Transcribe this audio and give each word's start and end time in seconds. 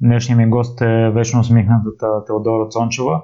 Днешният 0.00 0.38
ми 0.38 0.46
гост 0.46 0.80
е 0.80 1.10
вечно 1.10 1.40
усмихнатата 1.40 2.24
Теодора 2.26 2.68
Цончева. 2.68 3.22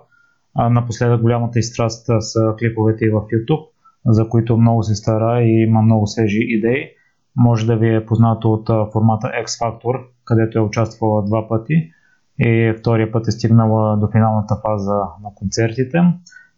А 0.55 0.71
напоследък 0.71 1.21
голямата 1.21 1.59
изстраст 1.59 2.07
са 2.21 2.55
клиповете 2.59 3.05
и 3.05 3.11
в 3.11 3.21
YouTube, 3.21 3.67
за 4.07 4.29
които 4.29 4.57
много 4.57 4.83
се 4.83 4.95
стара 4.95 5.43
и 5.43 5.63
има 5.63 5.83
много 5.83 6.07
свежи 6.07 6.41
идеи. 6.41 6.89
Може 7.37 7.67
да 7.67 7.77
ви 7.77 7.95
е 7.95 8.07
познато 8.07 8.53
от 8.53 8.69
формата 8.93 9.27
X 9.27 9.47
Factor, 9.47 10.05
където 10.25 10.59
е 10.59 10.63
участвала 10.63 11.25
два 11.25 11.49
пъти 11.49 11.91
и 12.39 12.75
втория 12.79 13.13
път 13.13 13.29
е 13.29 13.31
стигнала 13.31 13.97
до 13.97 14.09
финалната 14.13 14.57
фаза 14.63 14.95
на 14.95 15.35
концертите. 15.35 15.99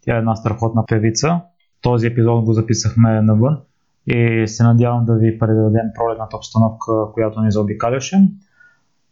Тя 0.04 0.14
е 0.14 0.18
една 0.18 0.36
страхотна 0.36 0.84
певица. 0.86 1.40
Този 1.82 2.06
епизод 2.06 2.44
го 2.44 2.52
записахме 2.52 3.22
навън 3.22 3.58
и 4.06 4.44
се 4.46 4.62
надявам 4.64 5.04
да 5.04 5.14
ви 5.14 5.38
предадем 5.38 5.86
пролетната 5.94 6.36
обстановка, 6.36 6.92
която 7.12 7.40
ни 7.40 7.50
заобикаляше. 7.50 8.28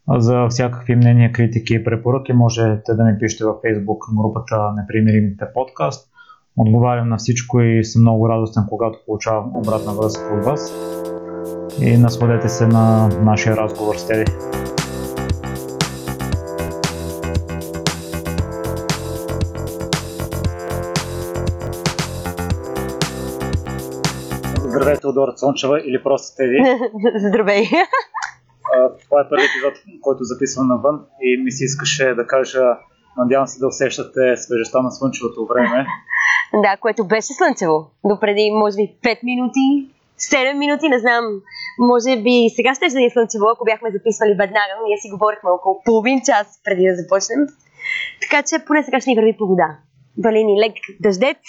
За 0.09 0.49
всякакви 0.49 0.97
мнения, 0.97 1.33
критики 1.33 1.75
и 1.75 1.85
препоръки 1.85 2.33
можете 2.33 2.95
да 2.95 3.05
ми 3.05 3.19
пишете 3.19 3.45
във 3.45 3.57
Facebook 3.57 4.15
групата 4.23 4.73
Непримиримите 4.77 5.45
подкаст. 5.55 6.09
Отговарям 6.57 7.09
на 7.09 7.17
всичко 7.17 7.61
и 7.61 7.85
съм 7.85 8.03
много 8.03 8.29
радостен, 8.29 8.63
когато 8.69 8.99
получавам 9.07 9.57
обратна 9.57 9.93
връзка 9.93 10.35
от 10.35 10.45
вас. 10.45 10.73
И 11.81 11.97
насладете 11.97 12.49
се 12.49 12.67
на 12.67 13.09
нашия 13.09 13.57
разговор 13.57 13.97
с 13.97 14.07
Теди. 14.07 14.33
Здравей, 24.57 24.97
Теодора 24.97 25.33
Цончева 25.33 25.81
или 25.81 26.03
просто 26.03 26.37
Теди. 26.37 26.59
Здравей. 27.29 27.65
Това 29.05 29.21
е 29.21 29.29
първият 29.31 29.51
епизод, 29.51 29.75
който 30.01 30.25
записвам 30.25 30.69
навън 30.69 30.97
и 31.23 31.43
ми 31.43 31.53
се 31.53 31.65
искаше 31.65 32.15
да 32.15 32.27
кажа, 32.27 32.63
надявам 33.19 33.47
се 33.47 33.59
да 33.59 33.67
усещате 33.67 34.37
свежестта 34.37 34.83
на 34.83 34.91
слънчевото 34.91 35.47
време. 35.47 35.87
да, 36.65 36.77
което 36.81 37.07
беше 37.07 37.33
слънчево. 37.33 37.91
До 38.05 38.21
преди, 38.21 38.51
може 38.51 38.77
би, 38.77 38.87
5 39.03 39.19
минути, 39.25 39.95
7 40.19 40.59
минути, 40.59 40.89
не 40.89 40.99
знам. 40.99 41.25
Може 41.79 42.23
би 42.23 42.35
сега 42.57 42.75
ще 42.75 42.89
да 42.89 42.99
ни 42.99 43.07
е 43.07 43.11
слънчево, 43.11 43.45
ако 43.49 43.65
бяхме 43.65 43.91
записвали 43.91 44.31
веднага. 44.31 44.75
Ние 44.87 44.99
си 44.99 45.09
говорихме 45.11 45.51
около 45.51 45.83
половин 45.85 46.21
час 46.29 46.47
преди 46.65 46.85
да 46.87 46.95
започнем. 46.97 47.41
Така 48.23 48.43
че 48.43 48.65
поне 48.67 48.83
сега 48.83 49.01
ще 49.01 49.11
ни 49.11 49.17
върви 49.17 49.37
погода. 49.39 49.69
Вали 50.25 50.45
ни 50.45 50.61
лек 50.63 50.77
дъждец. 51.01 51.43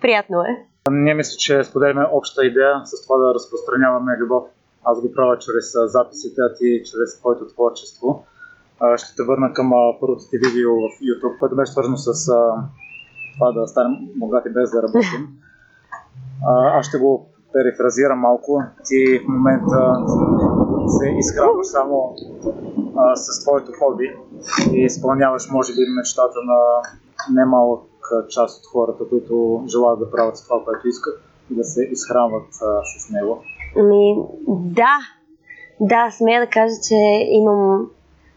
Приятно 0.00 0.36
е. 0.40 0.52
Ние 0.90 1.14
мисля, 1.14 1.36
че 1.38 1.64
споделяме 1.64 2.04
обща 2.12 2.46
идея 2.46 2.74
с 2.84 3.06
това 3.06 3.16
да 3.16 3.34
разпространяваме 3.34 4.12
любов 4.20 4.44
аз 4.84 5.00
го 5.00 5.12
правя 5.12 5.38
чрез 5.38 5.72
записите, 5.92 6.40
а 6.40 6.54
ти 6.54 6.82
чрез 6.84 7.18
твоето 7.18 7.48
творчество. 7.48 8.24
Ще 8.96 9.16
те 9.16 9.22
върна 9.22 9.52
към 9.52 9.70
първото 10.00 10.24
ти 10.30 10.38
видео 10.38 10.70
в 10.74 10.88
YouTube, 11.06 11.38
което 11.38 11.56
беше 11.56 11.72
свързано 11.72 11.96
с 11.96 12.26
това 13.34 13.52
да 13.52 13.66
станем 13.66 13.96
богати 14.16 14.48
без 14.48 14.70
да 14.70 14.82
работим. 14.82 15.28
Аз 16.46 16.86
ще 16.86 16.98
го 16.98 17.26
перефразирам 17.52 18.18
малко. 18.18 18.62
Ти 18.84 19.18
в 19.18 19.28
момента 19.28 20.04
се 20.98 21.08
изхранваш 21.18 21.66
само 21.66 22.14
а, 22.96 23.16
с 23.16 23.42
твоето 23.42 23.72
хоби 23.78 24.16
и 24.72 24.78
изпълняваш, 24.84 25.50
може 25.50 25.72
би, 25.72 25.80
мечтата 25.96 26.38
на 26.44 26.58
немалък 27.40 27.82
част 28.28 28.58
от 28.58 28.70
хората, 28.72 29.04
които 29.10 29.64
желаят 29.68 29.98
да 29.98 30.10
правят 30.10 30.44
това, 30.48 30.64
което 30.64 30.88
искат 30.88 31.20
и 31.50 31.54
да 31.54 31.64
се 31.64 31.82
изхранват 31.82 32.46
с 32.98 33.10
него. 33.10 33.42
Ми, 33.76 34.16
да. 34.48 34.98
Да, 35.80 36.10
смея 36.10 36.40
да 36.40 36.46
кажа, 36.46 36.74
че 36.88 36.94
имам 37.28 37.86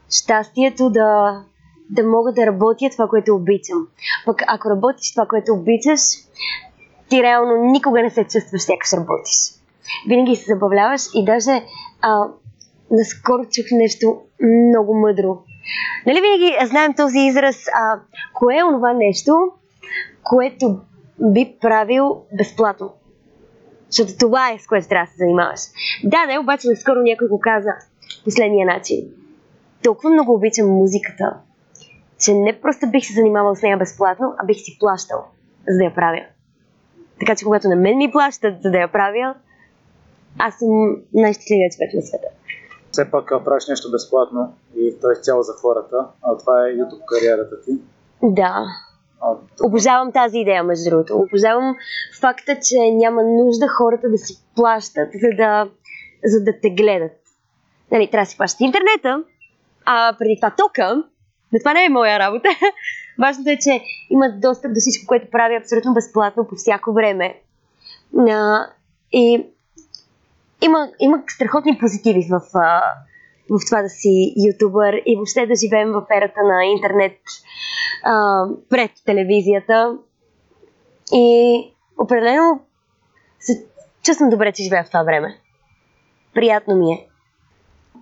щастието 0.09 0.89
да, 0.89 1.41
да 1.89 2.03
мога 2.03 2.33
да 2.33 2.45
работя 2.45 2.89
това, 2.91 3.07
което 3.07 3.35
обичам. 3.35 3.87
Пък 4.25 4.41
ако 4.47 4.69
работиш 4.69 5.11
това, 5.11 5.25
което 5.25 5.53
обичаш, 5.53 6.01
ти 7.09 7.23
реално 7.23 7.71
никога 7.71 8.01
не 8.01 8.09
се 8.09 8.23
чувстваш 8.23 8.61
сякаш 8.61 8.93
работиш. 8.93 9.33
Винаги 10.07 10.35
се 10.35 10.53
забавляваш 10.53 11.01
и 11.15 11.25
даже 11.25 11.63
а, 12.01 12.27
наскоро 12.91 13.45
чух 13.51 13.65
нещо 13.71 14.17
много 14.41 14.99
мъдро. 14.99 15.37
Нали 16.05 16.21
винаги 16.21 16.69
знаем 16.69 16.93
този 16.93 17.19
израз, 17.19 17.65
а, 17.67 17.99
кое 18.33 18.57
е 18.57 18.63
онова 18.63 18.93
нещо, 18.93 19.51
което 20.23 20.79
би 21.19 21.57
правил 21.61 22.21
безплатно? 22.37 22.93
Защото 23.89 24.17
това 24.19 24.51
е 24.51 24.59
с 24.59 24.67
което 24.67 24.87
трябва 24.87 25.05
да 25.05 25.11
се 25.11 25.17
занимаваш. 25.17 25.59
Да, 26.03 26.25
не, 26.25 26.39
обаче 26.39 26.67
наскоро 26.67 26.99
някой 26.99 27.27
го 27.27 27.39
каза 27.39 27.69
последния 28.23 28.65
начин. 28.65 28.97
Толкова 29.83 30.09
много 30.09 30.33
обичам 30.33 30.67
музиката, 30.67 31.33
че 32.19 32.33
не 32.33 32.61
просто 32.61 32.91
бих 32.91 33.05
се 33.05 33.13
занимавал 33.13 33.55
с 33.55 33.61
нея 33.61 33.77
безплатно, 33.77 34.33
а 34.37 34.45
бих 34.45 34.57
си 34.57 34.77
плащал, 34.79 35.25
за 35.67 35.77
да 35.77 35.83
я 35.83 35.95
правя. 35.95 36.25
Така 37.19 37.35
че 37.35 37.45
когато 37.45 37.69
на 37.69 37.75
мен 37.75 37.97
ми 37.97 38.11
плащат, 38.11 38.61
за 38.63 38.71
да 38.71 38.77
я 38.77 38.91
правя, 38.91 39.35
аз 40.39 40.55
съм 40.55 40.97
най-щастливият 41.13 41.73
човек 41.73 41.93
на 41.93 42.01
света. 42.01 42.27
Все 42.91 43.11
пак 43.11 43.29
правиш 43.45 43.67
нещо 43.69 43.91
безплатно 43.91 44.53
и 44.75 44.95
то 45.01 45.11
е 45.11 45.15
цяло 45.21 45.43
за 45.43 45.53
хората, 45.53 46.07
а 46.21 46.37
това 46.37 46.67
е 46.67 46.71
YouTube 46.71 47.05
кариерата 47.05 47.61
ти. 47.61 47.71
Да. 48.23 48.65
Обожавам 49.63 50.11
тази 50.11 50.39
идея, 50.39 50.63
между 50.63 50.89
другото. 50.89 51.17
Обожавам 51.17 51.75
факта, 52.19 52.57
че 52.63 52.91
няма 52.91 53.23
нужда 53.23 53.67
хората 53.77 54.09
да 54.09 54.17
си 54.17 54.43
плащат, 54.55 55.09
за 55.13 55.27
да, 55.37 55.69
за 56.25 56.43
да 56.43 56.59
те 56.61 56.69
гледат. 56.69 57.11
Нали, 57.91 58.09
трябва 58.11 58.25
да 58.25 58.29
си 58.29 58.37
плащат 58.37 58.61
интернета, 58.61 59.23
а 59.85 60.15
преди 60.19 60.35
това 60.35 60.53
тока, 60.57 61.03
но 61.53 61.59
това 61.59 61.73
не 61.73 61.85
е 61.85 61.89
моя 61.89 62.19
работа. 62.19 62.49
Важното 63.19 63.49
е, 63.49 63.57
че 63.57 63.81
имат 64.09 64.41
достъп 64.41 64.73
до 64.73 64.79
всичко, 64.79 65.07
което 65.07 65.31
прави 65.31 65.55
абсолютно 65.55 65.93
безплатно 65.93 66.47
по 66.47 66.55
всяко 66.55 66.93
време. 66.93 67.41
И 69.11 69.45
има, 70.61 70.89
има 70.99 71.23
страхотни 71.27 71.77
позитиви 71.77 72.27
в, 72.29 72.41
в 73.49 73.65
това 73.65 73.81
да 73.81 73.89
си 73.89 74.33
ютубър 74.47 74.93
и 75.05 75.15
въобще 75.15 75.45
да 75.45 75.55
живеем 75.55 75.91
в 75.91 76.05
ерата 76.17 76.43
на 76.43 76.65
интернет 76.65 77.17
а, 78.03 78.45
пред 78.69 78.91
телевизията. 79.05 79.97
И 81.13 81.57
определено 81.97 82.59
се 83.39 83.65
чувствам 84.03 84.29
добре, 84.29 84.51
че 84.51 84.63
живея 84.63 84.83
в 84.83 84.87
това 84.87 85.03
време. 85.03 85.37
Приятно 86.33 86.75
ми 86.75 86.93
е. 86.93 87.07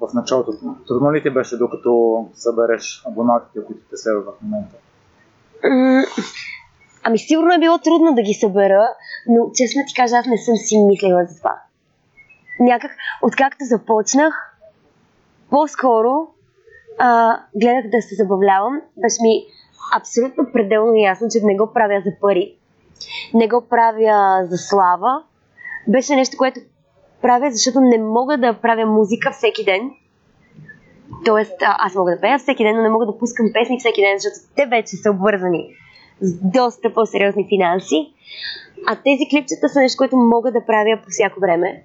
В 0.02 0.14
началото 0.14 0.52
трудно 0.88 1.14
ли 1.14 1.24
ти 1.24 1.30
беше, 1.30 1.58
докато 1.58 2.26
събереш 2.34 3.04
абонатите, 3.08 3.60
които 3.68 3.82
те 3.90 3.98
следват 3.98 4.26
в 4.26 4.42
момента? 4.42 4.76
Ами 7.04 7.18
сигурно 7.18 7.54
е 7.54 7.60
било 7.60 7.78
трудно 7.78 8.16
да 8.16 8.22
ги 8.22 8.34
събера, 8.34 8.88
но 9.28 9.52
честно 9.54 9.84
ти 9.88 9.94
кажа, 9.96 10.16
аз 10.16 10.26
не 10.26 10.38
съм 10.38 10.56
си 10.56 10.78
мислила 10.78 11.26
за 11.26 11.38
това. 11.38 11.62
Някак, 12.60 12.92
откакто 13.22 13.58
започнах, 13.62 14.55
по-скоро 15.50 16.28
а, 16.98 17.38
гледах 17.56 17.92
да 17.92 18.02
се 18.02 18.16
забавлявам. 18.16 18.82
Беше 18.98 19.18
ми 19.22 19.46
абсолютно 19.98 20.52
пределно 20.54 20.96
ясно, 20.96 21.28
че 21.32 21.40
не 21.44 21.56
го 21.56 21.74
правя 21.74 22.02
за 22.06 22.12
пари. 22.22 22.56
Не 23.34 23.48
го 23.48 23.62
правя 23.70 24.48
за 24.50 24.58
слава. 24.58 25.24
Беше 25.88 26.16
нещо, 26.16 26.38
което 26.38 26.60
правя, 27.22 27.52
защото 27.52 27.80
не 27.82 27.98
мога 27.98 28.38
да 28.38 28.54
правя 28.62 28.86
музика 28.86 29.32
всеки 29.32 29.66
ден. 29.66 29.92
Тоест, 31.26 31.54
аз 31.62 31.96
мога 31.96 32.12
да 32.12 32.22
пея 32.22 32.40
всеки 32.40 32.64
ден, 32.64 32.76
но 32.76 32.82
не 32.82 32.90
мога 32.90 33.06
да 33.06 33.18
пускам 33.18 33.50
песни 33.54 33.80
всеки 33.80 34.02
ден, 34.02 34.18
защото 34.20 34.36
те 34.56 34.66
вече 34.66 34.96
са 34.96 35.12
обвързани 35.12 35.70
с 36.22 36.34
доста 36.42 36.94
по-сериозни 36.94 37.48
финанси. 37.50 38.14
А 38.88 38.96
тези 38.96 39.24
клипчета 39.30 39.70
са 39.70 39.80
нещо, 39.80 39.98
което 39.98 40.18
мога 40.18 40.52
да 40.52 40.66
правя 40.66 41.00
по 41.04 41.10
всяко 41.10 41.40
време. 41.40 41.84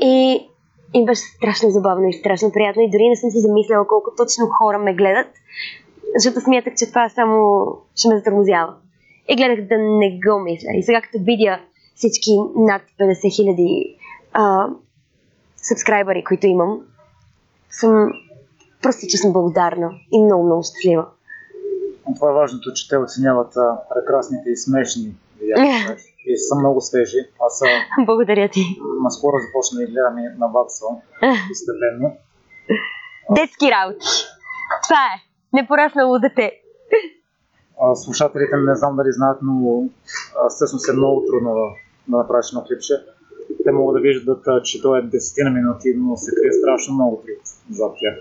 И 0.00 0.46
им 0.94 1.04
беше 1.04 1.22
страшно 1.22 1.70
забавно 1.70 2.08
и 2.08 2.12
страшно 2.12 2.52
приятно 2.52 2.82
и 2.82 2.90
дори 2.90 3.08
не 3.08 3.16
съм 3.16 3.30
си 3.30 3.40
замисляла 3.40 3.86
колко 3.86 4.10
точно 4.16 4.46
хора 4.46 4.78
ме 4.78 4.94
гледат, 4.94 5.26
защото 6.16 6.40
смятах, 6.40 6.74
че 6.74 6.88
това 6.88 7.08
само 7.08 7.66
ще 7.96 8.08
ме 8.08 8.16
затормозява. 8.16 8.74
И 9.28 9.36
гледах 9.36 9.68
да 9.68 9.78
не 9.78 10.20
го 10.26 10.40
мисля. 10.40 10.68
И 10.74 10.82
сега 10.82 11.00
като 11.00 11.18
видя 11.24 11.60
всички 11.94 12.30
над 12.56 12.82
50 13.00 13.36
хиляди 13.36 13.96
сабскрайбъри, 15.56 16.24
които 16.24 16.46
имам, 16.46 16.80
съм 17.70 18.12
просто, 18.82 19.06
че 19.08 19.16
съм 19.16 19.32
благодарна 19.32 19.90
и 20.12 20.22
много, 20.22 20.44
много 20.44 20.62
щастлива. 20.62 21.06
Това 22.16 22.30
е 22.30 22.34
важното, 22.34 22.72
че 22.72 22.88
те 22.88 22.96
оценяват 22.96 23.54
прекрасните 23.94 24.50
и 24.50 24.56
смешни 24.56 25.14
видеа. 25.40 25.96
и 26.26 26.36
са 26.36 26.54
много 26.54 26.80
свежи. 26.80 27.18
Аз 27.46 27.58
са... 27.58 27.66
Благодаря 28.06 28.48
ти. 28.48 28.60
Наскоро 29.02 29.36
започна 29.46 29.80
да 29.80 29.86
гледам 29.86 30.18
и 30.18 30.38
на 30.38 30.46
Ваксо. 30.46 30.86
Постепенно. 31.48 32.16
Детски 33.30 33.70
работи. 33.70 34.06
Това 34.84 35.02
е. 35.14 35.16
Непораснало 35.52 36.18
дете. 36.18 36.52
А, 37.80 37.94
слушателите 37.94 38.56
не 38.56 38.74
знам 38.74 38.96
дали 38.96 39.12
знаят, 39.12 39.38
но 39.42 39.84
всъщност 40.48 40.88
е 40.88 40.92
много 40.92 41.24
трудно 41.30 41.54
да, 41.54 41.66
да 42.08 42.16
направиш 42.16 42.46
едно 42.48 42.64
клипче. 42.64 42.94
Те 43.64 43.72
могат 43.72 43.94
да 43.94 44.00
виждат, 44.00 44.44
че 44.64 44.82
то 44.82 44.96
е 44.96 45.02
10 45.02 45.44
на 45.44 45.50
минути, 45.50 45.94
но 45.96 46.16
се 46.16 46.30
крие 46.34 46.52
страшно 46.52 46.94
много 46.94 47.16
труд 47.16 47.42
зад 47.70 47.92
тях. 48.00 48.14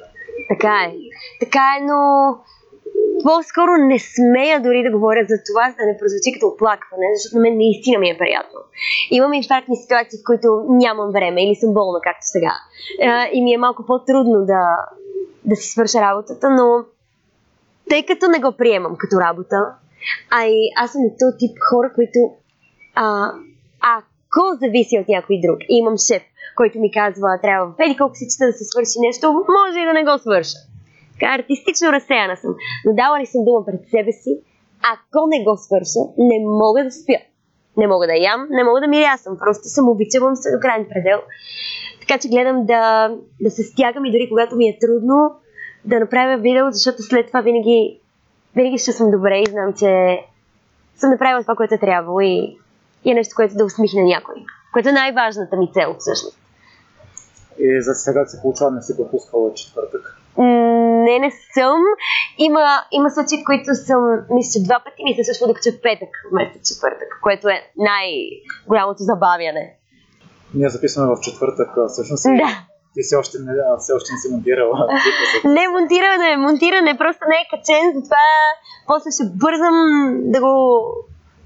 Така 0.49 0.75
е. 0.87 0.93
Така 1.39 1.65
е, 1.79 1.83
но 1.83 1.99
по-скоро 3.23 3.71
не 3.77 3.99
смея 3.99 4.61
дори 4.61 4.83
да 4.83 4.91
говоря 4.91 5.25
за 5.29 5.37
това, 5.47 5.69
за 5.69 5.75
да 5.75 5.85
не 5.85 5.97
прозвучи 5.99 6.33
като 6.33 6.47
оплакване, 6.47 7.07
защото 7.15 7.35
на 7.35 7.41
мен 7.41 7.57
наистина 7.57 7.99
ми 7.99 8.09
е 8.09 8.17
приятно. 8.17 8.59
Имам 9.11 9.33
инфарктни 9.33 9.75
ситуации, 9.83 10.19
в 10.19 10.27
които 10.29 10.47
нямам 10.69 11.11
време 11.11 11.43
или 11.45 11.55
съм 11.55 11.73
болна, 11.73 11.99
както 12.03 12.25
сега. 12.35 12.53
И 13.33 13.41
ми 13.43 13.53
е 13.53 13.63
малко 13.65 13.85
по-трудно 13.85 14.45
да, 14.45 14.61
да 15.45 15.55
си 15.55 15.67
свърша 15.71 16.01
работата, 16.01 16.49
но 16.49 16.85
тъй 17.89 18.05
като 18.05 18.27
не 18.27 18.39
го 18.39 18.51
приемам 18.51 18.95
като 18.97 19.15
работа, 19.19 19.57
а 20.29 20.45
и 20.45 20.71
аз 20.77 20.91
съм 20.91 21.01
този 21.19 21.37
тип 21.37 21.57
хора, 21.69 21.91
които 21.95 22.19
а, 22.95 23.31
ако 23.81 24.57
зависи 24.61 24.99
от 24.99 25.07
някой 25.07 25.39
друг 25.45 25.59
и 25.69 25.77
имам 25.77 25.97
шеф, 25.97 26.23
който 26.55 26.79
ми 26.79 26.91
казва, 26.91 27.39
трябва 27.41 27.65
в 27.67 27.97
колко 27.97 28.15
си 28.15 28.27
чета 28.31 28.45
да 28.45 28.53
се 28.53 28.63
свърши 28.63 28.97
нещо, 29.07 29.33
може 29.33 29.79
и 29.79 29.85
да 29.85 29.93
не 29.93 30.03
го 30.03 30.17
свърша. 30.17 30.70
Така 31.21 31.33
артистично 31.33 31.91
разсеяна 31.91 32.37
съм. 32.37 32.55
Но 32.85 32.93
дала 32.93 33.19
ли 33.19 33.25
съм 33.25 33.45
дума 33.45 33.65
пред 33.65 33.81
себе 33.89 34.11
си, 34.11 34.39
ако 34.93 35.27
не 35.27 35.43
го 35.43 35.57
свърша, 35.57 35.99
не 36.17 36.37
мога 36.45 36.83
да 36.83 36.91
спя. 36.91 37.19
Не 37.77 37.87
мога 37.87 38.07
да 38.07 38.13
ям, 38.13 38.47
не 38.49 38.63
мога 38.63 38.81
да 38.81 38.87
мирясам. 38.87 39.37
Просто 39.37 39.63
съм 39.63 39.89
обичавам 39.89 40.35
се 40.35 40.51
до 40.51 40.59
крайен 40.59 40.85
предел. 40.89 41.19
Така 41.99 42.19
че 42.19 42.29
гледам 42.29 42.65
да, 42.65 43.11
да 43.41 43.51
се 43.51 43.63
стягам 43.63 44.05
и 44.05 44.11
дори 44.11 44.29
когато 44.29 44.55
ми 44.55 44.69
е 44.69 44.79
трудно, 44.81 45.35
да 45.85 45.99
направя 45.99 46.37
видео, 46.37 46.71
защото 46.71 47.03
след 47.03 47.27
това 47.27 47.41
винаги, 47.41 47.99
винаги 48.55 48.77
ще 48.77 48.91
съм 48.91 49.11
добре 49.11 49.39
и 49.39 49.51
знам, 49.51 49.73
че 49.73 50.19
съм 50.95 51.09
направила 51.09 51.41
това, 51.41 51.55
което 51.55 51.73
е 51.73 51.79
трябвало 51.79 52.19
и, 52.21 52.57
и 53.05 53.11
е 53.11 53.13
нещо, 53.13 53.35
което 53.35 53.55
да 53.55 53.65
усмихне 53.65 54.03
някой. 54.03 54.35
Което 54.73 54.89
е 54.89 54.91
най-важната 54.91 55.57
ми 55.57 55.71
цел 55.73 55.95
всъщност. 55.99 56.37
И 57.59 57.81
за 57.81 57.93
сега 57.93 58.25
се 58.25 58.41
получава, 58.41 58.71
не 58.71 58.81
си 58.81 58.97
пропускала 58.97 59.53
четвъртък? 59.53 60.20
Не, 60.37 61.19
не 61.19 61.31
съм. 61.53 61.81
Има, 62.37 62.65
има 62.91 63.09
случаи, 63.09 63.37
в 63.41 63.45
които 63.45 63.75
съм, 63.75 64.01
мисля, 64.29 64.59
два 64.63 64.79
пъти 64.85 65.03
ми 65.03 65.15
се 65.15 65.23
също 65.23 65.47
да 65.47 65.53
кача 65.53 65.71
петък 65.83 66.09
вместо 66.31 66.59
четвъртък, 66.67 67.09
което 67.21 67.49
е 67.49 67.57
най-голямото 67.77 69.03
забавяне. 69.03 69.75
Ние 70.53 70.69
записваме 70.69 71.15
в 71.15 71.19
четвъртък, 71.21 71.69
всъщност. 71.87 72.23
Да. 72.23 72.51
Ти 72.93 73.01
все 73.01 73.15
още 73.15 73.37
не, 73.39 73.53
все 73.79 73.93
още 73.93 74.13
не 74.13 74.19
си 74.19 74.27
монтирала. 74.31 74.87
не 75.55 75.67
монтиране, 75.67 76.37
монтиране, 76.37 76.97
просто 76.97 77.21
не 77.29 77.35
е 77.35 77.49
качен, 77.51 77.83
затова 77.95 78.25
после 78.87 79.09
ще 79.11 79.23
бързам 79.43 79.75
да 80.33 80.39
го, 80.41 80.55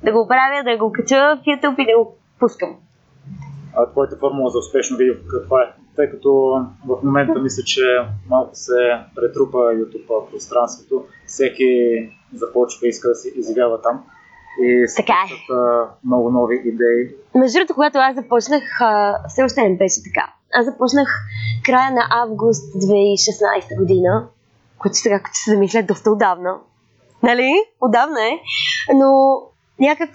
да 0.03 0.11
го 0.11 0.27
правя, 0.27 0.63
да 0.63 0.77
го 0.77 0.91
кача 0.91 1.15
в 1.15 1.45
YouTube 1.47 1.79
и 1.79 1.85
да 1.85 1.97
го 1.97 2.17
пускам. 2.39 2.75
А 3.75 3.91
твоята 3.91 4.17
формула 4.17 4.49
за 4.49 4.59
успешно 4.59 4.97
видео 4.97 5.15
каква 5.31 5.61
е? 5.61 5.65
Тъй 5.95 6.09
като 6.09 6.31
в 6.87 7.03
момента 7.03 7.39
мисля, 7.39 7.63
че 7.63 7.81
малко 8.29 8.49
се 8.53 8.73
претрупа 9.15 9.57
YouTube 9.57 10.31
пространството, 10.31 11.05
всеки 11.25 11.65
започва 12.33 12.87
и 12.87 12.89
иска 12.89 13.07
да 13.07 13.15
се 13.15 13.29
изявява 13.35 13.81
там. 13.81 14.03
И 14.61 14.85
така 14.95 15.13
е. 15.13 15.55
много 16.05 16.31
нови 16.31 16.55
идеи. 16.65 17.15
Между 17.35 17.57
другото, 17.57 17.73
когато 17.73 17.97
аз 17.97 18.15
започнах, 18.15 18.63
все 19.27 19.43
още 19.43 19.61
не 19.61 19.77
беше 19.77 20.03
така. 20.03 20.33
Аз 20.53 20.65
започнах 20.65 21.07
края 21.65 21.91
на 21.91 22.07
август 22.09 22.73
2016 22.73 23.77
година, 23.77 24.27
което 24.77 24.95
сега, 24.95 25.19
като 25.19 25.35
се 25.35 25.51
замисля, 25.51 25.79
е 25.79 25.83
доста 25.83 26.11
отдавна. 26.11 26.57
Нали? 27.23 27.53
Отдавна 27.81 28.27
е. 28.27 28.39
Но 28.93 29.41
някак, 29.79 30.09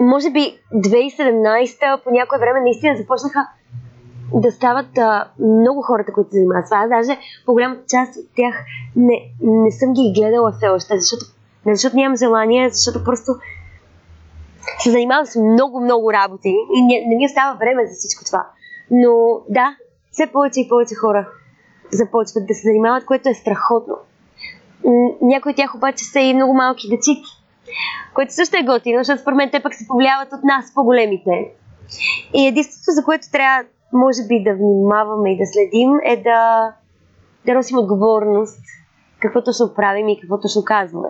може 0.00 0.30
би 0.30 0.58
2017 0.74 2.02
по 2.04 2.10
някое 2.10 2.38
време 2.38 2.60
наистина 2.60 2.96
започнаха 2.96 3.48
да 4.34 4.52
стават 4.52 4.98
а, 4.98 5.28
много 5.38 5.82
хората, 5.82 6.12
които 6.12 6.30
се 6.30 6.36
занимават 6.36 6.66
с 6.66 6.70
това. 6.70 6.86
Даже 6.88 7.18
по 7.46 7.52
голямата 7.52 7.82
част 7.88 8.16
от 8.16 8.26
тях 8.36 8.54
не, 8.96 9.32
не 9.40 9.70
съм 9.70 9.92
ги 9.92 10.12
гледала 10.16 10.52
все 10.52 10.68
още, 10.68 10.98
защото, 10.98 11.24
не 11.66 11.74
защото 11.74 11.96
нямам 11.96 12.16
желание, 12.16 12.70
защото 12.70 13.04
просто 13.04 13.32
се 14.78 14.90
занимавам 14.90 15.26
с 15.26 15.40
много, 15.40 15.80
много 15.80 16.12
работи 16.12 16.56
и 16.74 16.82
не, 16.82 17.06
не 17.08 17.16
ми 17.16 17.26
остава 17.26 17.54
време 17.54 17.86
за 17.86 17.94
всичко 17.94 18.24
това. 18.24 18.46
Но 18.90 19.40
да, 19.48 19.76
все 20.10 20.26
повече 20.26 20.60
и 20.60 20.68
повече 20.68 20.94
хора 20.94 21.28
започват 21.92 22.46
да 22.46 22.54
се 22.54 22.68
занимават, 22.68 23.04
което 23.04 23.28
е 23.28 23.34
страхотно. 23.34 23.94
Някои 25.22 25.50
от 25.50 25.56
тях 25.56 25.74
обаче 25.74 26.04
са 26.04 26.20
и 26.20 26.34
много 26.34 26.54
малки 26.54 26.88
дечици, 26.88 27.43
което 28.14 28.34
също 28.34 28.56
е 28.56 28.62
готино, 28.62 28.98
защото 28.98 29.20
според 29.20 29.36
мен 29.36 29.50
те 29.50 29.62
пък 29.62 29.74
се 29.74 29.88
повлияват 29.88 30.32
от 30.32 30.44
нас, 30.44 30.74
по-големите. 30.74 31.30
И 32.34 32.46
единството, 32.46 32.90
за 32.90 33.04
което 33.04 33.30
трябва, 33.32 33.64
може 33.92 34.22
би, 34.28 34.42
да 34.42 34.54
внимаваме 34.54 35.32
и 35.32 35.38
да 35.38 35.46
следим, 35.46 35.90
е 36.04 36.16
да, 36.16 36.72
да 37.46 37.54
носим 37.54 37.78
отговорност 37.78 38.60
какво 39.18 39.42
точно 39.42 39.74
правим 39.74 40.08
и 40.08 40.20
какво 40.20 40.40
точно 40.40 40.64
казваме. 40.64 41.08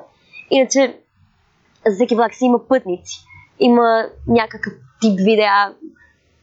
Иначе, 0.50 0.98
за 1.86 1.94
всеки 1.94 2.14
влак 2.14 2.34
си 2.34 2.44
има 2.44 2.68
пътници. 2.68 3.24
Има 3.58 4.06
някакъв 4.26 4.72
тип 5.00 5.18
видеа, 5.18 5.74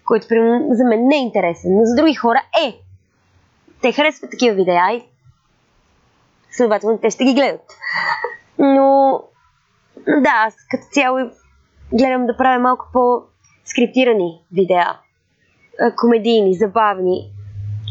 който 0.05 0.27
за 0.69 0.83
мен 0.83 1.07
не 1.07 1.15
е 1.15 1.19
интересен, 1.19 1.71
но 1.77 1.85
за 1.85 1.95
други 1.95 2.13
хора 2.13 2.41
е. 2.65 2.75
Те 3.81 3.91
харесват 3.91 4.31
такива 4.31 4.55
видеа 4.55 4.91
и 4.93 5.03
следователно 6.51 6.97
те 6.97 7.09
ще 7.09 7.25
ги 7.25 7.33
гледат. 7.33 7.65
Но 8.59 9.21
да, 10.07 10.31
аз 10.48 10.56
като 10.71 10.83
цяло 10.92 11.30
гледам 11.94 12.25
да 12.25 12.38
правя 12.38 12.59
малко 12.59 12.86
по-скриптирани 12.94 14.42
видеа. 14.53 14.88
Комедийни, 15.98 16.53
забавни. 16.53 17.31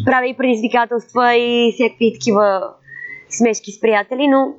Правя 0.04 0.26
и 0.26 0.36
предизвикателства 0.36 1.34
и 1.34 1.72
всякакви 1.74 2.12
такива 2.12 2.74
смешки 3.30 3.72
с 3.72 3.80
приятели, 3.80 4.28
но 4.28 4.54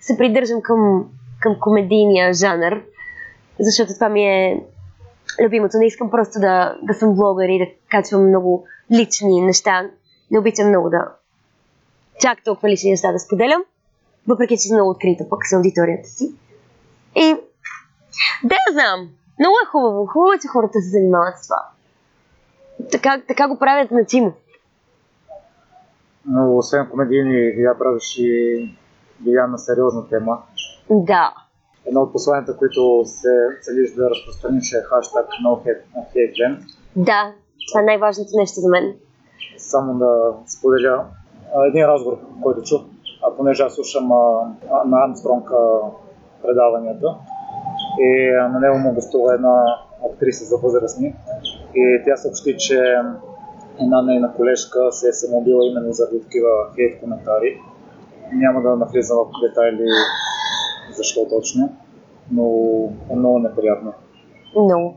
се 0.00 0.18
придържам 0.18 0.62
към, 0.62 1.04
към 1.40 1.56
комедийния 1.60 2.32
жанр, 2.32 2.82
защото 3.60 3.94
това 3.94 4.08
ми 4.08 4.24
е 4.24 4.64
любимото. 5.42 5.78
Не 5.78 5.86
искам 5.86 6.10
просто 6.10 6.40
да, 6.40 6.76
да 6.82 6.94
съм 6.94 7.14
блогър 7.14 7.48
и 7.48 7.58
да 7.58 7.66
качвам 7.90 8.28
много 8.28 8.66
лични 8.92 9.40
неща. 9.40 9.90
Не 10.30 10.38
обичам 10.38 10.68
много 10.68 10.90
да 10.90 11.08
чак 12.20 12.44
толкова 12.44 12.68
лични 12.68 12.90
неща 12.90 13.12
да 13.12 13.18
споделям, 13.18 13.62
въпреки 14.28 14.56
че 14.56 14.68
съм 14.68 14.76
много 14.76 14.90
открита 14.90 15.28
пък 15.30 15.46
с 15.46 15.52
аудиторията 15.52 16.08
си. 16.08 16.34
Да 18.44 18.56
знам, 18.72 19.08
много 19.38 19.54
е 19.64 19.70
хубаво. 19.70 20.06
Хубаво 20.06 20.32
е, 20.32 20.38
че 20.38 20.48
хората 20.48 20.80
се 20.80 20.90
занимават 20.90 21.38
с 21.38 21.48
това. 21.48 21.68
Така, 22.90 23.22
така 23.28 23.48
го 23.48 23.58
правят 23.58 23.88
значимо. 23.88 24.32
Но 26.26 26.56
освен 26.56 26.90
комедийни, 26.90 27.62
я 27.62 27.78
правиш 27.78 28.18
и 28.18 28.78
на 29.26 29.58
сериозна 29.58 30.08
тема. 30.08 30.42
Да. 30.90 31.34
Едно 31.86 32.00
от 32.00 32.12
посланията, 32.12 32.56
които 32.56 33.02
се 33.04 33.28
целиш 33.62 33.94
да 33.94 34.10
разпространиш 34.10 34.72
е 34.72 34.82
хаштаг 34.82 35.26
NoHateVen. 35.46 36.58
Да, 36.96 37.32
това 37.68 37.80
е 37.80 37.84
най-важното 37.84 38.30
нещо 38.36 38.60
за 38.60 38.68
мен. 38.68 38.94
Само 39.58 39.98
да 39.98 40.32
споделя 40.46 41.04
един 41.68 41.84
разговор, 41.84 42.18
който 42.42 42.62
чух, 42.62 42.82
а 43.22 43.36
понеже 43.36 43.62
аз 43.62 43.74
слушам 43.74 44.12
а, 44.12 44.14
на 44.84 45.04
Армстронг 45.04 45.48
предаванията 46.42 47.14
и 48.00 48.32
на 48.52 48.60
него 48.60 48.78
му 48.78 48.94
гостува 48.94 49.34
една 49.34 49.64
актриса 50.12 50.44
за 50.44 50.56
възрастни 50.56 51.14
и 51.74 52.02
тя 52.04 52.16
съобщи, 52.16 52.56
че 52.58 52.78
една 53.80 54.02
нейна 54.02 54.32
колежка 54.36 54.92
се 54.92 55.08
е 55.08 55.12
самоубила 55.12 55.66
именно 55.66 55.92
заради 55.92 56.22
такива 56.22 56.48
хейт 56.74 57.00
коментари. 57.00 57.60
Няма 58.32 58.62
да 58.62 58.76
навлизам 58.76 59.18
в 59.18 59.48
детайли 59.48 59.86
защо 60.96 61.26
точно, 61.30 61.76
но 62.32 62.44
е 63.10 63.16
много 63.16 63.38
неприятно. 63.38 63.92
Много. 64.56 64.94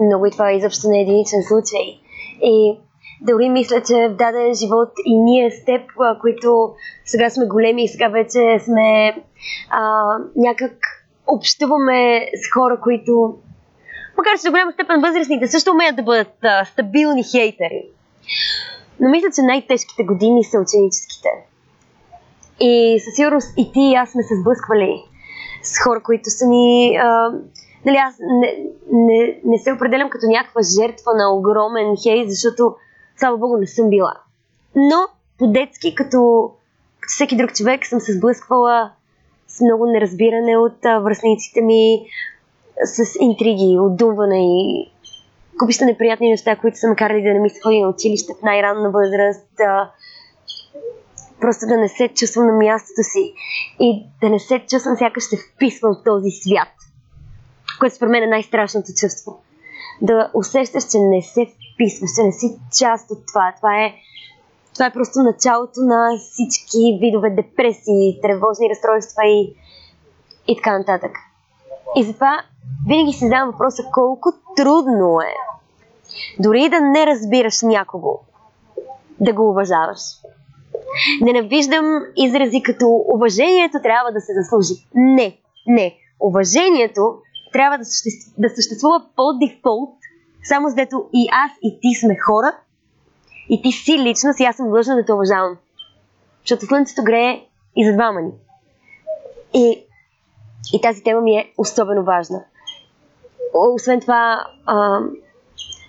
Много 0.00 0.26
и 0.26 0.30
това 0.30 0.52
изобщо 0.52 0.88
не 0.88 0.98
е 0.98 1.02
единичен 1.02 1.42
случай. 1.42 1.80
И 2.42 2.78
дори 3.22 3.48
мисля, 3.48 3.82
че 3.86 4.08
в 4.08 4.16
даден 4.16 4.54
живот 4.54 4.88
и 5.06 5.18
ние 5.18 5.50
с 5.50 5.64
теб, 5.64 5.80
които 6.20 6.74
сега 7.04 7.30
сме 7.30 7.46
големи 7.46 7.84
и 7.84 7.88
сега 7.88 8.08
вече 8.08 8.58
сме 8.64 9.16
а, 9.70 9.80
някак 10.36 10.72
общуваме 11.26 12.26
с 12.34 12.52
хора, 12.54 12.80
които 12.82 13.38
макар 14.18 14.38
че 14.38 14.46
до 14.46 14.50
голяма 14.50 14.72
степен 14.72 15.00
възрастните 15.00 15.46
също 15.46 15.70
умеят 15.70 15.96
да 15.96 16.02
бъдат 16.02 16.34
а, 16.42 16.64
стабилни 16.64 17.24
хейтери. 17.24 17.88
Но 19.00 19.08
мисля, 19.10 19.28
че 19.34 19.42
най-тежките 19.42 20.04
години 20.04 20.44
са 20.44 20.58
ученическите. 20.58 21.28
И 22.60 23.00
със 23.04 23.14
сигурност 23.14 23.48
и 23.56 23.72
ти 23.72 23.80
и 23.80 23.94
аз 23.94 24.10
сме 24.10 24.22
се 24.22 24.40
сблъсквали 24.40 25.04
с 25.62 25.78
хора, 25.84 26.02
които 26.02 26.30
са 26.30 26.46
ни... 26.46 26.96
А, 26.96 27.32
нали, 27.84 27.96
аз 27.96 28.14
не, 28.20 28.56
не, 28.92 29.40
не 29.44 29.58
се 29.58 29.72
определям 29.72 30.10
като 30.10 30.26
някаква 30.26 30.60
жертва 30.80 31.12
на 31.14 31.34
огромен 31.34 31.96
хейт, 32.02 32.30
защото, 32.30 32.74
слава 33.16 33.38
богу, 33.38 33.56
не 33.56 33.66
съм 33.66 33.90
била. 33.90 34.14
Но 34.76 35.06
по-детски, 35.38 35.94
като, 35.94 36.50
като 37.00 37.12
всеки 37.12 37.36
друг 37.36 37.54
човек, 37.54 37.86
съм 37.86 38.00
се 38.00 38.12
сблъсквала 38.12 38.90
с 39.56 39.60
много 39.60 39.86
неразбиране 39.86 40.56
от 40.56 40.78
връзниците 40.82 41.60
ми, 41.60 42.06
с 42.84 43.16
интриги, 43.20 43.78
отдуване 43.80 44.40
и 44.40 44.92
купища 45.58 45.84
неприятни 45.84 46.30
неща, 46.30 46.56
които 46.56 46.78
са 46.78 46.88
ме 46.88 46.96
карали 46.96 47.22
да 47.22 47.32
не 47.32 47.40
ми 47.40 47.50
се 47.50 47.60
ходи 47.60 47.82
на 47.82 47.88
училище 47.88 48.32
в 48.40 48.42
най-ранна 48.42 48.90
възраст. 48.90 49.60
А, 49.60 49.90
просто 51.40 51.66
да 51.66 51.76
не 51.76 51.88
се 51.88 52.08
чувствам 52.08 52.46
на 52.46 52.52
мястото 52.52 53.02
си 53.02 53.34
и 53.80 54.06
да 54.20 54.28
не 54.28 54.38
се 54.38 54.58
чувствам 54.70 54.96
сякаш 54.96 55.24
се 55.24 55.36
вписвам 55.36 55.94
в 55.94 56.04
този 56.04 56.30
свят, 56.30 56.72
което 57.78 57.96
според 57.96 58.10
мен 58.10 58.22
е 58.22 58.26
най-страшното 58.26 58.88
чувство. 59.00 59.42
Да 60.02 60.30
усещаш, 60.34 60.84
че 60.84 60.98
не 60.98 61.22
се 61.22 61.46
вписваш, 61.74 62.10
че 62.16 62.22
не 62.22 62.32
си 62.32 62.46
част 62.78 63.10
от 63.10 63.18
това. 63.26 63.52
Това 63.56 63.84
е, 63.84 63.94
това 64.74 64.86
е 64.86 64.92
просто 64.92 65.18
началото 65.18 65.80
на 65.80 66.18
всички 66.18 66.98
видове 67.00 67.30
депресии, 67.30 68.18
тревожни 68.22 68.70
разстройства 68.70 69.22
и, 69.26 69.54
и 70.48 70.56
така 70.56 70.78
нататък. 70.78 71.10
И 71.96 72.04
затова 72.04 72.42
винаги 72.88 73.12
си 73.12 73.24
задавам 73.24 73.50
въпроса 73.50 73.82
колко 73.92 74.32
трудно 74.56 75.20
е 75.20 75.34
дори 76.38 76.68
да 76.68 76.80
не 76.80 77.06
разбираш 77.06 77.62
някого, 77.62 78.18
да 79.20 79.32
го 79.32 79.50
уважаваш. 79.50 80.00
Ненавиждам 81.20 82.02
изрази 82.16 82.62
като 82.62 83.04
уважението 83.14 83.78
трябва 83.82 84.12
да 84.12 84.20
се 84.20 84.32
заслужи. 84.34 84.86
Не, 84.94 85.38
не. 85.66 85.94
Уважението 86.20 87.14
трябва 87.52 87.78
да 87.78 87.84
съществува, 87.84 88.34
да 88.38 88.48
съществува 88.48 89.04
по 89.16 89.22
дефолт, 89.46 89.94
само 90.44 90.70
с 90.70 90.74
дето 90.74 91.04
и 91.12 91.28
аз 91.44 91.52
и 91.62 91.78
ти 91.80 92.00
сме 92.00 92.16
хора, 92.26 92.56
и 93.48 93.62
ти 93.62 93.72
си 93.72 93.98
личност 93.98 94.40
и 94.40 94.44
аз 94.44 94.56
съм 94.56 94.68
длъжна 94.68 94.96
да 94.96 95.04
те 95.04 95.12
уважавам. 95.12 95.56
Защото 96.40 96.66
слънцето 96.66 97.04
грее 97.04 97.46
и 97.76 97.86
за 97.86 97.92
двама 97.92 98.20
ни. 98.20 98.30
И, 99.54 99.86
и 100.72 100.80
тази 100.80 101.02
тема 101.02 101.20
ми 101.20 101.36
е 101.36 101.52
особено 101.58 102.04
важна. 102.04 102.44
Освен 103.54 104.00
това, 104.00 104.46
а, 104.66 105.00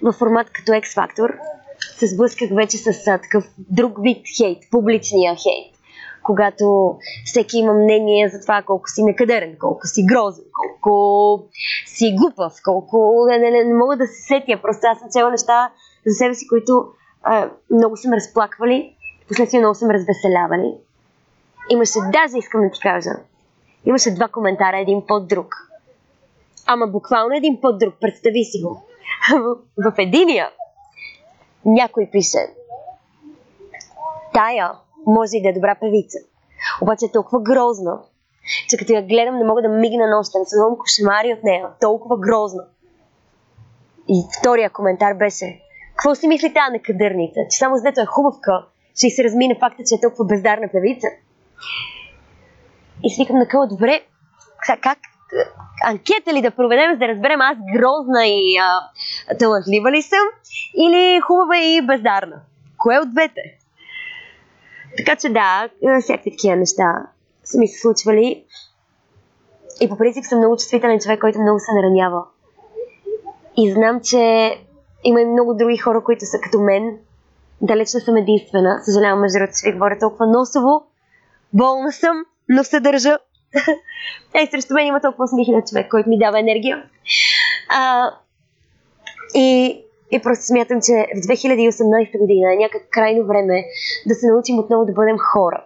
в 0.02 0.12
формат 0.12 0.50
като 0.50 0.72
X-Factor, 0.72 1.38
се 1.98 2.08
сблъсках 2.08 2.50
вече 2.56 2.78
с 2.78 3.08
а, 3.08 3.18
такъв 3.18 3.46
друг 3.58 3.98
вид 4.02 4.26
хейт, 4.38 4.58
публичния 4.72 5.36
хейт. 5.36 5.74
Когато 6.24 6.96
всеки 7.26 7.58
има 7.58 7.74
мнение 7.74 8.30
за 8.30 8.42
това 8.42 8.62
колко 8.62 8.90
си 8.90 9.04
некадърен, 9.04 9.56
колко 9.60 9.88
си 9.88 10.06
грозен, 10.06 10.46
колко 10.82 11.44
си 11.86 12.16
глупав, 12.18 12.54
колко 12.64 13.26
не, 13.30 13.38
не, 13.38 13.52
не, 13.52 13.64
не 13.64 13.74
мога 13.74 13.98
да 13.98 14.08
се 14.08 14.22
сетя. 14.22 14.62
Просто 14.62 14.88
аз 14.88 15.00
съм 15.00 15.10
цела 15.10 15.32
неща 15.32 15.72
за 16.06 16.14
себе 16.14 16.36
си, 16.36 16.48
които 16.48 16.86
много 17.72 17.98
са 17.98 18.10
ме 18.10 18.16
разплаквали, 18.16 18.96
последствие 19.28 19.60
много 19.60 19.76
са 19.76 19.88
ме 19.88 19.94
развеселявали. 19.94 20.74
Имаше, 21.70 22.00
даже 22.12 22.38
искам 22.38 22.62
да 22.62 22.72
ти 22.72 22.80
кажа, 22.80 23.12
имаше 23.86 24.16
два 24.16 24.28
коментара, 24.28 24.78
един 24.80 25.06
под 25.08 25.28
друг. 25.28 25.56
Ама 26.66 26.88
буквално 26.88 27.36
един 27.36 27.62
под 27.62 27.80
друг, 27.80 27.94
представи 28.02 28.44
си 28.44 28.62
го. 28.62 28.84
в, 29.32 29.56
в 29.92 29.94
единия 29.98 30.50
някой 31.66 32.10
пише, 32.12 32.38
тая 34.34 34.72
може 35.06 35.38
и 35.38 35.42
да 35.42 35.50
е 35.50 35.54
добра 35.54 35.76
певица, 35.76 36.18
обаче 36.82 37.06
е 37.06 37.12
толкова 37.12 37.42
грозна, 37.42 38.00
че 38.70 38.78
като 38.78 38.94
я 38.94 39.02
гледам 39.02 39.38
не 39.38 39.44
мога 39.44 39.62
да 39.62 39.70
мигна 39.70 40.08
нощем, 40.18 40.42
създавам 40.46 40.78
кошемари 40.78 41.34
от 41.34 41.44
нея, 41.44 41.70
толкова 41.82 42.18
грозна. 42.18 42.64
И 44.10 44.24
втория 44.40 44.70
коментар 44.70 45.14
беше, 45.14 45.62
какво 45.96 46.16
си 46.16 46.28
мисли 46.28 46.54
тази 46.54 46.72
некадърница, 46.72 47.40
че 47.52 47.58
само 47.58 47.78
с 47.78 47.86
е 47.86 48.06
хубавка, 48.06 48.66
ще 48.98 49.10
се 49.10 49.24
размине 49.24 49.58
факта, 49.60 49.84
че 49.90 49.96
е 49.96 50.02
толкова 50.02 50.26
бездарна 50.26 50.68
певица. 50.72 51.08
И 53.04 53.10
си 53.10 53.22
викам 53.22 53.38
на 53.38 53.48
къла, 53.48 53.68
добре, 53.68 54.02
как, 54.82 54.98
анкета 55.84 56.34
ли 56.34 56.42
да 56.42 56.52
проведем, 56.52 56.92
за 56.92 56.98
да 56.98 57.08
разберем 57.08 57.42
аз 57.42 57.58
грозна 57.74 58.28
и 58.28 58.58
а, 58.58 58.90
талантлива 59.40 59.92
ли 59.92 60.02
съм 60.02 60.26
или 60.78 61.20
хубава 61.20 61.58
и 61.58 61.82
бездарна. 61.82 62.42
Кое 62.78 63.00
от 63.00 63.12
двете? 63.12 63.42
Така 64.98 65.16
че 65.16 65.30
да, 65.30 65.70
всякакви 66.02 66.32
такива 66.32 66.56
неща 66.56 67.08
са 67.44 67.60
ми 67.60 67.68
се 67.68 67.82
случвали. 67.82 68.44
И 69.82 69.90
по 69.90 69.98
принцип 69.98 70.26
съм 70.26 70.38
много 70.38 70.58
чувствителен 70.58 71.00
човек, 71.00 71.22
който 71.22 71.42
много 71.42 71.60
се 71.60 71.72
наранява. 71.76 72.24
И 73.58 73.72
знам, 73.72 74.02
че 74.04 74.56
има 75.04 75.22
и 75.22 75.26
много 75.26 75.54
други 75.54 75.78
хора, 75.78 76.04
които 76.04 76.26
са 76.26 76.40
като 76.44 76.60
мен. 76.60 76.98
Далеч 77.62 77.94
не 77.94 78.00
съм 78.00 78.16
единствена. 78.16 78.80
Съжалявам, 78.84 79.20
между 79.20 79.40
другото, 79.40 79.58
че 79.64 79.70
ви 79.70 79.74
говоря 79.74 80.00
толкова 80.00 80.28
носово. 80.28 80.84
Болна 81.54 81.92
съм, 81.92 82.26
но 82.50 82.64
се 82.64 82.80
държа. 82.80 83.18
Ей, 84.34 84.48
срещу 84.48 84.74
мен 84.74 84.88
има 84.88 85.02
толкова 85.02 85.28
смихнат 85.28 85.68
човек, 85.68 85.92
който 85.92 86.10
ми 86.10 86.20
дава 86.20 86.40
енергия. 86.40 86.84
А, 87.70 88.12
и, 89.36 89.80
и 90.12 90.22
просто 90.22 90.46
смятам, 90.46 90.82
че 90.82 90.92
в 90.92 91.20
2018 91.20 92.20
година 92.20 92.54
е 92.54 92.58
някак 92.58 92.82
крайно 92.90 93.26
време 93.26 93.64
да 94.08 94.16
се 94.16 94.28
научим 94.28 94.60
отново 94.60 94.86
да 94.86 94.94
бъдем 94.94 95.18
хора. 95.18 95.66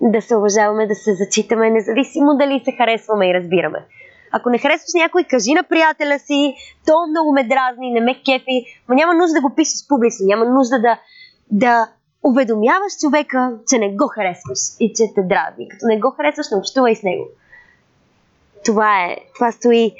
Да 0.00 0.22
се 0.22 0.36
уважаваме, 0.36 0.86
да 0.86 0.94
се 0.94 1.14
зачитаме, 1.14 1.70
независимо 1.70 2.36
дали 2.36 2.62
се 2.64 2.72
харесваме 2.72 3.30
и 3.30 3.34
разбираме. 3.34 3.86
Ако 4.32 4.50
не 4.50 4.58
харесваш 4.58 4.94
някой, 4.94 5.24
кажи 5.24 5.52
на 5.54 5.62
приятеля 5.62 6.18
си, 6.18 6.54
то 6.86 6.92
много 7.10 7.32
ме 7.32 7.44
дразни, 7.44 7.92
не 7.92 8.00
ме 8.00 8.14
кефи, 8.14 8.64
но 8.88 8.94
няма 8.94 9.14
нужда 9.14 9.34
да 9.34 9.40
го 9.40 9.54
пишеш 9.54 9.88
публично, 9.88 10.26
няма 10.26 10.44
нужда 10.44 10.80
да, 10.80 10.98
да 11.50 11.88
уведомяваш 12.22 12.92
човека, 13.00 13.58
че 13.68 13.78
не 13.78 13.96
го 13.96 14.08
харесваш 14.08 14.58
и 14.80 14.92
че 14.94 15.04
те 15.14 15.22
дразни. 15.22 15.68
Като 15.68 15.86
не 15.86 15.98
го 15.98 16.10
харесваш, 16.10 16.50
не 16.50 16.58
общувай 16.58 16.94
с 16.94 17.02
него. 17.02 17.24
Това 18.64 19.04
е. 19.04 19.16
Това 19.34 19.52
стои. 19.52 19.94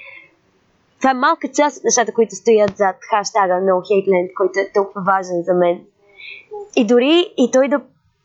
Това 0.99 1.11
е 1.11 1.15
малка 1.15 1.49
част 1.55 1.77
от 1.77 1.85
нещата, 1.85 2.13
които 2.13 2.35
стоят 2.35 2.77
зад 2.77 2.97
хаштага 3.11 3.55
No 3.55 3.73
Hate 3.73 4.09
Land, 4.09 4.35
който 4.35 4.61
е 4.61 4.73
толкова 4.75 5.03
важен 5.07 5.43
за 5.43 5.55
мен. 5.55 5.81
И 6.77 6.87
дори 6.87 7.35
и 7.37 7.51
той 7.51 7.69
да 7.69 7.81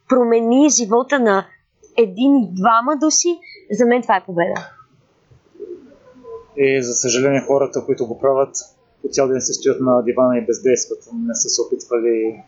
промени 0.10 0.70
живота 0.70 1.20
на 1.20 1.46
един 1.98 2.36
и 2.38 2.50
двама 2.52 2.96
души, 2.98 3.40
за 3.72 3.86
мен 3.86 4.02
това 4.02 4.16
е 4.16 4.26
победа. 4.26 4.70
И 6.58 6.84
за 6.84 6.94
съжаление 6.94 7.42
хората, 7.48 7.86
които 7.86 8.08
го 8.08 8.20
правят, 8.20 8.56
по 9.02 9.08
цял 9.10 9.28
ден 9.28 9.42
се 9.42 9.54
стоят 9.54 9.82
на 9.82 10.04
дивана 10.04 10.38
и 10.38 10.46
бездействат. 10.46 11.00
Не 11.14 11.36
са 11.36 11.50
се 11.50 11.62
опитвали 11.62 12.44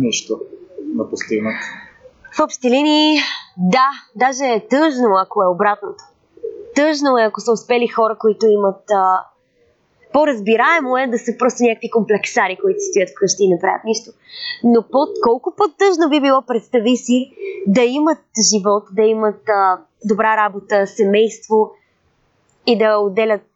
нищо 0.00 0.40
да 0.78 1.10
постигнат? 1.10 1.54
В 2.36 2.40
общи 2.40 2.70
линии, 2.70 3.18
да, 3.56 3.86
даже 4.16 4.44
е 4.44 4.66
тъжно, 4.70 5.08
ако 5.22 5.42
е 5.42 5.46
обратното. 5.46 6.04
Тъжно 6.74 7.18
е, 7.18 7.22
ако 7.22 7.40
са 7.40 7.52
успели 7.52 7.88
хора, 7.88 8.16
които 8.18 8.46
имат 8.46 8.90
а, 8.90 9.20
по-разбираемо 10.12 10.98
е 10.98 11.06
да 11.06 11.18
са 11.18 11.32
просто 11.38 11.62
някакви 11.62 11.90
комплексари, 11.90 12.58
които 12.62 12.80
стоят 12.80 13.10
вкъщи 13.10 13.44
и 13.44 13.48
не 13.48 13.60
правят 13.60 13.84
нищо. 13.84 14.10
Но 14.64 14.82
под, 14.92 15.08
колко 15.22 15.54
по-тъжно 15.56 16.10
би 16.10 16.20
било, 16.20 16.42
представи 16.42 16.96
си, 16.96 17.30
да 17.66 17.82
имат 17.82 18.18
живот, 18.52 18.84
да 18.92 19.02
имат 19.02 19.48
а, 19.48 19.78
добра 20.04 20.36
работа, 20.36 20.86
семейство 20.86 21.72
и 22.66 22.78
да 22.78 22.96
отделят 22.96 23.46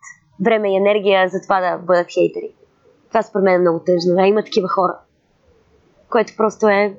време 0.40 0.72
и 0.72 0.76
енергия 0.76 1.28
за 1.28 1.40
това 1.42 1.60
да 1.60 1.78
бъдат 1.78 2.06
хейтери. 2.14 2.54
Това 3.08 3.22
според 3.22 3.44
мен 3.44 3.54
е 3.54 3.58
много 3.58 3.78
тъжно. 3.78 4.14
А 4.18 4.26
има 4.26 4.44
такива 4.44 4.68
хора. 4.68 4.98
Което 6.08 6.32
просто 6.36 6.68
е 6.68 6.96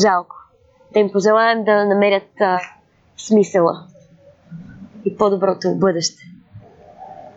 жалко. 0.00 0.36
Да 0.92 0.98
им 0.98 1.12
пожелаем 1.12 1.64
да 1.64 1.84
намерят 1.84 2.40
а, 2.40 2.58
смисъла 3.16 3.86
и 5.04 5.16
по-доброто 5.16 5.74
бъдеще. 5.74 6.22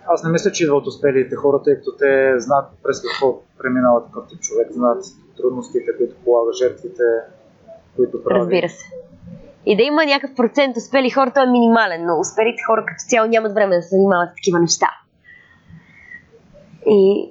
Аз 0.08 0.24
не 0.24 0.32
мисля, 0.32 0.52
че 0.52 0.64
идват 0.64 0.88
успелите 0.88 1.36
хора, 1.36 1.62
тъй 1.64 1.76
като 1.76 1.92
те 2.00 2.40
знаят 2.40 2.66
през 2.84 3.02
какво 3.02 3.42
преминава 3.58 4.06
такъв 4.06 4.28
тип 4.28 4.40
човек, 4.40 4.72
знаят 4.72 5.04
трудностите, 5.38 5.98
които 5.98 6.16
полага, 6.24 6.54
жертвите, 6.54 7.04
които 7.96 8.24
прави. 8.24 8.40
Разбира 8.40 8.70
се. 8.70 8.86
И 9.72 9.78
да 9.78 9.84
има 9.84 10.06
някакъв 10.06 10.36
процент 10.36 10.78
успели 10.78 11.10
хора, 11.10 11.32
той 11.36 11.44
е 11.44 11.52
минимален, 11.52 12.06
но 12.06 12.20
успелите 12.20 12.64
хора 12.68 12.86
като 12.88 13.02
цяло 13.10 13.28
нямат 13.28 13.54
време 13.54 13.76
да 13.76 13.82
се 13.82 13.96
занимават 13.96 14.30
с 14.30 14.36
такива 14.36 14.60
неща. 14.60 14.90
И, 16.86 17.30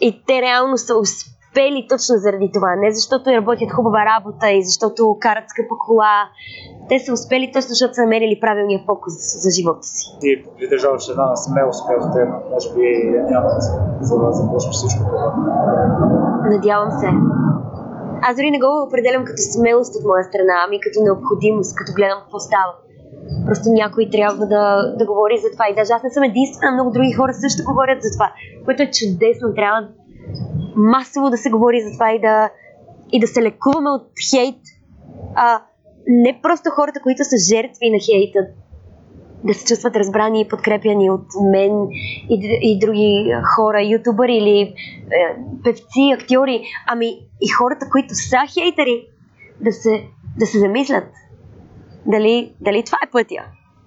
и 0.00 0.22
те 0.26 0.42
реално 0.42 0.78
са 0.78 0.94
успели 0.96 1.86
точно 1.88 2.14
заради 2.16 2.50
това. 2.54 2.76
Не 2.76 2.92
защото 2.92 3.30
работят 3.30 3.72
хубава 3.72 4.04
работа 4.04 4.50
и 4.50 4.64
защото 4.64 5.16
карат 5.20 5.44
скъпа 5.48 5.78
кола. 5.78 6.28
Те 6.88 6.98
са 6.98 7.12
успели 7.12 7.52
точно 7.52 7.68
защото 7.68 7.94
са 7.94 8.02
намерили 8.02 8.40
правилния 8.40 8.80
фокус 8.86 9.14
за 9.44 9.50
живота 9.50 9.82
си. 9.82 10.04
Ти 10.20 10.44
придържаваш 10.58 11.08
една 11.08 11.36
смелост, 11.36 11.86
която 11.86 12.06
те 12.14 12.20
може 12.52 12.68
би 12.74 12.84
нямат, 13.30 13.62
за 14.00 14.18
да 14.18 14.32
започнеш 14.32 14.74
всичко 14.74 15.04
това. 15.04 15.34
Надявам 16.50 16.90
се. 16.90 17.08
Аз 18.22 18.36
дори 18.36 18.50
не 18.50 18.58
го 18.58 18.82
определям 18.86 19.24
като 19.24 19.42
смелост 19.54 19.96
от 19.96 20.04
моя 20.04 20.24
страна, 20.24 20.54
ами 20.66 20.80
като 20.80 21.02
необходимост, 21.02 21.76
като 21.76 21.92
гледам 21.92 22.20
какво 22.22 22.38
става. 22.38 22.72
Просто 23.46 23.72
някой 23.72 24.08
трябва 24.12 24.46
да, 24.46 24.94
да 24.98 25.04
говори 25.06 25.38
за 25.38 25.50
това. 25.52 25.64
И 25.68 25.74
даже 25.74 25.92
аз 25.92 26.02
не 26.02 26.10
съм 26.10 26.22
единствена, 26.22 26.72
много 26.72 26.90
други 26.90 27.12
хора 27.12 27.34
също 27.34 27.64
говорят 27.64 28.02
за 28.02 28.10
това, 28.16 28.32
което 28.64 28.82
е 28.82 28.90
чудесно. 28.90 29.54
Трябва 29.54 29.88
масово 30.76 31.30
да 31.30 31.36
се 31.36 31.50
говори 31.50 31.80
за 31.80 31.90
това 31.92 32.12
и 32.12 32.20
да, 32.20 32.50
и 33.12 33.20
да 33.20 33.26
се 33.26 33.42
лекуваме 33.42 33.90
от 33.90 34.06
хейт. 34.30 34.60
А, 35.34 35.62
не 36.06 36.40
просто 36.42 36.70
хората, 36.70 37.00
които 37.02 37.24
са 37.24 37.36
жертви 37.50 37.90
на 37.90 37.98
хейта, 38.06 38.38
да 39.44 39.54
се 39.54 39.64
чувстват 39.64 39.96
разбрани 39.96 40.40
и 40.40 40.48
подкрепяни 40.48 41.10
от 41.10 41.26
мен 41.52 41.88
и, 42.30 42.58
и 42.62 42.78
други 42.78 43.32
хора, 43.56 43.82
ютубъри 43.82 44.36
или 44.36 44.60
е, 44.60 44.74
певци, 45.64 46.14
актьори, 46.14 46.62
ами 46.86 47.18
и 47.40 47.48
хората, 47.48 47.86
които 47.90 48.14
са 48.14 48.36
хейтери, 48.54 49.06
да 49.60 49.72
се 49.72 50.04
да 50.38 50.46
се 50.46 50.58
замислят 50.58 51.04
дали, 52.06 52.52
дали 52.60 52.82
това 52.82 52.98
е 53.06 53.10
пътя. 53.10 53.44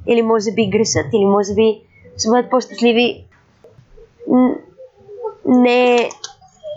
Или 0.08 0.22
може 0.22 0.52
би 0.52 0.70
грешат, 0.70 1.06
или 1.14 1.26
може 1.26 1.54
би 1.54 1.82
ще 2.18 2.30
бъдат 2.30 2.50
по-щастливи. 2.50 3.26
Не, 5.46 6.10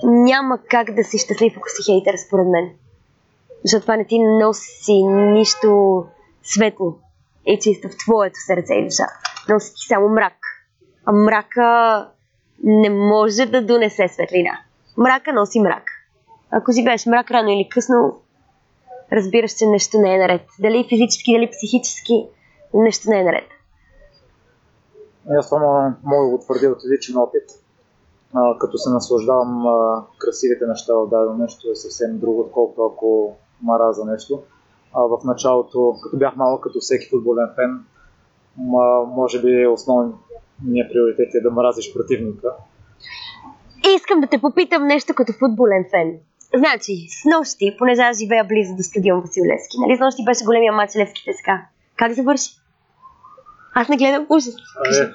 няма 0.05 0.59
как 0.71 0.95
да 0.95 1.05
си 1.05 1.19
щастлив, 1.19 1.55
ако 1.57 1.69
си 1.69 1.93
хейтер, 1.93 2.15
според 2.27 2.47
мен. 2.47 2.71
Защото 3.65 3.83
това 3.83 3.97
не 3.97 4.05
ти 4.05 4.19
носи 4.19 5.03
нищо 5.07 6.05
светло 6.43 6.95
и 7.47 7.59
чисто 7.61 7.89
в 7.89 7.97
твоето 8.05 8.37
сърце 8.47 8.75
и 8.75 8.85
душа. 8.85 9.07
Носи 9.49 9.73
само 9.89 10.09
мрак. 10.09 10.37
А 11.05 11.13
мрака 11.13 12.09
не 12.65 12.91
може 12.91 13.47
да 13.47 13.63
донесе 13.63 14.09
светлина. 14.09 14.59
Мрака 14.97 15.33
носи 15.33 15.61
мрак. 15.61 15.85
Ако 16.51 16.73
живееш 16.73 17.07
мрак 17.07 17.31
рано 17.31 17.49
или 17.49 17.69
късно, 17.69 18.21
разбираш, 19.13 19.53
че 19.53 19.67
нещо 19.67 19.99
не 19.99 20.15
е 20.15 20.19
наред. 20.19 20.43
Дали 20.61 20.87
физически, 20.89 21.33
дали 21.33 21.51
психически, 21.51 22.29
нещо 22.75 23.11
не 23.11 23.21
е 23.21 23.25
наред. 23.25 23.49
Аз 25.39 25.49
това 25.49 25.95
мога 26.05 26.29
да 26.29 26.35
утвърдя 26.35 26.69
от 26.69 26.79
личен 26.93 27.17
опит. 27.17 27.45
А, 28.35 28.59
като 28.59 28.79
се 28.79 28.91
наслаждавам 28.91 29.67
а, 29.67 30.05
красивите 30.19 30.67
неща 30.67 30.95
в 30.95 31.09
дадено 31.09 31.39
нещо, 31.39 31.71
е 31.71 31.75
съвсем 31.75 32.19
друго, 32.19 32.41
отколкото 32.41 32.87
ако 32.87 33.37
мараза 33.63 34.05
нещо. 34.05 34.43
А, 34.97 35.01
в 35.01 35.19
началото, 35.25 35.95
като 36.03 36.17
бях 36.17 36.37
малък, 36.37 36.63
като 36.63 36.79
всеки 36.81 37.09
футболен 37.11 37.49
фен, 37.55 37.85
може 39.07 39.43
би 39.43 39.67
основният 39.67 40.93
приоритет 40.93 41.35
е 41.35 41.41
да 41.41 41.51
мразиш 41.51 41.95
противника. 41.95 42.49
Искам 43.97 44.21
да 44.21 44.27
те 44.27 44.41
попитам 44.41 44.87
нещо 44.87 45.15
като 45.15 45.33
футболен 45.33 45.85
фен. 45.91 46.19
Значи, 46.57 46.93
с 47.09 47.25
нощи, 47.25 47.77
понеже 47.79 48.03
аз 48.03 48.19
живея 48.19 48.45
близо 48.45 48.77
до 48.77 48.83
стадион 48.83 49.21
Василевски, 49.21 49.77
нали, 49.81 49.97
с 49.97 50.01
нощи 50.01 50.25
беше 50.25 50.45
големия 50.45 50.73
матч 50.73 50.97
Левски 50.97 51.23
ТСК. 51.27 51.49
Как 51.97 52.13
завърши? 52.13 52.51
Аз 53.75 53.89
не 53.89 53.97
гледам 53.97 54.27
ужас. 54.31 54.55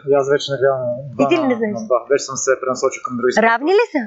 Е, 0.10 0.16
аз 0.16 0.30
вече 0.30 0.52
не 0.52 0.58
гледам. 0.58 0.82
И 1.20 1.24
ти 1.30 1.36
ли 1.42 1.48
не 1.48 1.56
знаеш? 1.56 1.74
Да, 1.88 2.00
вече 2.10 2.24
съм 2.24 2.36
се 2.36 2.52
пренасочил 2.62 3.02
към 3.06 3.18
други 3.18 3.48
Равни 3.48 3.72
ли 3.72 3.86
са? 3.92 4.04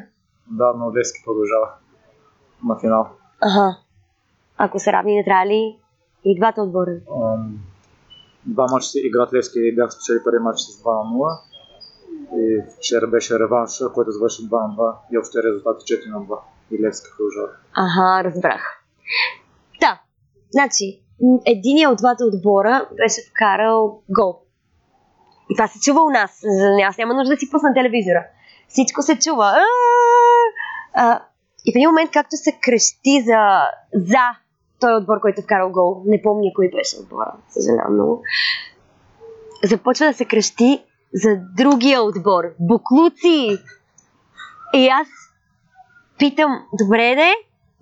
Да, 0.50 0.73
но 0.78 0.95
Левски 0.97 1.23
продължава 1.25 1.69
на 2.64 2.78
финал. 2.81 3.09
Ага. 3.40 3.84
Ако 4.58 4.78
са 4.78 4.92
равни, 4.92 5.16
не 5.16 5.25
трябва 5.25 5.46
ли 5.46 5.78
и 6.25 6.38
двата 6.38 6.62
отбора? 6.62 6.96
Два 8.46 8.66
мача 8.73 8.88
си 8.88 9.00
играт 9.04 9.32
Левски 9.34 9.58
и 9.58 9.75
бях 9.75 9.90
спечели 9.92 10.25
първи 10.25 10.38
матч 10.38 10.58
с 10.61 10.82
2 10.82 11.04
на 11.04 11.11
0. 11.11 11.38
И 12.37 12.62
вчера 12.76 13.06
беше 13.06 13.38
реванш, 13.38 13.70
който 13.94 14.11
завърши 14.11 14.42
2 14.42 14.50
на 14.50 14.76
2 14.76 14.94
и 15.12 15.18
общо 15.18 15.38
резултат 15.38 15.82
4 15.82 16.11
на 16.11 16.20
2. 16.20 16.38
И 16.70 16.82
Левски 16.82 17.06
продължава. 17.16 17.49
Ага, 17.75 18.25
разбрах. 18.25 18.84
Да, 19.80 20.00
значи, 20.52 21.00
единият 21.46 21.92
от 21.92 21.99
двата 21.99 22.25
отбора 22.25 22.88
беше 22.96 23.20
вкарал 23.30 24.02
гол. 24.11 24.40
И 25.50 25.54
това 25.54 25.68
се 25.68 25.80
чува 25.80 26.02
у 26.02 26.11
нас. 26.11 26.42
Аз 26.88 26.99
няма 26.99 27.14
нужда 27.14 27.34
да 27.34 27.40
си 27.40 27.50
пусна 27.50 27.75
телевизора. 27.75 28.26
Всичко 28.68 29.02
се 29.02 29.18
чува. 29.18 29.54
А, 30.94 31.20
и 31.64 31.73
в 31.73 31.76
един 31.76 31.88
момент, 31.88 32.11
както 32.11 32.37
се 32.37 32.58
крещи 32.62 33.23
за, 33.26 33.61
за 33.94 34.44
той 34.85 34.97
отбор, 34.97 35.21
който 35.21 35.41
е 35.41 35.45
вкарал 35.45 35.71
гол, 35.71 36.03
не 36.07 36.23
помня 36.23 36.50
кой 36.55 36.71
беше 36.71 36.97
отбора, 37.00 37.33
съжалявам 37.49 37.95
много, 37.95 38.23
започва 39.64 40.07
да 40.07 40.12
се 40.12 40.25
крещи 40.25 40.85
за 41.14 41.41
другия 41.57 42.03
отбор. 42.03 42.45
Буклуци! 42.61 43.59
И 44.75 44.88
аз 44.88 45.09
питам, 46.19 46.67
добре 46.73 47.14
де, 47.14 47.33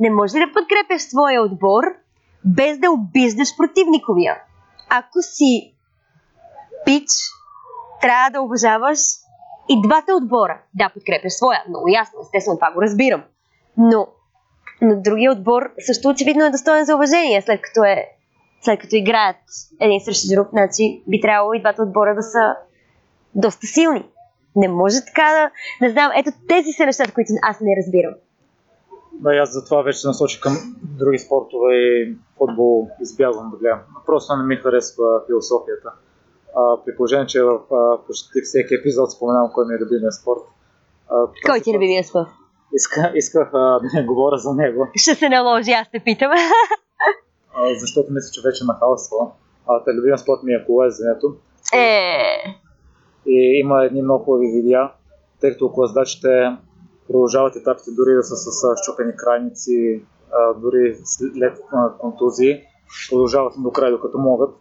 не 0.00 0.10
може 0.10 0.36
ли 0.36 0.46
да 0.46 0.52
подкрепяш 0.52 1.02
своя 1.02 1.42
отбор, 1.42 1.84
без 2.44 2.78
да 2.78 2.90
обиждаш 2.90 3.56
противниковия? 3.56 4.36
Ако 4.88 5.22
си 5.22 5.74
пич, 6.84 7.08
трябва 8.00 8.30
да 8.30 8.42
уважаваш 8.42 8.98
и 9.68 9.82
двата 9.82 10.14
отбора. 10.14 10.60
Да, 10.74 10.90
подкрепяш 10.94 11.32
своя, 11.32 11.62
много 11.68 11.88
ясно, 11.88 12.20
естествено 12.22 12.58
това 12.58 12.72
го 12.72 12.82
разбирам. 12.82 13.22
Но, 13.76 14.06
но 14.82 15.00
другия 15.00 15.32
отбор 15.32 15.62
също 15.86 16.08
очевидно 16.08 16.44
е 16.44 16.50
достоен 16.50 16.84
за 16.84 16.94
уважение, 16.94 17.42
след 17.42 17.60
като, 17.60 17.84
е, 17.84 18.08
след 18.62 18.80
като 18.80 18.96
играят 18.96 19.36
един 19.80 20.00
срещу 20.00 20.34
друг, 20.34 20.48
значи 20.52 21.02
би 21.08 21.20
трябвало 21.20 21.54
и 21.54 21.60
двата 21.60 21.82
отбора 21.82 22.14
да 22.14 22.22
са 22.22 22.56
доста 23.34 23.66
силни. 23.66 24.04
Не 24.56 24.68
може 24.68 25.04
така 25.06 25.22
да... 25.22 25.50
Не 25.86 25.92
знам, 25.92 26.10
ето 26.16 26.30
тези 26.48 26.72
са 26.72 26.86
нещата, 26.86 27.12
които 27.12 27.32
аз 27.42 27.60
не 27.60 27.76
разбирам. 27.76 28.14
Да, 29.12 29.30
аз 29.36 29.52
затова 29.52 29.82
вече 29.82 29.98
се 29.98 30.08
насочих 30.08 30.40
към 30.40 30.52
други 30.82 31.18
спортове 31.18 31.74
и 31.74 32.16
футбол 32.38 32.88
избягвам 33.00 33.50
да 33.50 33.56
гледам. 33.56 33.80
Просто 34.06 34.36
не 34.36 34.44
ми 34.44 34.56
харесва 34.56 35.22
философията. 35.26 35.92
А, 36.56 36.76
при 36.84 36.96
положение, 36.96 37.26
че 37.26 37.42
в 37.42 37.60
а, 37.74 37.98
почти 38.06 38.40
всеки 38.42 38.74
епизод 38.74 39.12
споменавам 39.12 39.50
кой 39.54 39.66
ми 39.66 39.74
е 39.74 39.78
любимия 39.78 40.12
спорт. 40.12 40.40
А, 41.10 41.26
кой 41.46 41.60
ти 41.60 41.70
е 41.70 41.74
любимия 41.74 42.04
спорт? 42.04 42.28
Иска, 42.74 43.12
исках 43.14 43.50
а, 43.54 43.58
да 43.82 43.88
не 43.94 44.04
говоря 44.06 44.38
за 44.38 44.54
него. 44.54 44.88
Ще 44.96 45.14
се 45.14 45.28
наложи, 45.28 45.70
аз 45.70 45.90
те 45.90 46.00
питам. 46.04 46.32
а, 47.54 47.74
защото 47.80 48.12
мисля, 48.12 48.30
че 48.32 48.40
вече 48.44 48.64
нахалства. 48.64 49.30
А, 49.66 49.84
те 49.84 49.90
любимия 49.90 50.18
спорт 50.18 50.42
ми 50.42 50.52
е 50.52 50.64
колезенето. 50.66 51.36
Е. 51.74 52.18
И 53.26 53.60
има 53.64 53.84
едни 53.84 54.02
много 54.02 54.24
хубави 54.24 54.46
видеа, 54.46 54.90
тъй 55.40 55.50
като 55.52 55.72
колездачите 55.72 56.56
продължават 57.08 57.56
етапите 57.56 57.90
дори 57.90 58.14
да 58.14 58.22
са 58.22 58.36
с 58.36 58.82
щупени 58.82 59.12
крайници, 59.16 60.02
а, 60.32 60.54
дори 60.54 60.96
след 61.04 61.58
контузии, 61.98 62.60
продължават 63.10 63.54
до 63.58 63.70
край, 63.70 63.90
докато 63.90 64.18
могат, 64.18 64.54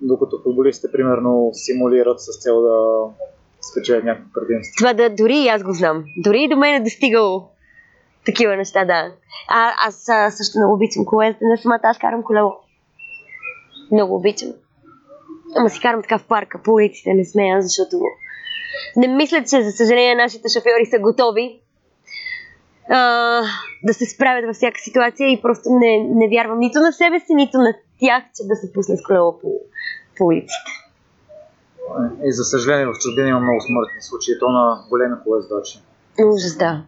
докато 0.00 0.42
футболистите 0.42 0.92
примерно 0.92 1.50
симулират 1.52 2.20
с 2.20 2.42
цел 2.42 2.62
да 2.62 2.78
спечелят 3.70 4.04
някакво 4.04 4.32
предимство. 4.32 4.74
Това 4.78 4.92
да, 4.92 5.10
дори 5.10 5.36
и 5.38 5.48
аз 5.48 5.62
го 5.62 5.72
знам. 5.72 6.04
Дори 6.16 6.42
и 6.42 6.48
до 6.48 6.56
мен 6.56 6.74
е 6.74 6.84
достигало 6.84 7.48
такива 8.26 8.56
неща, 8.56 8.84
да. 8.84 9.12
А, 9.48 9.72
аз 9.86 10.08
а, 10.08 10.30
също 10.30 10.58
много 10.58 10.74
обичам 10.74 11.04
колелата, 11.04 11.38
не 11.42 11.56
самата 11.56 11.80
аз 11.82 11.98
карам 11.98 12.22
колело. 12.22 12.52
Много 13.92 14.16
обичам. 14.16 14.48
Ама 15.56 15.70
си 15.70 15.80
карам 15.80 16.02
така 16.02 16.18
в 16.18 16.26
парка, 16.26 16.60
по 16.64 16.72
улиците, 16.72 17.14
не 17.14 17.24
смея, 17.24 17.62
защото 17.62 17.96
не 18.96 19.08
мисля, 19.08 19.44
че 19.44 19.62
за 19.62 19.72
съжаление 19.72 20.14
нашите 20.14 20.48
шофьори 20.48 20.86
са 20.90 20.98
готови 20.98 21.60
а, 22.90 23.42
да 23.82 23.94
се 23.94 24.06
справят 24.06 24.46
във 24.46 24.56
всяка 24.56 24.80
ситуация 24.80 25.32
и 25.32 25.42
просто 25.42 25.68
не, 25.70 25.98
не 25.98 26.28
вярвам 26.28 26.58
нито 26.58 26.78
на 26.78 26.92
себе 26.92 27.20
си, 27.20 27.34
нито 27.34 27.58
на 27.58 27.74
тях, 28.00 28.22
че 28.36 28.48
да 28.48 28.56
се 28.56 28.72
пусне 28.72 28.96
с 28.96 29.02
колело 29.02 29.38
по, 29.38 29.48
по 30.16 30.24
улиците. 30.24 30.83
И 32.24 32.32
за 32.32 32.44
съжаление 32.44 32.86
в 32.86 32.98
чужбина 33.02 33.28
има 33.28 33.40
много 33.40 33.60
смъртни 33.60 34.02
случаи, 34.02 34.38
то 34.40 34.48
на 34.48 34.84
големи 34.88 35.14
колездачи. 35.24 35.78
Ужас, 36.24 36.56
да. 36.56 36.82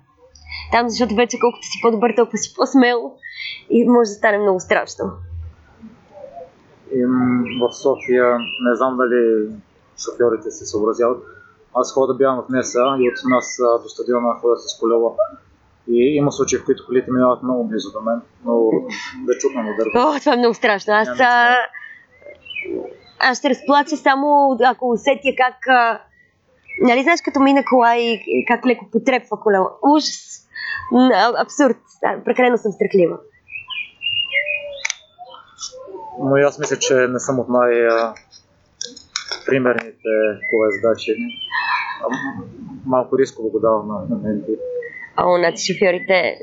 Там, 0.72 0.88
защото 0.88 1.14
вече 1.14 1.38
колкото 1.40 1.66
си 1.66 1.78
по-добър, 1.82 2.12
толкова 2.16 2.38
си 2.38 2.54
по-смел 2.56 3.12
и 3.70 3.88
може 3.88 4.08
да 4.08 4.14
стане 4.14 4.38
много 4.38 4.60
страшно. 4.60 5.04
И 6.94 7.04
в 7.60 7.72
София, 7.72 8.38
не 8.38 8.74
знам 8.74 8.96
дали 8.96 9.48
шофьорите 10.04 10.50
се 10.50 10.66
съобразяват. 10.66 11.22
Аз 11.74 11.92
хода 11.92 12.12
да 12.12 12.18
бягам 12.18 12.42
в 12.42 12.48
Неса 12.48 12.96
и 12.98 13.08
от 13.08 13.30
нас 13.30 13.58
до 13.82 13.88
стадиона 13.88 14.34
ходя 14.40 14.56
с 14.56 14.80
колело. 14.80 15.16
И 15.88 16.16
има 16.16 16.32
случаи, 16.32 16.58
в 16.58 16.64
които 16.64 16.86
колите 16.86 17.10
минават 17.10 17.42
много 17.42 17.64
близо 17.68 17.92
до 17.92 18.00
мен, 18.00 18.20
много 18.44 18.88
да 19.26 19.38
чукна 19.38 19.60
удар. 19.60 19.86
О, 19.94 20.18
това 20.20 20.34
е 20.34 20.36
много 20.36 20.54
страшно. 20.54 20.94
Аз, 20.94 21.08
а... 21.20 21.56
аз 23.18 23.38
ще 23.38 23.50
разплача 23.50 23.96
само 23.96 24.58
ако 24.64 24.90
усетя 24.90 25.28
как... 25.36 25.56
А... 25.68 26.00
Нали 26.82 27.02
знаеш 27.02 27.20
като 27.24 27.40
мина 27.40 27.64
кола 27.64 27.96
и 27.96 28.44
как 28.48 28.66
леко 28.66 28.90
потрепва 28.92 29.40
колело? 29.40 29.66
Ужас! 29.82 30.48
Абсурд. 31.38 31.76
Прекалено 32.24 32.58
съм 32.58 32.72
страхлива. 32.72 33.18
Но 36.20 36.36
и 36.36 36.42
аз 36.42 36.58
мисля, 36.58 36.76
че 36.76 36.94
не 36.94 37.18
съм 37.18 37.38
от 37.38 37.48
най- 37.48 37.88
примерните 39.46 40.08
колездачи. 40.50 41.16
Малко 42.86 43.18
рисково 43.18 43.50
го 43.50 43.60
давам 43.60 43.88
на 43.88 44.16
моменти. 44.16 44.50
О, 45.16 45.38
значи 45.38 45.72
шофьорите 45.72 46.38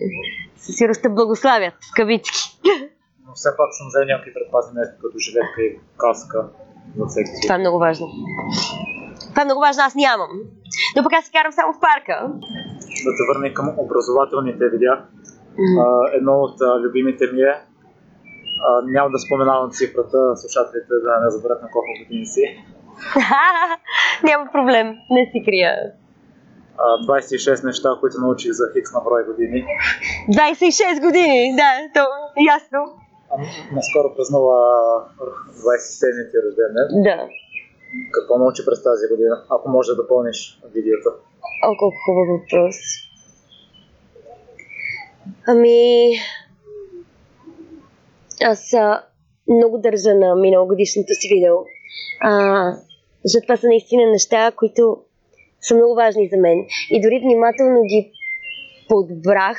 със 0.58 0.76
сигурност 0.76 1.02
благославят, 1.10 1.74
в 1.74 1.96
кавички. 1.96 2.60
Но 3.34 3.38
все 3.42 3.50
пак 3.60 3.70
съм 3.78 3.88
взел 3.88 4.04
някакви 4.12 4.34
предпазни 4.38 4.72
мерки, 4.78 4.98
като 5.04 5.18
жилетка 5.26 5.60
и 5.68 5.70
каска 6.04 6.38
за 6.98 7.06
всеки. 7.06 7.32
Това 7.44 7.56
е 7.56 7.64
много 7.64 7.80
важно. 7.88 8.06
Това 9.30 9.42
е 9.42 9.46
много 9.46 9.62
важно, 9.68 9.82
аз 9.84 9.96
нямам. 9.96 10.32
Но 10.96 11.04
пък 11.04 11.14
аз 11.14 11.26
си 11.26 11.32
карам 11.32 11.52
само 11.52 11.74
в 11.74 11.80
парка. 11.88 12.16
Да 13.06 13.10
те 13.18 13.24
върна 13.30 13.54
към 13.54 13.68
образователните 13.78 14.66
видеа. 14.74 14.96
Mm. 15.60 16.18
едно 16.18 16.34
от 16.46 16.58
любимите 16.84 17.24
ми 17.34 17.42
е 17.42 17.54
няма 18.84 19.10
да 19.10 19.20
споменавам 19.20 19.72
цифрата, 19.72 20.18
слушателите 20.36 20.94
да 21.06 21.12
не 21.24 21.30
заберат 21.30 21.62
на 21.62 21.70
колко 21.72 21.88
години 22.00 22.26
си. 22.26 22.44
няма 24.24 24.52
проблем, 24.52 24.88
не 25.10 25.30
си 25.32 25.44
крия. 25.46 25.74
26 27.08 27.66
неща, 27.66 27.90
които 28.00 28.22
научих 28.22 28.52
за 28.52 28.64
хикс 28.74 28.94
на 28.94 29.02
брой 29.02 29.24
години. 29.26 29.66
26 30.30 31.02
години, 31.02 31.56
да, 31.56 31.70
то 31.94 32.06
ясно. 32.54 33.03
Наскоро 33.72 34.16
празнува 34.16 34.60
27 35.18 36.32
ти 36.32 36.38
рожден 36.46 36.74
ден. 36.78 37.04
Да. 37.04 37.30
Какво 38.12 38.38
научи 38.38 38.66
през 38.66 38.84
тази 38.84 39.08
година, 39.12 39.44
ако 39.50 39.70
може 39.70 39.92
да 39.92 39.96
допълниш 39.96 40.62
видеото? 40.74 41.10
О, 41.66 41.78
колко 41.80 41.98
хубав 42.06 42.28
въпрос. 42.28 42.76
Ами... 45.48 46.10
Аз 48.44 48.74
а, 48.74 49.04
много 49.48 49.78
държа 49.78 50.16
на 50.16 50.36
миналогодишното 50.36 51.14
си 51.14 51.28
видео. 51.34 51.56
А, 52.22 52.32
защото 53.24 53.46
това 53.46 53.58
са 53.58 53.68
наистина 53.68 54.12
неща, 54.12 54.52
които 54.56 54.98
са 55.62 55.76
много 55.76 55.96
важни 55.96 56.30
за 56.30 56.38
мен. 56.38 56.66
И 56.90 57.02
дори 57.02 57.20
внимателно 57.20 57.84
ги 57.84 58.12
подбрах, 58.90 59.58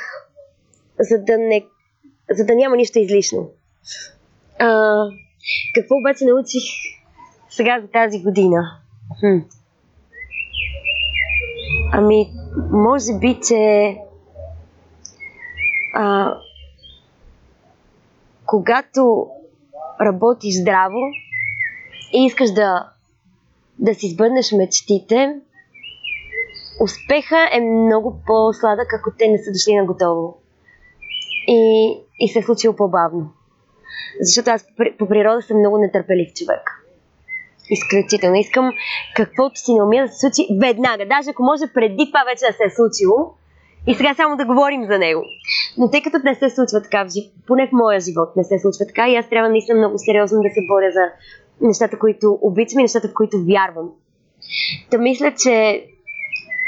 за 0.99 1.17
да, 1.17 1.37
не, 1.37 1.65
за 2.31 2.45
да 2.45 2.55
няма 2.55 2.77
нищо 2.77 2.99
излишно. 2.99 3.49
А, 4.59 5.03
какво 5.75 5.95
обаче 5.95 6.25
научих 6.25 6.63
сега 7.49 7.79
за 7.81 7.87
тази 7.87 8.23
година? 8.23 8.79
Хм. 9.19 9.37
Ами, 11.91 12.31
може 12.71 13.19
би, 13.19 13.39
че 13.47 13.95
а, 15.93 16.37
когато 18.45 19.27
работиш 20.01 20.61
здраво 20.61 20.99
и 22.13 22.25
искаш 22.25 22.51
да, 22.51 22.89
да 23.79 23.95
си 23.95 24.09
сбъднеш 24.09 24.51
мечтите, 24.51 25.39
успеха 26.81 27.49
е 27.51 27.61
много 27.61 28.21
по-сладък, 28.27 28.93
ако 28.93 29.17
те 29.17 29.27
не 29.27 29.37
са 29.37 29.51
дошли 29.51 29.75
на 29.75 29.85
готово. 29.85 30.37
И, 31.47 31.89
и 32.19 32.29
се 32.29 32.39
е 32.39 32.43
случило 32.43 32.75
по-бавно. 32.75 33.33
Защото 34.21 34.49
аз 34.49 34.65
по 34.99 35.07
природа 35.07 35.41
съм 35.41 35.59
много 35.59 35.77
нетърпелив 35.77 36.33
човек. 36.33 36.61
Изключително. 37.69 38.35
Искам 38.35 38.71
каквото 39.15 39.59
си 39.59 39.73
не 39.73 39.83
умея 39.83 40.05
да 40.05 40.11
се 40.11 40.19
случи 40.19 40.47
веднага. 40.61 41.05
Даже 41.05 41.29
ако 41.29 41.43
може 41.43 41.73
преди 41.73 42.05
това 42.11 42.23
вече 42.23 42.45
да 42.51 42.53
се 42.53 42.63
е 42.63 42.69
случило, 42.69 43.33
и 43.87 43.95
сега 43.95 44.13
само 44.13 44.37
да 44.37 44.45
говорим 44.45 44.85
за 44.85 44.99
него. 44.99 45.23
Но 45.77 45.89
тъй 45.89 46.01
като 46.01 46.17
не 46.23 46.35
се 46.35 46.49
случва 46.49 46.81
така, 46.81 47.03
в 47.03 47.09
жив... 47.09 47.23
поне 47.47 47.67
в 47.67 47.71
моя 47.71 47.99
живот 47.99 48.35
не 48.35 48.43
се 48.43 48.59
случва 48.59 48.85
така, 48.87 49.09
и 49.09 49.15
аз 49.15 49.29
трябва 49.29 49.49
наистина 49.49 49.77
много 49.77 49.97
сериозно 49.97 50.41
да 50.41 50.49
се 50.49 50.61
боря 50.67 50.91
за 50.91 51.01
нещата, 51.61 51.99
които 51.99 52.39
обичам 52.41 52.79
и 52.79 52.83
нещата, 52.83 53.07
в 53.07 53.13
които 53.13 53.43
вярвам. 53.45 53.89
Та 54.91 54.97
мисля, 54.97 55.33
че 55.43 55.85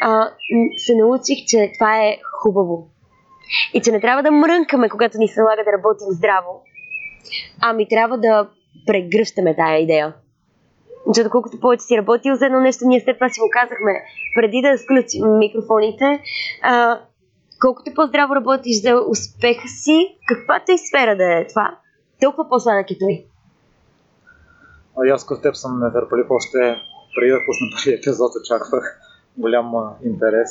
а, 0.02 0.30
се 0.78 0.96
научих, 0.96 1.38
че 1.48 1.72
това 1.80 2.04
е 2.04 2.18
хубаво. 2.42 2.88
И 3.74 3.82
че 3.82 3.92
не 3.92 4.02
трябва 4.02 4.24
да 4.24 4.32
мрънкаме, 4.32 4.90
когато 4.90 5.18
ни 5.18 5.28
се 5.28 5.40
налага 5.40 5.64
да 5.64 5.72
работим 5.72 6.08
здраво, 6.10 6.62
ами 7.62 7.88
трябва 7.90 8.18
да 8.18 8.50
прегръщаме 8.88 9.56
тая 9.56 9.78
идея. 9.78 10.14
Защото 11.08 11.30
колкото 11.30 11.60
повече 11.60 11.86
си 11.86 11.98
работил 11.98 12.36
за 12.36 12.46
едно 12.46 12.60
нещо, 12.60 12.88
ние 12.88 13.00
след 13.00 13.18
това 13.18 13.30
си 13.30 13.40
го 13.40 13.50
казахме, 13.52 13.94
преди 14.36 14.62
да 14.62 14.78
включим 14.78 15.38
микрофоните, 15.38 16.22
а, 16.62 17.00
колкото 17.62 17.94
по-здраво 17.96 18.36
работиш 18.36 18.82
за 18.82 19.02
успеха 19.10 19.68
си, 19.68 20.18
каквато 20.28 20.72
и 20.72 20.78
сфера 20.78 21.18
да 21.18 21.40
е 21.40 21.48
това, 21.48 21.78
толкова 22.22 22.50
по-сладък 22.50 22.92
е 22.92 22.98
той. 23.00 23.26
А 24.98 25.14
аз 25.14 25.26
като 25.26 25.42
теб 25.42 25.56
съм 25.56 25.80
нетърпелив 25.80 26.28
още 26.30 26.58
преди 27.16 27.32
да 27.32 27.40
пусна 27.46 27.68
първи 27.74 27.98
епизод, 27.98 28.32
очаквах 28.42 29.00
голям 29.38 29.74
интерес. 30.06 30.50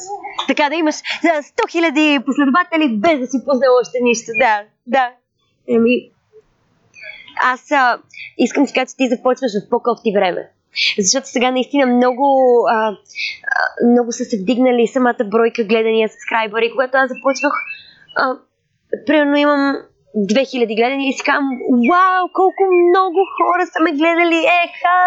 Така 0.48 0.68
да 0.68 0.74
имаш 0.74 0.94
100 0.94 1.00
000 1.24 2.24
последователи 2.24 2.96
без 2.96 3.20
да 3.20 3.26
си 3.26 3.38
познал 3.44 3.72
още 3.80 3.98
нищо. 4.02 4.30
Да, 4.38 4.62
да. 4.86 5.12
Еми, 5.68 6.10
аз 7.42 7.70
а, 7.70 7.98
искам 8.38 8.64
да 8.64 8.72
кажа, 8.72 8.86
че 8.86 8.96
ти 8.96 9.08
започваш 9.08 9.52
в 9.52 9.68
по-кофти 9.70 10.12
време. 10.12 10.50
Защото 10.98 11.26
сега 11.28 11.50
наистина 11.50 11.86
много, 11.86 12.26
а, 12.68 12.76
а, 12.78 12.96
много 13.90 14.12
са 14.12 14.24
се 14.24 14.38
вдигнали 14.38 14.86
самата 14.86 15.24
бройка 15.24 15.64
гледания, 15.64 16.08
сабскрайбъри. 16.08 16.70
Когато 16.70 16.96
аз 16.96 17.08
започвах, 17.08 17.52
а, 18.16 18.36
примерно 19.06 19.36
имам 19.36 19.76
2000 20.16 20.76
гледания 20.76 21.08
и 21.08 21.12
си 21.12 21.24
казвам, 21.24 21.48
вау, 21.90 22.22
колко 22.32 22.62
много 22.90 23.20
хора 23.36 23.62
са 23.72 23.78
ме 23.84 23.92
гледали, 23.92 24.40
еха! 24.64 25.00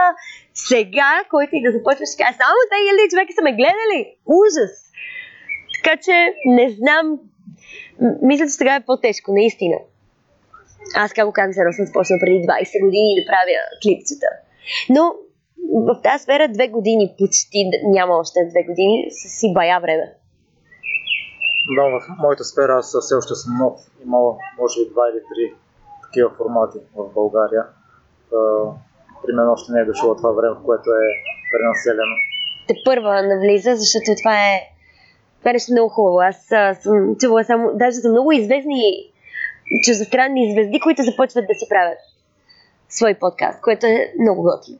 Сега, 0.54 1.12
който 1.30 1.52
и 1.54 1.64
да 1.66 1.72
започва, 1.72 2.06
ще 2.06 2.24
само 2.42 2.56
2000 2.72 3.10
човека 3.12 3.34
са 3.38 3.44
ме 3.44 3.58
гледали! 3.60 4.00
Ужас! 4.26 4.74
Така 5.76 6.02
че, 6.06 6.34
не 6.46 6.70
знам, 6.70 7.06
мисля, 8.22 8.46
че 8.46 8.52
сега 8.52 8.76
е 8.76 8.86
по-тежко, 8.86 9.32
наистина. 9.32 9.78
Аз 10.96 11.14
как 11.14 11.26
го 11.26 11.34
казвам, 11.34 11.54
сега 11.54 11.72
съм 11.72 11.86
започнала 11.86 12.20
преди 12.20 12.40
20 12.40 12.86
години 12.86 13.10
да 13.20 13.24
правя 13.30 13.62
клипчета. 13.82 14.30
Но 14.90 15.04
в 15.88 16.02
тази 16.04 16.24
сфера 16.24 16.48
две 16.48 16.68
години, 16.68 17.16
почти 17.20 17.70
няма 17.84 18.14
още 18.18 18.40
две 18.52 18.64
години, 18.64 19.08
си 19.12 19.54
бая 19.54 19.80
време. 19.80 20.14
Да, 21.76 21.84
в 21.84 22.00
моята 22.22 22.44
сфера 22.44 22.78
аз 22.78 22.96
все 23.02 23.16
още 23.16 23.36
съм 23.36 23.58
нов. 23.58 23.76
Имал, 24.06 24.38
може 24.60 24.80
би, 24.80 24.90
два 24.90 25.04
или 25.10 25.22
три 25.30 25.56
такива 26.04 26.30
формати 26.38 26.78
в 26.96 27.14
България. 27.14 27.64
При 29.26 29.34
мен 29.34 29.50
още 29.50 29.72
не 29.72 29.82
е 29.82 29.86
дошло 29.86 30.16
това 30.16 30.32
време, 30.32 30.56
в 30.56 30.66
което 30.66 30.90
е 30.90 31.08
пренаселено. 31.52 32.16
Те 32.68 32.74
първа 32.86 33.22
навлиза, 33.22 33.76
защото 33.76 34.06
това 34.22 34.36
е 34.52 34.56
това 35.40 35.50
е 35.50 35.54
нещо 35.54 35.72
много 35.72 35.90
хубаво. 35.90 36.20
Аз 36.20 36.38
съм 36.82 37.16
чувала 37.16 37.44
само, 37.44 37.72
даже 37.74 37.98
за 37.98 38.10
много 38.10 38.32
известни 38.32 39.09
чуждестранни 39.84 40.54
звезди, 40.54 40.80
които 40.80 41.04
започват 41.04 41.46
да 41.48 41.54
си 41.54 41.66
правят 41.70 42.00
свой 42.90 43.14
подкаст, 43.14 43.62
което 43.62 43.86
е 43.86 44.14
много 44.20 44.42
готино. 44.44 44.80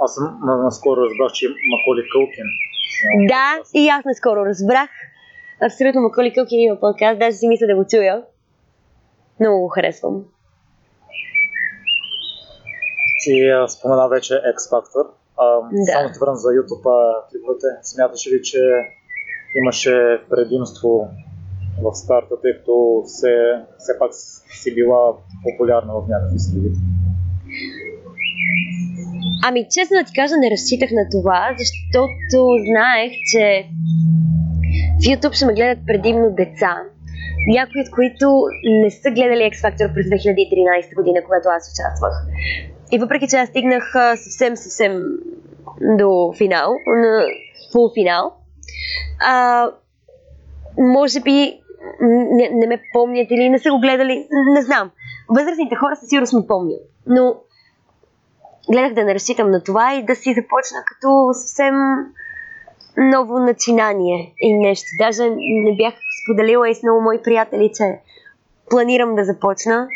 Аз 0.00 0.14
съм 0.14 0.40
наскоро 0.42 1.00
разбрах, 1.00 1.32
че 1.32 1.46
Маколи 1.48 2.02
Кълкин. 2.12 2.44
Да, 3.28 3.62
и 3.74 3.88
аз 3.88 4.04
наскоро 4.04 4.46
разбрах. 4.46 4.90
Абсолютно 5.62 6.00
Маколи 6.00 6.32
Кълкин 6.32 6.60
има 6.60 6.80
подкаст, 6.80 7.18
даже 7.18 7.36
си 7.36 7.48
мисля 7.48 7.66
да 7.66 7.76
го 7.76 7.84
чуя. 7.90 8.22
Много 9.40 9.60
го 9.60 9.68
харесвам. 9.68 10.24
Ти 13.24 13.34
спомена 13.68 14.08
вече 14.08 14.34
X 14.34 14.70
Factor. 14.70 15.06
А, 15.36 15.60
да. 15.72 15.92
Само 15.92 16.12
ти 16.12 16.18
върна 16.18 16.36
за 16.36 16.48
YouTube 16.48 17.14
клиповете. 17.30 17.66
Смяташ 17.82 18.26
ли, 18.26 18.42
че 18.42 18.58
имаше 19.54 20.22
предимство 20.30 21.08
в 21.82 21.94
старта, 21.94 22.34
тъй 22.42 22.52
като 22.58 23.02
все, 23.06 23.34
все 23.78 23.92
пак 23.98 24.10
си 24.62 24.74
била 24.74 25.12
популярна 25.42 25.92
в 25.94 26.08
някакви 26.08 26.38
среди? 26.38 26.70
Ами, 29.46 29.66
честно 29.70 29.94
да 29.98 30.04
ти 30.04 30.12
кажа, 30.14 30.34
не 30.36 30.50
разчитах 30.50 30.90
на 30.92 31.04
това, 31.10 31.40
защото 31.58 32.38
знаех, 32.68 33.12
че 33.32 33.66
в 35.00 35.04
YouTube 35.08 35.32
ще 35.32 35.46
ме 35.46 35.54
гледат 35.54 35.86
предимно 35.86 36.30
деца. 36.30 36.72
Някои 37.48 37.80
от 37.80 37.90
които 37.90 38.26
не 38.64 38.90
са 38.90 39.10
гледали 39.10 39.50
X 39.52 39.54
Factor 39.64 39.94
през 39.94 40.06
2013 40.06 40.94
година, 40.94 41.18
когато 41.24 41.48
аз 41.48 41.72
участвах. 41.72 42.14
И 42.92 42.98
въпреки, 42.98 43.28
че 43.28 43.36
аз 43.36 43.48
стигнах 43.48 43.92
съвсем, 44.16 44.56
съвсем 44.56 45.02
до 45.98 46.32
финал, 46.38 46.70
на 46.86 47.26
полуфинал, 47.72 48.32
а, 49.20 49.66
може 50.78 51.20
би 51.20 51.60
не, 52.00 52.50
не 52.52 52.66
ме 52.66 52.82
помнят 52.92 53.26
или 53.30 53.48
не 53.48 53.58
са 53.58 53.70
го 53.70 53.80
гледали, 53.80 54.28
не 54.54 54.62
знам. 54.62 54.90
Възрастните 55.28 55.74
хора 55.74 55.96
със 55.96 56.08
сигурност 56.08 56.32
ме 56.32 56.46
помнят. 56.46 56.80
Но 57.06 57.36
гледах 58.72 58.94
да 58.94 59.04
не 59.04 59.14
разчитам 59.14 59.50
на 59.50 59.62
това 59.62 59.94
и 59.94 60.04
да 60.04 60.14
си 60.14 60.34
започна 60.34 60.78
като 60.86 61.30
съвсем 61.32 61.74
ново 62.96 63.38
начинание 63.38 64.34
и 64.40 64.58
нещо. 64.58 64.86
Даже 64.98 65.30
не 65.30 65.76
бях 65.76 65.94
споделила 66.24 66.70
и 66.70 66.74
с 66.74 66.82
много 66.82 67.00
мои 67.00 67.22
приятели, 67.22 67.70
че 67.74 67.98
планирам 68.70 69.14
да 69.14 69.24
започна, 69.24 69.88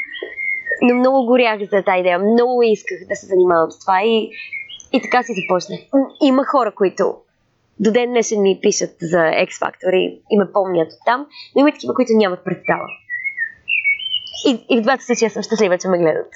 но 0.82 0.94
много 0.94 1.26
горях 1.26 1.60
за 1.60 1.82
тази 1.82 2.00
идея. 2.00 2.18
Много 2.18 2.62
исках 2.62 2.98
да 3.08 3.16
се 3.16 3.26
занимавам 3.26 3.70
с 3.70 3.78
това 3.80 4.02
и, 4.04 4.30
и 4.92 5.02
така 5.02 5.22
си 5.22 5.32
започнах. 5.32 5.80
Има 6.22 6.44
хора, 6.44 6.72
които 6.74 7.14
до 7.80 7.92
ден 7.92 8.10
днешен 8.10 8.42
ми 8.42 8.58
пишат 8.62 8.94
за 9.00 9.18
X 9.18 9.50
Factor 9.62 9.92
и, 9.96 10.22
и 10.30 10.38
ме 10.38 10.52
помнят 10.52 10.92
от 10.92 10.98
там, 11.06 11.26
но 11.54 11.60
има 11.60 11.72
такива, 11.72 11.94
които 11.94 12.12
нямат 12.12 12.44
представа. 12.44 12.88
И, 14.46 14.66
и 14.70 14.80
в 14.80 14.82
двата 14.82 15.04
случая 15.04 15.30
съм 15.30 15.42
щастлива, 15.42 15.78
че 15.78 15.88
ме 15.88 15.98
гледат. 15.98 16.32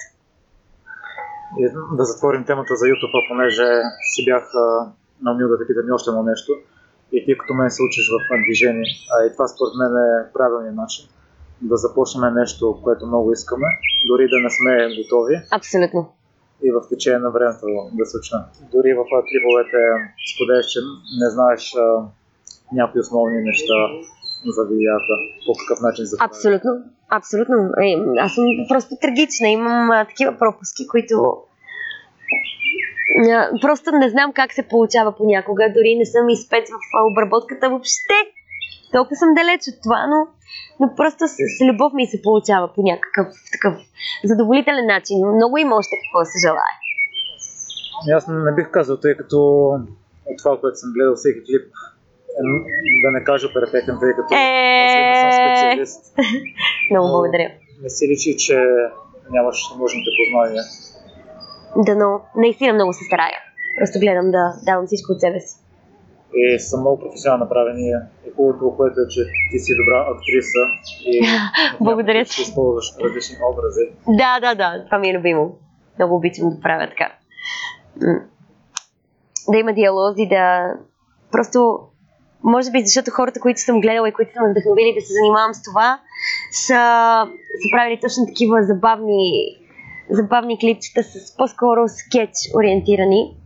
И 1.59 1.63
да 1.97 2.03
затворим 2.03 2.45
темата 2.45 2.75
за 2.75 2.85
YouTube, 2.85 3.27
понеже 3.29 3.67
си 4.13 4.25
бях 4.25 4.43
наумил 5.21 5.47
да 5.47 5.57
те 5.57 5.67
питам 5.67 5.93
още 5.93 6.09
едно 6.09 6.23
нещо. 6.23 6.51
И 7.11 7.25
ти 7.25 7.37
като 7.37 7.53
мен 7.53 7.69
се 7.71 7.83
учиш 7.83 8.05
в 8.13 8.17
движение, 8.45 8.89
а 9.13 9.25
и 9.25 9.31
това 9.33 9.47
според 9.47 9.73
мен 9.79 9.93
е 10.05 10.33
правилният 10.33 10.75
начин 10.75 11.05
да 11.61 11.77
започнем 11.77 12.33
нещо, 12.33 12.79
което 12.83 13.07
много 13.07 13.31
искаме, 13.31 13.67
дори 14.07 14.27
да 14.29 14.37
не 14.43 14.49
сме 14.49 15.03
готови. 15.03 15.35
Абсолютно. 15.51 16.13
И 16.63 16.71
в 16.71 16.81
течение 16.89 17.19
на 17.19 17.31
времето 17.31 17.65
да 17.93 18.05
се 18.05 18.17
уча. 18.17 18.37
Дори 18.73 18.93
в 18.93 19.03
клиповете 19.29 19.77
споделяш, 20.33 20.65
че 20.65 20.79
не 21.21 21.29
знаеш 21.29 21.75
а, 21.75 22.05
някои 22.73 23.01
основни 23.01 23.41
неща 23.41 23.79
за 24.55 24.63
видеята, 24.69 25.13
по 25.45 25.51
какъв 25.59 25.81
начин 25.81 26.05
за 26.05 26.17
Абсолютно. 26.19 26.71
Абсолютно. 27.09 27.55
Е, 27.83 27.89
аз 28.19 28.33
съм 28.33 28.45
просто 28.69 28.95
трагична. 29.01 29.47
Имам 29.47 29.91
а, 29.91 30.05
такива 30.05 30.37
пропуски, 30.39 30.87
които 30.87 31.15
а, 33.29 33.49
просто 33.61 33.91
не 33.91 34.09
знам 34.09 34.33
как 34.33 34.53
се 34.53 34.67
получава 34.67 35.11
понякога. 35.15 35.73
Дори 35.75 35.95
не 35.95 36.05
съм 36.05 36.29
изпец 36.29 36.69
в 36.69 37.11
обработката 37.11 37.69
въобще. 37.69 38.13
Толкова 38.93 39.15
съм 39.15 39.29
далеч 39.33 39.61
от 39.71 39.77
това, 39.83 40.07
но, 40.07 40.19
но 40.79 40.95
просто 40.95 41.27
с, 41.27 41.35
с 41.57 41.59
любов 41.69 41.93
ми 41.93 42.05
се 42.07 42.21
получава 42.21 42.73
по 42.75 42.81
някакъв 42.81 43.27
такъв 43.51 43.73
задоволителен 44.23 44.85
начин. 44.85 45.17
Много 45.35 45.57
има 45.57 45.75
още 45.75 45.95
какво 46.01 46.19
да 46.19 46.25
се 46.25 46.39
желая. 46.47 46.75
Аз 48.17 48.27
не 48.27 48.51
бих 48.51 48.71
казал, 48.71 48.97
тъй 48.97 49.17
като 49.17 49.37
от 50.25 50.37
това, 50.37 50.59
което 50.59 50.77
съм 50.79 50.89
гледал 50.93 51.15
всеки 51.15 51.39
клип, 51.47 51.65
е, 52.39 52.41
да 53.03 53.11
не 53.11 53.23
кажа 53.23 53.47
перфектен, 53.53 53.97
тъй 53.99 54.13
като 54.17 54.27
аз 54.31 54.39
не 54.39 55.15
съм 55.21 55.29
Е. 55.29 55.57
специалист. 55.57 56.15
Много 56.91 57.07
Но 57.07 57.13
благодаря. 57.13 57.49
Не 57.83 57.89
си 57.89 58.07
личи, 58.07 58.37
че 58.37 58.57
нямаш 59.31 59.57
нужните 59.79 60.09
познания. 60.19 60.63
Дано, 61.75 62.21
наистина 62.35 62.73
много 62.73 62.93
се 62.93 63.03
старая. 63.03 63.39
Просто 63.77 63.99
гледам 63.99 64.31
да 64.31 64.53
давам 64.65 64.85
всичко 64.87 65.11
от 65.11 65.19
себе 65.19 65.39
си. 65.39 65.62
И 66.35 66.59
са 66.59 66.77
много 66.77 66.99
професионално 66.99 67.43
направени. 67.45 67.89
И 68.27 68.31
хубавото, 68.35 68.73
което 68.77 69.01
е, 69.01 69.07
че 69.09 69.21
ти 69.51 69.59
си 69.59 69.71
добра 69.75 70.05
актриса 70.13 70.63
и 71.05 71.21
Благодаря 71.85 72.25
ти 72.25 72.41
използваш 72.41 72.85
различни 73.03 73.35
образи. 73.51 73.85
Да, 74.07 74.39
да, 74.39 74.55
да, 74.55 74.85
това 74.85 74.97
ми 74.97 75.09
е 75.09 75.17
любимо. 75.17 75.57
Много 75.99 76.15
обичам 76.15 76.49
да 76.49 76.59
правя 76.61 76.87
така. 76.89 77.11
Да 79.49 79.57
има 79.57 79.73
диалози, 79.73 80.25
да... 80.29 80.73
Просто, 81.31 81.79
може 82.43 82.71
би 82.71 82.85
защото 82.85 83.11
хората, 83.11 83.39
които 83.39 83.61
съм 83.61 83.81
гледала 83.81 84.09
и 84.09 84.13
които 84.13 84.33
са 84.33 84.41
ме 84.41 84.51
вдъхновили 84.51 84.95
да 84.95 85.01
се 85.01 85.13
занимавам 85.13 85.53
с 85.53 85.61
това, 85.63 85.99
са, 86.51 86.81
са 87.61 87.67
правили 87.73 87.99
точно 88.01 88.25
такива 88.25 88.63
забавни, 88.63 89.57
забавни 90.09 90.59
клипчета 90.59 91.03
с 91.03 91.35
по-скоро 91.37 91.81
скетч 91.87 92.35
ориентирани, 92.55 93.37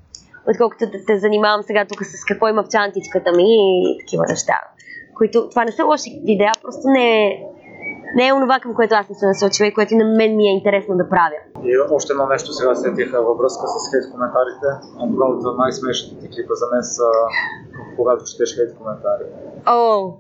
отколкото 0.52 0.86
да 0.86 1.06
те 1.08 1.20
занимавам 1.20 1.64
сега 1.64 1.86
тук 1.86 2.06
с 2.06 2.26
какво 2.28 2.48
има 2.48 2.64
в 2.64 2.70
чантичката 2.70 3.32
ми 3.32 3.44
и 3.44 3.98
такива 4.00 4.26
неща. 4.30 4.58
Които, 5.18 5.50
това 5.50 5.66
не 5.66 5.72
са 5.72 5.86
лоши 5.86 6.22
видеа, 6.26 6.52
просто 6.62 6.88
не 6.88 7.28
е, 7.28 7.44
не 8.16 8.28
е 8.28 8.34
онова, 8.34 8.60
към 8.60 8.76
което 8.76 8.96
аз 8.96 9.10
не 9.10 9.16
се 9.16 9.26
насочила 9.26 9.68
и 9.68 9.74
което 9.74 9.94
и 9.94 9.98
на 9.98 10.06
мен 10.06 10.36
ми 10.36 10.48
е 10.48 10.58
интересно 10.58 10.98
да 10.98 11.10
правя. 11.10 11.40
И 11.64 11.72
още 11.92 12.14
едно 12.14 12.28
нещо 12.28 12.54
сега 12.54 12.76
сетиха 12.76 13.22
във 13.22 13.38
връзка 13.38 13.64
с 13.68 13.92
хейт 13.92 14.12
коментарите. 14.12 14.68
Два 15.16 15.26
от 15.26 15.58
най-смешните 15.58 16.28
клипа 16.30 16.54
за 16.54 16.66
мен 16.74 16.84
са 16.84 17.08
когато 17.96 18.26
четеш 18.26 18.56
хейт 18.56 18.78
коментари. 18.78 19.24
О! 19.68 20.14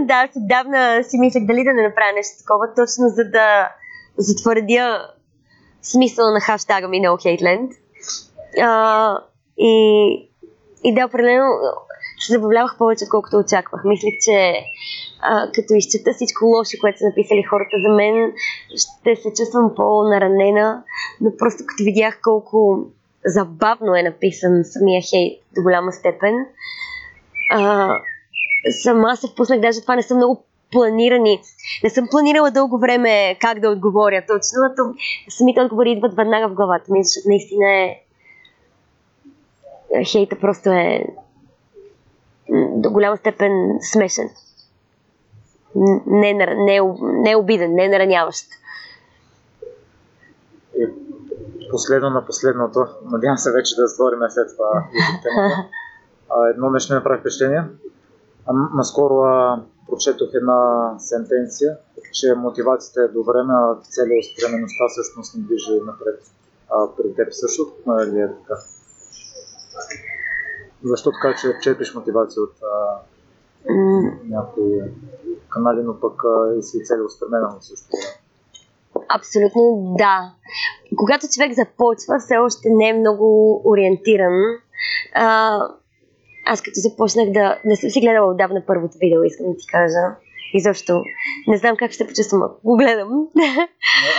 да, 0.08 0.14
аз 0.14 0.30
отдавна 0.36 1.04
си 1.04 1.18
мислех 1.18 1.46
дали 1.46 1.64
да 1.64 1.72
не 1.72 1.82
направя 1.82 2.12
нещо 2.14 2.38
такова, 2.38 2.66
точно 2.76 3.04
за 3.08 3.24
да 3.24 3.68
затвърдя 4.18 5.08
смисъла 5.82 6.30
на 6.30 6.40
хаштага 6.40 6.88
ми 6.88 7.00
No. 7.02 7.16
А, 8.62 9.18
и, 9.58 10.30
и 10.84 10.94
да, 10.94 11.06
определено 11.06 11.46
се 12.20 12.32
забавлявах 12.32 12.78
повече, 12.78 13.04
отколкото 13.04 13.36
очаквах. 13.36 13.84
Мислех, 13.84 14.14
че 14.20 14.54
а, 15.20 15.50
като 15.54 15.74
изчета 15.74 16.12
всичко 16.12 16.44
лошо, 16.44 16.76
което 16.80 16.98
са 16.98 17.04
написали 17.04 17.42
хората 17.42 17.76
за 17.86 17.94
мен, 17.94 18.32
ще 18.68 19.16
се 19.16 19.28
чувствам 19.36 19.72
по-наранена, 19.76 20.82
но 21.20 21.36
просто 21.38 21.64
като 21.66 21.84
видях 21.84 22.20
колко 22.22 22.86
забавно 23.26 23.96
е 23.96 24.02
написан 24.02 24.64
самия 24.64 25.02
хейт 25.10 25.42
до 25.54 25.62
голяма 25.62 25.92
степен, 25.92 26.34
а, 27.50 27.90
сама 28.82 29.16
се 29.16 29.28
впуснах, 29.28 29.60
даже 29.60 29.80
това 29.80 29.96
не 29.96 30.02
са 30.02 30.14
много 30.14 30.44
планирани. 30.72 31.40
Не 31.84 31.90
съм 31.90 32.08
планирала 32.10 32.50
дълго 32.50 32.78
време 32.78 33.36
как 33.40 33.60
да 33.60 33.70
отговоря 33.70 34.22
точно, 34.28 34.58
но 34.78 34.94
самите 35.28 35.60
отговори 35.60 35.90
идват 35.90 36.16
веднага 36.16 36.48
в 36.48 36.54
главата 36.54 36.92
ми, 36.92 37.04
защото 37.04 37.28
наистина 37.28 37.70
е 37.70 37.96
хейта 40.04 40.36
просто 40.40 40.70
е 40.70 41.04
до 42.70 42.90
голяма 42.90 43.16
степен 43.16 43.78
смешен. 43.92 44.30
Не, 46.06 46.30
е 46.30 46.34
не, 46.34 46.76
е 46.76 46.80
не 47.02 47.30
е 47.30 47.36
обиден, 47.36 47.74
не 47.74 47.88
нараняващ. 47.88 48.46
И 50.78 50.86
последно 51.70 52.10
на 52.10 52.26
последното, 52.26 52.86
надявам 53.04 53.38
се 53.38 53.52
вече 53.52 53.76
да 53.76 53.86
затворим 53.86 54.18
след 54.30 54.48
това. 54.56 54.84
А, 56.30 56.48
едно 56.48 56.70
нещо 56.70 56.92
ми 56.92 56.94
направи 56.94 57.20
впечатление. 57.20 57.64
А, 58.46 58.52
наскоро 58.52 59.14
а, 59.14 59.62
прочетох 59.88 60.28
една 60.34 60.94
сентенция, 60.98 61.76
че 62.12 62.34
мотивацията 62.34 63.02
е 63.02 63.08
до 63.08 63.22
време, 63.22 63.54
а 63.54 63.76
целеустремеността 63.82 64.84
всъщност 64.88 65.36
не 65.36 65.42
движи 65.42 65.80
напред. 65.86 66.20
А, 66.70 66.86
при 66.96 67.14
теб 67.14 67.28
също 67.30 67.62
ли 68.12 68.20
е 68.20 68.28
така? 68.28 68.54
Защо 70.84 71.10
така, 71.12 71.34
че 71.40 71.58
черпиш 71.62 71.94
мотивация 71.94 72.42
от 72.42 72.54
а, 72.62 73.00
някои 74.28 74.80
канали, 75.48 75.82
но 75.82 76.00
пък 76.00 76.22
а, 76.24 76.58
и 76.58 76.62
си 76.62 76.84
целеустремена 76.84 77.50
но 77.54 77.60
също. 77.60 77.86
Абсолютно 79.08 79.94
да. 79.98 80.32
Когато 80.96 81.26
човек 81.34 81.52
започва, 81.52 82.18
все 82.18 82.36
още 82.36 82.68
не 82.70 82.88
е 82.88 82.98
много 82.98 83.60
ориентиран. 83.64 84.32
А, 85.14 85.60
аз 86.46 86.62
като 86.62 86.74
започнах 86.74 87.30
да... 87.30 87.60
Не 87.64 87.76
съм 87.76 87.90
си 87.90 88.00
гледала 88.00 88.30
отдавна 88.30 88.62
първото 88.66 88.98
видео, 88.98 89.22
искам 89.22 89.46
да 89.46 89.56
ти 89.56 89.66
кажа. 89.66 90.16
Изобщо 90.54 91.02
не 91.48 91.56
знам 91.56 91.76
как 91.76 91.92
ще 91.92 92.06
почувствам, 92.06 92.42
ако 92.42 92.60
го 92.64 92.76
гледам. 92.76 93.10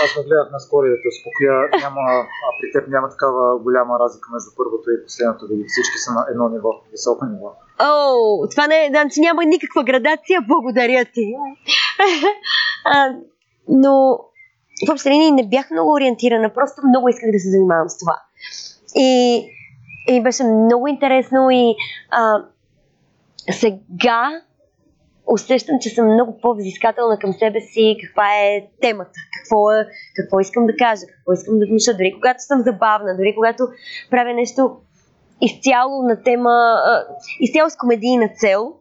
Аз 0.03 0.17
ме 0.17 0.23
гледах 0.23 0.51
наскоро 0.51 0.87
да 0.87 0.95
те 1.01 1.07
успокоя. 1.13 1.53
Няма, 1.83 2.01
а 2.47 2.49
при 2.59 2.67
теб 2.73 2.89
няма 2.89 3.09
такава 3.09 3.59
голяма 3.59 3.99
разлика 3.99 4.27
между 4.33 4.49
първото 4.57 4.91
и 4.91 5.03
последното 5.05 5.47
видео. 5.47 5.65
Всички 5.67 5.97
са 5.97 6.11
на 6.13 6.25
едно 6.31 6.49
ниво, 6.49 6.69
високо 6.91 7.25
ниво. 7.25 7.49
О, 7.79 8.47
това 8.51 8.67
не 8.67 8.85
е... 8.85 8.89
Значи 8.89 9.21
няма 9.21 9.45
никаква 9.45 9.83
градация, 9.83 10.41
благодаря 10.47 11.05
ти. 11.05 11.25
а, 12.85 13.15
но 13.67 14.19
в 14.87 14.91
общи 14.91 15.09
линии 15.09 15.31
не 15.31 15.47
бях 15.47 15.71
много 15.71 15.93
ориентирана, 15.93 16.53
просто 16.53 16.81
много 16.87 17.09
исках 17.09 17.31
да 17.31 17.39
се 17.39 17.49
занимавам 17.49 17.89
с 17.89 17.97
това. 17.99 18.15
И, 18.95 19.45
и 20.07 20.23
беше 20.23 20.43
много 20.43 20.87
интересно 20.87 21.49
и 21.51 21.75
а, 22.11 22.43
сега 23.51 24.41
усещам, 25.33 25.75
че 25.81 25.89
съм 25.89 26.13
много 26.13 26.37
по-взискателна 26.41 27.19
към 27.19 27.33
себе 27.33 27.61
си, 27.61 27.97
каква 28.05 28.35
е 28.35 28.67
темата, 28.81 29.19
какво, 29.37 29.71
е, 29.71 29.87
какво 30.15 30.39
искам 30.39 30.65
да 30.65 30.75
кажа, 30.75 31.01
какво 31.07 31.33
искам 31.33 31.59
да 31.59 31.65
внуша, 31.65 31.93
дори 31.93 32.13
когато 32.13 32.43
съм 32.43 32.61
забавна, 32.61 33.17
дори 33.17 33.35
когато 33.35 33.67
правя 34.09 34.33
нещо 34.33 34.77
изцяло 35.41 36.03
на 36.03 36.23
тема, 36.23 36.75
изцяло 37.39 37.69
с 37.69 37.77
комедийна 37.77 38.29
цел, 38.35 38.73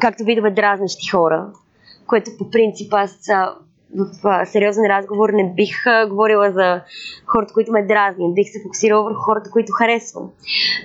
както 0.00 0.24
видове 0.24 0.50
дразнещи 0.50 1.10
хора, 1.10 1.46
което 2.06 2.30
по 2.38 2.50
принцип 2.50 2.94
аз 2.94 3.18
в 3.94 4.46
сериозен 4.46 4.84
разговор 4.86 5.30
не 5.30 5.52
бих 5.54 5.76
говорила 6.08 6.52
за 6.52 6.80
хората, 7.26 7.54
които 7.54 7.72
ме 7.72 7.86
дразнят, 7.86 8.34
бих 8.34 8.48
се 8.52 8.62
фокусирала 8.62 9.04
върху 9.04 9.20
хората, 9.20 9.50
които 9.50 9.72
харесвам. 9.72 10.30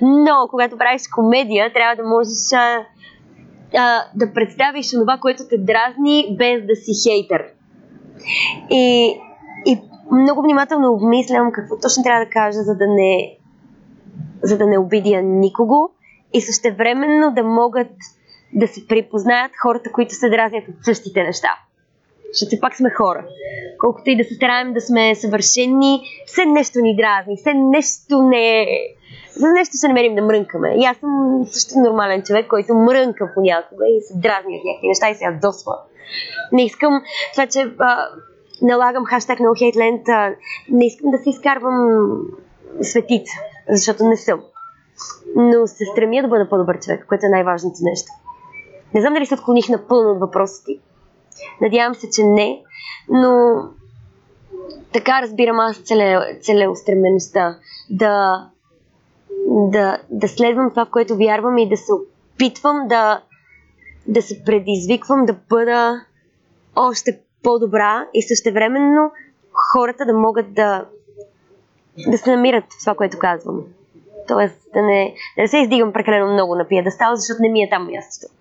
Но 0.02 0.48
когато 0.50 0.78
правиш 0.78 1.02
комедия, 1.16 1.74
трябва 1.74 1.96
да 1.96 2.10
можеш 2.10 2.34
а, 3.78 4.04
да 4.16 4.34
представиш 4.34 4.92
това, 4.92 5.18
което 5.22 5.44
те 5.50 5.58
дразни, 5.58 6.36
без 6.38 6.66
да 6.66 6.76
си 6.76 6.92
хейтър. 7.10 7.44
И, 8.70 9.16
и 9.66 9.78
много 10.12 10.42
внимателно 10.42 10.94
обмислям 10.94 11.52
какво 11.52 11.80
точно 11.80 12.04
трябва 12.04 12.26
да 12.26 12.32
кажа, 12.32 12.60
за 12.60 12.76
да 12.76 12.88
не, 12.88 13.38
за 14.44 14.58
да 14.58 14.66
не 14.66 14.78
обидя 14.78 15.22
никого 15.22 15.90
и 16.34 16.42
същевременно 16.42 17.34
да 17.34 17.44
могат 17.44 17.92
да 18.54 18.68
се 18.68 18.88
припознаят 18.88 19.52
хората, 19.62 19.92
които 19.92 20.16
се 20.16 20.30
дразнят 20.30 20.68
от 20.68 20.86
същите 20.86 21.24
неща. 21.24 21.50
Защото 22.34 22.62
пак 22.62 22.76
сме 22.76 22.90
хора. 22.90 23.26
Колкото 23.80 24.10
и 24.10 24.18
да 24.18 24.24
се 24.24 24.36
стараем 24.36 24.74
да 24.74 24.82
сме 24.82 25.16
съвършени, 25.16 26.02
все 26.26 26.46
нещо 26.46 26.80
ни 26.80 26.96
дразни, 26.96 27.38
все 27.38 27.54
нещо 27.54 28.22
не 28.22 28.62
е... 28.62 28.66
За 29.36 29.48
нещо 29.48 29.78
се 29.78 29.88
намерим 29.88 30.16
да 30.16 30.22
мрънкаме. 30.22 30.76
И 30.78 30.86
аз 30.86 30.98
съм 30.98 31.44
също 31.52 31.80
нормален 31.80 32.24
човек, 32.24 32.48
който 32.48 32.74
мрънка 32.74 33.32
понякога 33.36 33.86
и 33.88 34.02
се 34.02 34.14
дразни 34.18 34.58
от 34.58 34.64
някакви 34.66 34.88
неща 34.88 35.10
и 35.10 35.16
се 35.16 35.24
ядосва. 35.24 35.78
Не 36.52 36.66
искам 36.66 37.02
това, 37.34 37.48
че 37.48 37.72
а, 37.80 38.08
налагам 38.62 39.06
хаштаг 39.06 39.40
на 39.40 39.50
а, 40.10 40.36
не 40.70 40.86
искам 40.86 41.12
да 41.12 41.18
се 41.18 41.30
изкарвам 41.30 42.12
светица, 42.82 43.34
защото 43.70 44.04
не 44.04 44.18
съм. 44.18 44.42
Но 45.36 45.68
се 45.68 45.86
стремя 45.86 46.22
да 46.22 46.28
бъда 46.28 46.50
по-добър 46.50 46.80
човек, 46.80 47.06
което 47.08 47.26
е 47.26 47.30
най-важното 47.30 47.78
нещо. 47.82 48.12
Не 48.94 49.02
знам 49.02 49.14
дали 49.14 49.26
се 49.26 49.34
отклоних 49.34 49.70
напълно 49.70 50.12
от 50.12 50.20
въпроса 50.20 50.64
ти. 50.66 50.80
Надявам 51.62 51.96
се, 51.96 52.10
че 52.10 52.24
не, 52.24 52.62
но 53.10 53.56
така 54.94 55.22
разбирам 55.22 55.60
аз 55.60 55.78
целе, 55.78 56.40
целеустремеността. 56.42 57.58
Да, 57.90 58.48
да, 59.52 60.02
да 60.10 60.28
следвам 60.28 60.70
това, 60.70 60.86
в 60.86 60.90
което 60.90 61.18
вярвам 61.18 61.58
и 61.58 61.70
да 61.70 61.78
се 61.78 61.92
опитвам 61.94 62.88
да, 62.88 63.22
да 64.08 64.22
се 64.22 64.44
предизвиквам 64.44 65.26
да 65.26 65.36
бъда 65.50 66.06
още 66.76 67.20
по-добра 67.44 68.08
и 68.14 68.22
същевременно 68.22 69.12
хората 69.74 70.06
да 70.06 70.14
могат 70.14 70.54
да, 70.54 70.86
да 72.08 72.18
се 72.18 72.36
намират 72.36 72.64
в 72.64 72.80
това, 72.80 72.96
което 72.96 73.20
казвам. 73.20 73.64
Тоест 74.28 74.56
да 74.74 74.82
не, 74.82 75.16
да 75.38 75.42
не 75.42 75.48
се 75.48 75.58
издигам 75.58 75.94
прекалено 75.94 76.34
много 76.34 76.56
на 76.56 76.68
пиедестал, 76.68 77.16
защото 77.16 77.42
не 77.42 77.50
ми 77.50 77.64
е 77.64 77.70
там 77.70 77.88
мястото. 77.88 78.34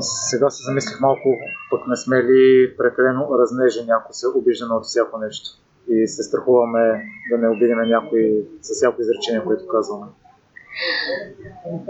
Сега 0.00 0.50
се 0.50 0.62
замислих 0.62 1.00
малко, 1.00 1.28
пък 1.70 1.86
не 1.88 1.96
сме 1.96 2.22
ли 2.22 2.76
прекалено 2.76 3.28
разнежени, 3.38 3.90
ако 3.90 4.12
се 4.12 4.26
обиждаме 4.28 4.74
от 4.74 4.84
всяко 4.84 5.18
нещо 5.18 5.50
и 5.88 6.08
се 6.08 6.22
страхуваме 6.22 7.02
да 7.30 7.38
не 7.38 7.48
обидим 7.48 7.78
някой 7.86 8.44
с 8.62 8.74
всяко 8.74 9.02
изречение, 9.02 9.44
което 9.44 9.68
казваме. 9.68 10.06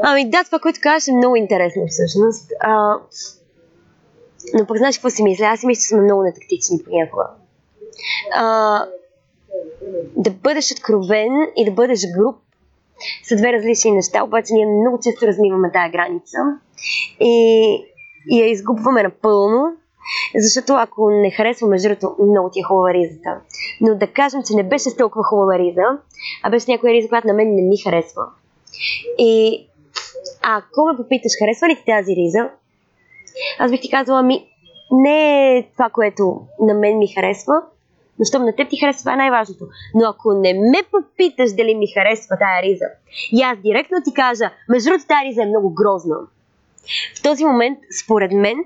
Ами 0.02 0.30
да, 0.30 0.44
това, 0.44 0.58
което 0.58 0.80
казваш 0.82 1.08
е 1.08 1.12
много 1.12 1.36
интересно 1.36 1.82
всъщност. 1.88 2.52
А, 2.60 2.98
но 4.54 4.66
пък 4.66 4.76
знаеш 4.76 4.98
какво 4.98 5.10
си 5.10 5.22
мисля? 5.22 5.44
Аз 5.44 5.60
си 5.60 5.66
мисля, 5.66 5.80
че 5.80 5.86
сме 5.86 6.00
много 6.00 6.22
нетактични 6.22 6.78
понякога. 6.84 7.24
А, 8.34 8.86
да 10.16 10.30
бъдеш 10.30 10.72
откровен 10.72 11.32
и 11.56 11.64
да 11.64 11.70
бъдеш 11.70 12.00
груп 12.16 12.36
са 13.24 13.36
две 13.36 13.52
различни 13.52 13.90
неща, 13.90 14.24
обаче 14.24 14.54
ние 14.54 14.66
много 14.66 14.98
често 15.02 15.26
размиваме 15.26 15.72
тази 15.72 15.92
граница 15.92 16.38
и, 17.20 17.74
и 18.30 18.40
я 18.40 18.50
изгубваме 18.50 19.02
напълно, 19.02 19.76
защото 20.34 20.72
ако 20.72 21.10
не 21.10 21.30
харесва, 21.30 21.68
между 21.68 21.88
другото, 21.88 22.16
много 22.22 22.50
ти 22.50 22.60
е 22.60 22.62
хубава 22.62 22.94
ризата. 22.94 23.40
Но 23.80 23.94
да 23.94 24.06
кажем, 24.06 24.42
че 24.46 24.54
не 24.54 24.62
беше 24.62 24.90
с 24.90 24.96
толкова 24.96 25.24
хубава 25.24 25.58
риза, 25.58 25.82
а 26.42 26.50
беше 26.50 26.70
някоя 26.70 26.92
риза, 26.92 27.08
която 27.08 27.26
на 27.26 27.34
мен 27.34 27.54
не 27.54 27.62
ми 27.62 27.76
харесва. 27.76 28.22
И 29.18 29.66
ако 30.42 30.86
ме 30.86 30.96
попиташ, 30.96 31.32
харесва 31.38 31.68
ли 31.68 31.76
ти 31.76 31.84
тази 31.84 32.16
риза, 32.16 32.50
аз 33.58 33.70
бих 33.70 33.80
ти 33.80 33.90
казала, 33.90 34.22
ми, 34.22 34.46
не 34.92 35.56
е 35.56 35.68
това, 35.72 35.88
което 35.90 36.40
на 36.60 36.74
мен 36.74 36.98
ми 36.98 37.08
харесва, 37.08 37.54
но 38.18 38.24
щом 38.24 38.44
на 38.44 38.56
теб 38.56 38.68
ти 38.70 38.76
харесва, 38.76 38.98
това 38.98 39.12
е 39.12 39.16
най-важното. 39.16 39.66
Но 39.94 40.08
ако 40.08 40.32
не 40.32 40.54
ме 40.54 40.82
попиташ 40.90 41.52
дали 41.52 41.74
ми 41.74 41.86
харесва 41.86 42.36
тая 42.38 42.62
риза, 42.62 42.86
и 43.32 43.42
аз 43.42 43.58
директно 43.58 43.98
ти 44.04 44.14
кажа, 44.14 44.50
между 44.68 44.90
другото 44.90 45.06
тази 45.06 45.28
риза 45.28 45.42
е 45.42 45.46
много 45.46 45.74
грозна, 45.74 46.16
в 47.18 47.22
този 47.22 47.44
момент, 47.44 47.78
според 48.04 48.32
мен, 48.32 48.56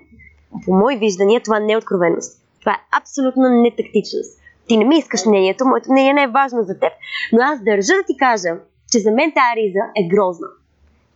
по 0.65 0.73
мои 0.73 0.97
виждания, 0.97 1.41
това 1.41 1.61
не 1.61 1.73
е 1.73 1.77
откровеност. 1.77 2.43
Това 2.61 2.73
е 2.73 2.97
абсолютно 3.01 3.49
нетактичност. 3.49 4.41
Ти 4.69 4.77
не 4.77 4.85
ми 4.85 4.99
искаш 4.99 5.27
мнението, 5.27 5.65
моето 5.65 5.93
мнение 5.93 6.13
не 6.13 6.23
е 6.23 6.29
важно 6.29 6.63
за 6.63 6.79
теб. 6.79 6.93
Но 7.33 7.39
аз 7.43 7.63
държа 7.63 7.93
да 7.95 8.03
ти 8.07 8.17
кажа, 8.17 8.49
че 8.93 8.99
за 8.99 9.11
мен 9.11 9.33
тази 9.33 9.57
риза 9.57 9.81
е 9.97 10.09
грозна. 10.09 10.47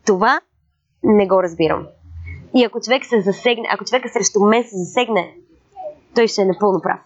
Това 0.07 0.41
не 1.03 1.27
го 1.27 1.43
разбирам. 1.43 1.87
И 2.55 2.65
ако 2.65 2.81
човек 2.81 3.05
се 3.05 3.21
засегне, 3.21 3.69
ако 3.71 3.85
човека 3.85 4.09
срещу 4.09 4.41
мен 4.41 4.65
се 4.65 4.77
засегне, 4.77 5.35
той 6.15 6.29
ще 6.29 6.43
е 6.43 6.45
напълно 6.45 6.81
прав. 6.83 7.01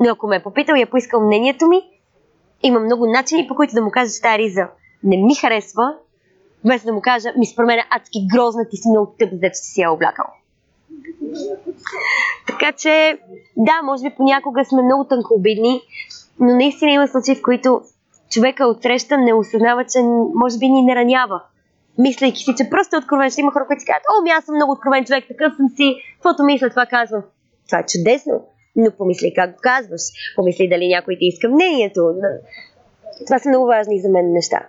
Но 0.00 0.10
ако 0.10 0.26
ме 0.26 0.36
е 0.36 0.42
попитал 0.42 0.74
и 0.74 0.82
е 0.82 0.86
поискал 0.86 1.26
мнението 1.26 1.66
ми, 1.66 1.82
има 2.62 2.80
много 2.80 3.06
начини, 3.06 3.48
по 3.48 3.54
които 3.54 3.74
да 3.74 3.82
му 3.82 3.90
кажа, 3.90 4.12
че 4.12 4.22
тази 4.22 4.38
риза 4.38 4.68
не 5.02 5.16
ми 5.16 5.34
харесва, 5.34 5.94
вместо 6.64 6.86
да 6.86 6.92
му 6.92 7.00
кажа, 7.00 7.32
ми 7.38 7.46
според 7.46 7.66
мен 7.66 7.78
адски 7.90 8.26
грозна, 8.34 8.68
ти 8.70 8.76
си 8.76 8.88
много 8.88 9.14
тъп, 9.18 9.30
за 9.32 9.48
че 9.48 9.54
си 9.54 9.80
я 9.80 9.92
облякал. 9.92 10.26
Така 12.46 12.72
че, 12.72 13.18
да, 13.56 13.82
може 13.84 14.02
би 14.02 14.14
понякога 14.16 14.64
сме 14.64 14.82
много 14.82 15.04
тънкообидни, 15.04 15.80
но 16.40 16.54
наистина 16.56 16.92
има 16.92 17.08
случаи, 17.08 17.34
в 17.34 17.42
които 17.42 17.82
човека 18.30 18.66
отсреща 18.66 19.18
не 19.18 19.34
осъзнава, 19.34 19.84
че 19.84 19.98
може 20.34 20.58
би 20.58 20.68
ни 20.68 20.82
не 20.82 20.94
ранява. 20.94 21.42
Мислейки 21.98 22.38
си, 22.38 22.54
че 22.58 22.70
просто 22.70 22.96
е 22.96 22.98
откровен. 22.98 23.30
Ще 23.30 23.40
има 23.40 23.52
хора, 23.52 23.66
които 23.66 23.80
си 23.80 23.86
казват, 23.86 24.02
о, 24.12 24.22
ми 24.22 24.30
аз 24.30 24.44
съм 24.44 24.54
много 24.54 24.72
откровен 24.72 25.04
човек, 25.04 25.24
такъв 25.28 25.56
съм 25.56 25.68
си, 25.76 25.96
каквото 26.14 26.44
мисля, 26.44 26.70
това 26.70 26.86
казвам. 26.86 27.22
Това 27.66 27.78
е 27.78 27.86
чудесно, 27.86 28.44
но 28.76 28.90
помисли 28.90 29.34
как 29.34 29.50
го 29.50 29.58
казваш. 29.62 30.02
Помисли 30.36 30.68
дали 30.68 30.88
някой 30.88 31.16
ти 31.18 31.26
иска 31.26 31.48
мнението. 31.48 32.14
Това 33.26 33.38
са 33.38 33.48
много 33.48 33.66
важни 33.66 34.00
за 34.00 34.08
мен 34.08 34.32
неща. 34.32 34.66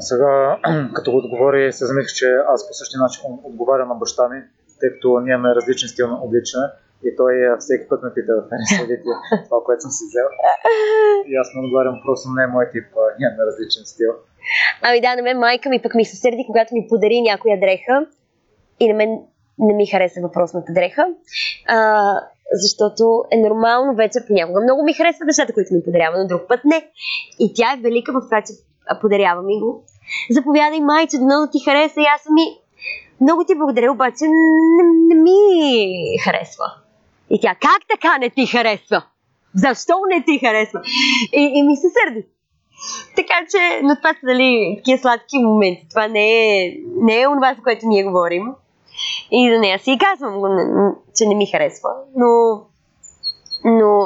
Сега, 0.00 0.58
като 0.94 1.10
го 1.10 1.18
отговори, 1.18 1.72
се 1.72 1.86
замислих, 1.86 2.16
че 2.16 2.28
аз 2.48 2.68
по 2.68 2.72
същия 2.74 2.98
начин 3.00 3.20
отговарям 3.44 3.88
на 3.88 3.94
баща 3.94 4.28
ми, 4.28 4.38
тъй 4.80 4.90
като 4.92 5.20
ние 5.20 5.34
имаме 5.34 5.54
различен 5.54 5.88
стил 5.88 6.06
на 6.08 6.18
обличане. 6.24 6.66
И 7.06 7.16
той 7.16 7.32
всеки 7.58 7.88
път 7.88 8.02
ме 8.02 8.14
пита, 8.14 8.32
ли 8.88 8.96
ти 9.02 9.08
това, 9.48 9.58
което 9.64 9.80
съм 9.82 9.90
си 9.90 10.04
взел. 10.10 10.28
И 11.30 11.36
аз 11.36 11.48
му 11.54 11.64
отговарям, 11.64 11.96
просто 12.06 12.28
не 12.36 12.42
е 12.44 12.46
мой 12.46 12.64
тип, 12.72 12.86
имаме 13.20 13.42
различен 13.48 13.84
стил. 13.92 14.12
Ами 14.82 15.00
да, 15.00 15.16
на 15.16 15.22
мен 15.22 15.38
майка 15.38 15.68
ми 15.68 15.82
пък 15.82 15.94
ми 15.94 16.04
се 16.04 16.16
сърди, 16.16 16.44
когато 16.46 16.74
ми 16.74 16.86
подари 16.88 17.22
някоя 17.30 17.60
дреха 17.60 18.06
и 18.80 18.88
на 18.88 18.94
мен 18.94 19.10
не 19.58 19.74
ми 19.74 19.86
хареса 19.86 20.20
въпросната 20.20 20.72
дреха. 20.72 21.04
А, 21.66 21.78
защото 22.52 23.24
е 23.32 23.36
нормално 23.36 23.96
вече 23.96 24.26
понякога. 24.26 24.60
Много 24.60 24.82
ми 24.82 24.92
харесва 24.92 25.24
нещата, 25.24 25.52
които 25.52 25.74
ми 25.74 25.84
подарява, 25.84 26.18
но 26.18 26.26
друг 26.26 26.42
път 26.48 26.60
не. 26.64 26.78
И 27.38 27.52
тя 27.54 27.72
е 27.72 27.82
велика 27.82 28.12
в 28.12 28.24
това, 28.24 28.42
че 28.46 28.52
подарява 29.00 29.42
ми 29.42 29.60
го. 29.60 29.84
Заповядай, 30.30 30.80
майче, 30.80 31.18
да 31.18 31.50
ти 31.52 31.58
хареса 31.64 32.00
и 32.00 32.04
аз 32.04 32.22
ми 32.30 32.42
много 33.20 33.44
ти 33.44 33.54
благодаря, 33.54 33.92
обаче 33.92 34.24
не, 34.24 35.14
не 35.14 35.22
ми 35.22 36.18
харесва. 36.24 36.74
И 37.30 37.40
тя, 37.40 37.54
как 37.54 37.80
така 37.90 38.18
не 38.18 38.30
ти 38.30 38.46
харесва? 38.46 39.02
Защо 39.54 39.94
не 40.08 40.24
ти 40.24 40.38
харесва? 40.38 40.80
И, 41.32 41.52
и 41.54 41.62
ми 41.62 41.76
се 41.76 41.86
сърди. 41.90 42.26
Така 43.16 43.34
че, 43.50 43.80
но 43.82 43.96
това 43.96 44.14
са 44.14 44.26
дали 44.26 44.74
такива 44.76 44.98
сладки 44.98 45.38
моменти. 45.38 45.86
Това 45.90 46.08
не 46.08 46.56
е, 46.64 46.76
не 46.96 47.20
е 47.20 47.28
онова, 47.28 47.54
за 47.54 47.62
което 47.62 47.86
ние 47.86 48.04
говорим. 48.04 48.42
И 49.30 49.50
за 49.54 49.58
нея 49.58 49.78
си 49.78 49.98
казвам, 50.00 50.42
че 51.16 51.26
не 51.26 51.34
ми 51.34 51.46
харесва. 51.46 51.90
Но, 52.16 52.60
но 53.64 54.00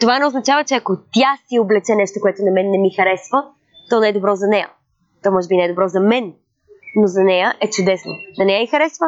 това 0.00 0.18
не 0.18 0.26
означава, 0.26 0.64
че 0.64 0.74
ако 0.74 0.96
тя 1.12 1.38
си 1.48 1.58
облече 1.58 1.94
нещо, 1.94 2.20
което 2.22 2.42
на 2.42 2.50
мен 2.50 2.70
не 2.70 2.78
ми 2.78 2.90
харесва, 2.90 3.44
то 3.92 4.00
не 4.00 4.08
е 4.08 4.18
добро 4.18 4.32
за 4.42 4.46
нея. 4.54 4.68
То 5.22 5.28
може 5.32 5.48
би 5.48 5.56
не 5.56 5.64
е 5.64 5.72
добро 5.72 5.88
за 5.88 6.00
мен, 6.00 6.24
но 6.96 7.06
за 7.06 7.22
нея 7.30 7.48
е 7.64 7.66
чудесно. 7.76 8.12
На 8.38 8.44
нея 8.44 8.62
и 8.62 8.66
харесва, 8.72 9.06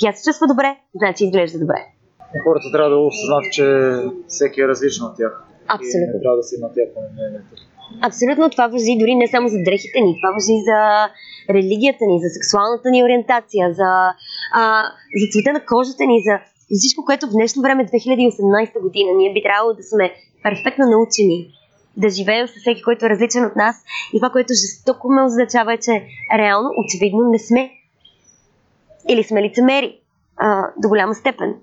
тя 0.00 0.12
се 0.12 0.24
чувства 0.26 0.46
добре, 0.52 0.70
значи 1.00 1.24
изглежда 1.24 1.58
добре. 1.64 1.80
Хората 2.46 2.66
трябва 2.72 2.90
да 2.90 3.00
осъзнат, 3.10 3.44
че 3.56 3.66
всеки 4.28 4.58
е 4.60 4.68
различен 4.68 5.04
от 5.06 5.14
тях. 5.18 5.32
Абсолютно. 5.76 6.10
И 6.10 6.14
не 6.14 6.22
трябва 6.22 6.36
да 6.36 6.46
си 6.48 6.54
на 6.64 6.68
тяхно 6.76 6.98
мнението. 7.14 7.52
Абсолютно 8.08 8.50
това 8.54 8.66
въжи 8.74 8.94
дори 9.02 9.14
не 9.14 9.28
само 9.34 9.46
за 9.54 9.58
дрехите 9.66 9.98
ни, 10.06 10.12
това 10.20 10.30
въжи 10.38 10.56
за 10.70 10.78
религията 11.56 12.04
ни, 12.10 12.16
за 12.24 12.28
сексуалната 12.36 12.88
ни 12.90 13.04
ориентация, 13.06 13.64
за, 13.80 13.90
а, 14.60 14.62
за 15.20 15.26
цвета 15.32 15.50
на 15.58 15.62
кожата 15.72 16.02
ни, 16.10 16.16
за 16.28 16.34
всичко, 16.80 17.00
което 17.08 17.26
в 17.26 17.36
днешно 17.38 17.62
време, 17.62 17.86
2018 17.86 18.80
година, 18.86 19.10
ние 19.18 19.32
би 19.36 19.42
трябвало 19.46 19.70
да 19.78 19.82
сме 19.90 20.06
перфектно 20.46 20.84
научени 20.94 21.38
да 21.96 22.08
живеем 22.08 22.48
с 22.48 22.60
всеки, 22.60 22.82
който 22.82 23.06
е 23.06 23.08
различен 23.08 23.44
от 23.44 23.56
нас. 23.56 23.76
И 24.12 24.18
това, 24.18 24.30
което 24.30 24.52
жестоко 24.52 25.08
ме 25.08 25.22
означава 25.22 25.74
е, 25.74 25.78
че 25.78 26.06
реално, 26.38 26.70
очевидно, 26.84 27.30
не 27.30 27.38
сме. 27.38 27.70
Или 29.08 29.24
сме 29.24 29.42
лицемери 29.42 30.00
а, 30.36 30.66
до 30.78 30.88
голяма 30.88 31.14
степен. 31.14 31.54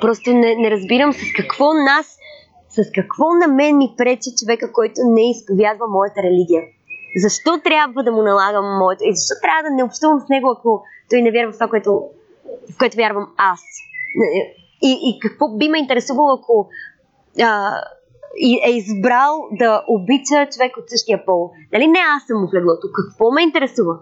Просто 0.00 0.30
не, 0.30 0.54
не 0.54 0.70
разбирам 0.70 1.12
с 1.12 1.18
какво 1.36 1.74
нас, 1.74 2.18
с 2.68 2.92
какво 2.94 3.24
на 3.34 3.54
мен 3.54 3.76
ми 3.76 3.94
пречи 3.96 4.30
човека, 4.38 4.72
който 4.72 5.00
не 5.04 5.30
изповядва 5.30 5.86
моята 5.88 6.22
религия. 6.22 6.62
Защо 7.16 7.60
трябва 7.64 8.02
да 8.02 8.12
му 8.12 8.22
налагам 8.22 8.78
моето? 8.78 9.04
И 9.04 9.16
защо 9.16 9.34
трябва 9.42 9.62
да 9.62 9.74
не 9.76 9.84
общувам 9.84 10.20
с 10.20 10.28
него, 10.28 10.50
ако 10.58 10.84
той 11.10 11.22
не 11.22 11.30
вярва 11.30 11.52
в 11.52 11.56
това, 11.56 11.68
което, 11.68 12.02
в 12.74 12.78
което 12.78 12.96
вярвам 12.96 13.28
аз? 13.36 13.60
И, 14.82 14.90
и 15.02 15.18
какво 15.20 15.48
би 15.48 15.68
ме 15.68 15.78
интересувало, 15.78 16.32
ако 16.32 16.68
а, 17.42 17.80
е 18.66 18.70
избрал 18.70 19.48
да 19.52 19.84
обича 19.88 20.48
човек 20.52 20.76
от 20.76 20.90
същия 20.90 21.24
пол? 21.24 21.50
Дали 21.72 21.86
не 21.86 21.98
аз 22.16 22.26
съм 22.26 22.48
в 22.48 22.54
леглото? 22.54 22.86
Какво 22.94 23.30
ме 23.30 23.42
интересува? 23.42 23.98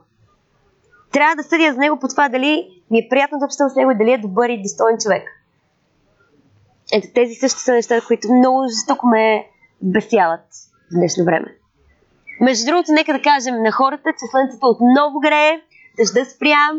Трябва 1.12 1.36
да 1.36 1.42
съдя 1.42 1.72
за 1.72 1.78
него 1.78 1.98
по 1.98 2.08
това 2.08 2.28
дали 2.28 2.82
ми 2.90 2.98
е 2.98 3.08
приятно 3.10 3.38
да 3.38 3.44
общувам 3.44 3.70
с 3.70 3.76
него 3.76 3.90
и 3.90 3.98
дали 3.98 4.12
е 4.12 4.18
добър 4.18 4.48
и 4.48 4.62
достоен 4.62 4.96
човек. 5.02 5.22
Ето 6.92 7.08
тези 7.14 7.34
също 7.34 7.60
са 7.60 7.72
неща, 7.72 8.00
които 8.06 8.32
много 8.32 8.68
жестоко 8.68 9.06
ме 9.06 9.46
бесяват 9.82 10.46
в 10.90 10.94
днешно 10.94 11.24
време. 11.24 11.56
Между 12.40 12.66
другото, 12.66 12.92
нека 12.92 13.12
да 13.12 13.22
кажем 13.22 13.62
на 13.62 13.72
хората, 13.72 14.12
че 14.12 14.30
слънцето 14.30 14.66
отново 14.66 15.20
грее, 15.20 15.60
дъжда 15.98 16.24
спря. 16.24 16.72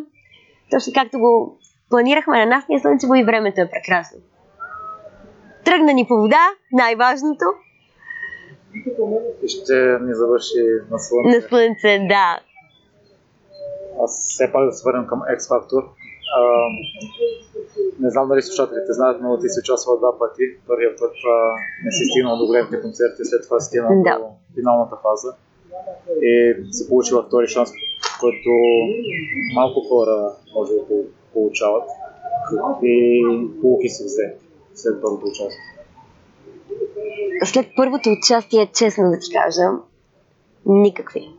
Точно 0.72 0.93
както 0.95 1.19
го 1.19 1.57
планирахме 1.89 2.45
на 2.45 2.45
нас, 2.45 2.63
ние 2.69 2.80
слънцево 2.80 3.15
и 3.15 3.24
времето 3.24 3.61
е 3.61 3.69
прекрасно. 3.69 4.19
Тръгна 5.68 5.93
ни 5.93 6.05
по 6.07 6.15
вода, 6.15 6.43
най-важното. 6.72 7.45
Ще 9.47 9.78
ни 10.05 10.13
завърши 10.22 10.63
на 10.91 10.99
слънце. 10.99 11.30
На 11.36 11.41
слънце, 11.49 11.91
да. 12.13 12.39
Аз 14.03 14.11
все 14.34 14.51
пак 14.53 14.65
да 14.65 14.72
се 14.72 14.84
върнем 14.86 15.07
към 15.07 15.20
X 15.38 15.39
Factor. 15.51 15.84
А, 16.38 16.41
не 17.99 18.09
знам 18.09 18.28
дали 18.28 18.41
слушателите 18.41 18.93
знаят, 18.93 19.22
но 19.22 19.39
ти 19.39 19.49
си 19.49 19.59
участвал 19.59 19.97
два 19.97 20.20
пъти. 20.20 20.43
Първият 20.68 20.99
път 20.99 21.13
а, 21.34 21.36
не 21.86 21.91
си 21.91 22.03
стигнал 22.11 22.38
до 22.38 22.45
големите 22.45 22.82
концерти, 22.82 23.22
след 23.24 23.43
това 23.43 23.59
си 23.59 23.68
стигнал 23.68 24.03
Да. 24.03 24.20
до 24.20 24.26
финалната 24.55 24.95
фаза 25.03 25.32
и 26.22 26.55
си 26.72 26.88
получила 26.89 27.24
втори 27.24 27.47
шанс 27.47 27.70
който 28.20 28.49
малко 29.55 29.80
хора 29.89 30.32
може 30.55 30.74
да 30.74 30.82
получават. 31.34 31.89
Какви 32.49 33.22
полуки 33.61 33.89
си 33.89 34.03
взе 34.03 34.47
след 34.78 35.01
първото 35.01 35.25
участие? 35.25 35.63
След 37.45 37.67
първото 37.75 38.09
участие, 38.09 38.71
честно 38.75 39.11
да 39.11 39.19
ти 39.19 39.34
кажа, 39.34 39.69
никакви. 40.65 41.32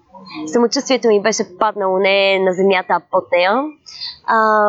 Самочувствието 0.47 1.09
ми 1.09 1.22
беше 1.22 1.59
паднало 1.59 1.99
не 1.99 2.39
на 2.39 2.53
земята, 2.53 2.89
а 2.91 3.01
под 3.11 3.32
нея. 3.32 3.62
А, 4.24 4.68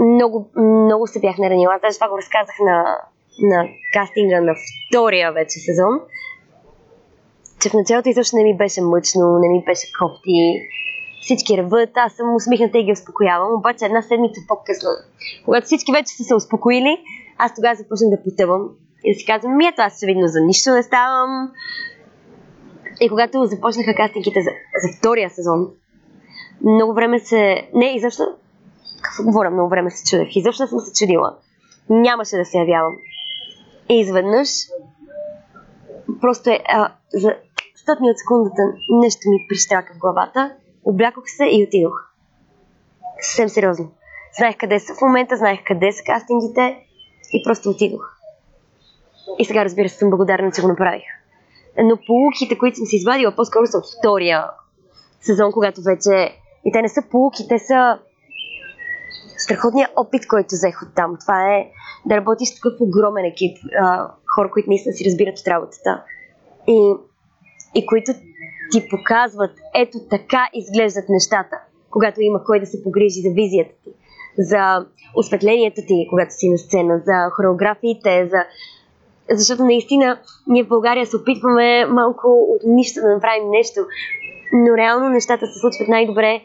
много, 0.00 0.50
много 0.56 1.06
се 1.06 1.20
бях 1.20 1.38
наранила. 1.38 1.74
Аз 1.74 1.80
даже 1.80 1.96
това 1.96 2.08
го 2.08 2.18
разказах 2.18 2.54
на, 2.60 2.98
на 3.42 3.68
кастинга 3.92 4.40
на 4.40 4.54
втория 4.88 5.32
вече 5.32 5.58
сезон. 5.58 6.00
Че 7.60 7.68
в 7.68 7.74
началото 7.74 8.08
изобщо 8.08 8.36
не 8.36 8.42
ми 8.42 8.56
беше 8.56 8.82
мъчно, 8.82 9.38
не 9.38 9.48
ми 9.48 9.64
беше 9.64 9.86
кофти. 9.98 10.68
Всички 11.20 11.56
реват, 11.56 11.90
аз 11.94 12.12
съм 12.12 12.34
усмихната 12.34 12.78
и 12.78 12.84
ги 12.84 12.92
успокоявам. 12.92 13.54
Обаче 13.54 13.84
една 13.84 14.02
седмица 14.02 14.40
по-късно, 14.48 14.88
когато 15.44 15.66
всички 15.66 15.92
вече 15.92 16.16
са 16.16 16.24
се 16.24 16.34
успокоили, 16.34 16.98
аз 17.38 17.54
тогава 17.54 17.74
започнах 17.74 18.10
да 18.10 18.22
потъвам 18.22 18.68
и 19.04 19.14
да 19.14 19.18
си 19.18 19.26
казвам, 19.26 19.56
ми 19.56 19.66
ето 19.66 19.82
аз 19.82 20.00
видно 20.00 20.26
за 20.26 20.40
нищо 20.40 20.70
не 20.70 20.82
ставам. 20.82 21.52
И 23.00 23.08
когато 23.08 23.44
започнаха 23.44 23.94
кастингите 23.94 24.40
за, 24.42 24.50
за 24.82 24.98
втория 24.98 25.30
сезон, 25.30 25.70
много 26.64 26.94
време 26.94 27.18
се... 27.18 27.68
Не, 27.74 27.96
изобщо... 27.96 28.24
Какво 29.02 29.24
говоря, 29.24 29.50
много 29.50 29.68
време 29.68 29.90
се 29.90 30.10
чудех. 30.10 30.36
Изобщо 30.36 30.66
съм 30.66 30.80
се 30.80 31.04
чудила. 31.04 31.36
Нямаше 31.90 32.36
да 32.36 32.44
се 32.44 32.58
явявам. 32.58 32.96
И 33.88 34.00
изведнъж 34.00 34.48
просто 36.20 36.50
е, 36.50 36.60
а, 36.68 36.92
за 37.14 37.36
стотни 37.76 38.10
от 38.10 38.18
секундата 38.18 38.62
нещо 38.90 39.30
ми 39.30 39.46
прищрака 39.48 39.94
в 39.94 39.98
главата, 39.98 40.52
облякох 40.84 41.24
се 41.26 41.44
и 41.44 41.64
отидох. 41.64 42.10
Съвсем 43.20 43.48
сериозно. 43.48 43.90
Знаех 44.38 44.56
къде 44.58 44.80
са 44.80 44.94
в 44.94 45.00
момента, 45.00 45.36
знаех 45.36 45.60
къде 45.66 45.92
са 45.92 46.02
кастингите 46.06 46.85
и 47.32 47.42
просто 47.44 47.70
отидох. 47.70 48.16
И 49.38 49.44
сега, 49.44 49.64
разбира 49.64 49.88
се, 49.88 49.98
съм 49.98 50.10
благодарна, 50.10 50.52
че 50.52 50.62
го 50.62 50.68
направих. 50.68 51.02
Но 51.82 51.98
полуките, 52.06 52.58
които 52.58 52.76
съм 52.76 52.86
си 52.86 52.96
извадила, 52.96 53.32
по-скоро 53.36 53.66
са 53.66 53.78
от 53.78 53.84
втория 53.98 54.44
сезон, 55.20 55.52
когато 55.52 55.82
вече... 55.82 56.36
И 56.64 56.72
те 56.72 56.82
не 56.82 56.88
са 56.88 57.02
полуки, 57.10 57.48
те 57.48 57.58
са 57.58 57.98
страхотният 59.38 59.90
опит, 59.96 60.28
който 60.28 60.48
взех 60.52 60.82
от 60.82 60.94
там. 60.94 61.16
Това 61.20 61.54
е 61.54 61.70
да 62.06 62.16
работиш 62.16 62.48
с 62.48 62.54
такъв 62.54 62.80
огромен 62.80 63.24
екип, 63.24 63.58
а, 63.80 64.10
хора, 64.34 64.50
които 64.50 64.70
наистина 64.70 64.92
си 64.92 65.04
разбират 65.04 65.38
от 65.38 65.48
работата. 65.48 66.02
И, 66.66 66.94
и 67.74 67.86
които 67.86 68.12
ти 68.72 68.88
показват, 68.88 69.50
ето 69.74 69.98
така 70.10 70.48
изглеждат 70.54 71.08
нещата, 71.08 71.56
когато 71.90 72.20
има 72.20 72.44
кой 72.44 72.60
да 72.60 72.66
се 72.66 72.82
погрижи 72.82 73.20
за 73.20 73.30
визията 73.30 73.74
ти, 73.84 73.90
за 74.38 74.86
осветлението 75.16 75.80
ти, 75.86 76.06
когато 76.10 76.34
си 76.34 76.50
на 76.50 76.58
сцена, 76.58 77.02
за 77.06 77.30
хореографиите, 77.36 78.28
за 78.30 78.38
защото 79.30 79.64
наистина 79.64 80.18
ние 80.46 80.64
в 80.64 80.68
България 80.68 81.06
се 81.06 81.16
опитваме 81.16 81.86
малко 81.86 82.28
от 82.48 82.62
нищо 82.66 83.00
да 83.00 83.14
направим 83.14 83.50
нещо, 83.50 83.80
но 84.52 84.76
реално 84.76 85.08
нещата 85.08 85.46
се 85.46 85.60
случват 85.60 85.88
най-добре, 85.88 86.40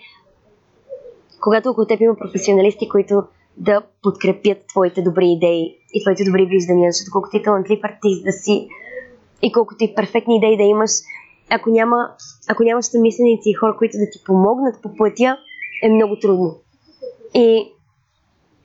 когато 1.41 1.69
около 1.69 1.87
теб 1.87 2.01
има 2.01 2.15
професионалисти, 2.15 2.89
които 2.89 3.23
да 3.57 3.81
подкрепят 4.03 4.57
твоите 4.67 5.01
добри 5.01 5.27
идеи 5.27 5.77
и 5.93 6.03
твоите 6.03 6.23
добри 6.23 6.45
виждания, 6.45 6.91
защото 6.91 7.11
колкото 7.11 7.37
ти 7.37 7.43
талантлив 7.43 7.79
артист 7.83 8.23
да 8.23 8.31
си 8.31 8.67
и 9.41 9.51
колкото 9.51 9.83
и 9.83 9.95
перфектни 9.95 10.37
идеи 10.37 10.57
да 10.57 10.63
имаш, 10.63 10.91
ако, 11.49 11.69
няма, 11.69 12.09
ако 12.49 12.63
нямаш 12.63 12.85
съмисленици 12.85 13.49
и 13.49 13.53
хора, 13.53 13.75
които 13.77 13.97
да 13.97 14.09
ти 14.11 14.23
помогнат 14.25 14.81
по 14.81 14.95
пътя, 14.97 15.37
е 15.83 15.89
много 15.89 16.19
трудно. 16.19 16.55
И 17.33 17.73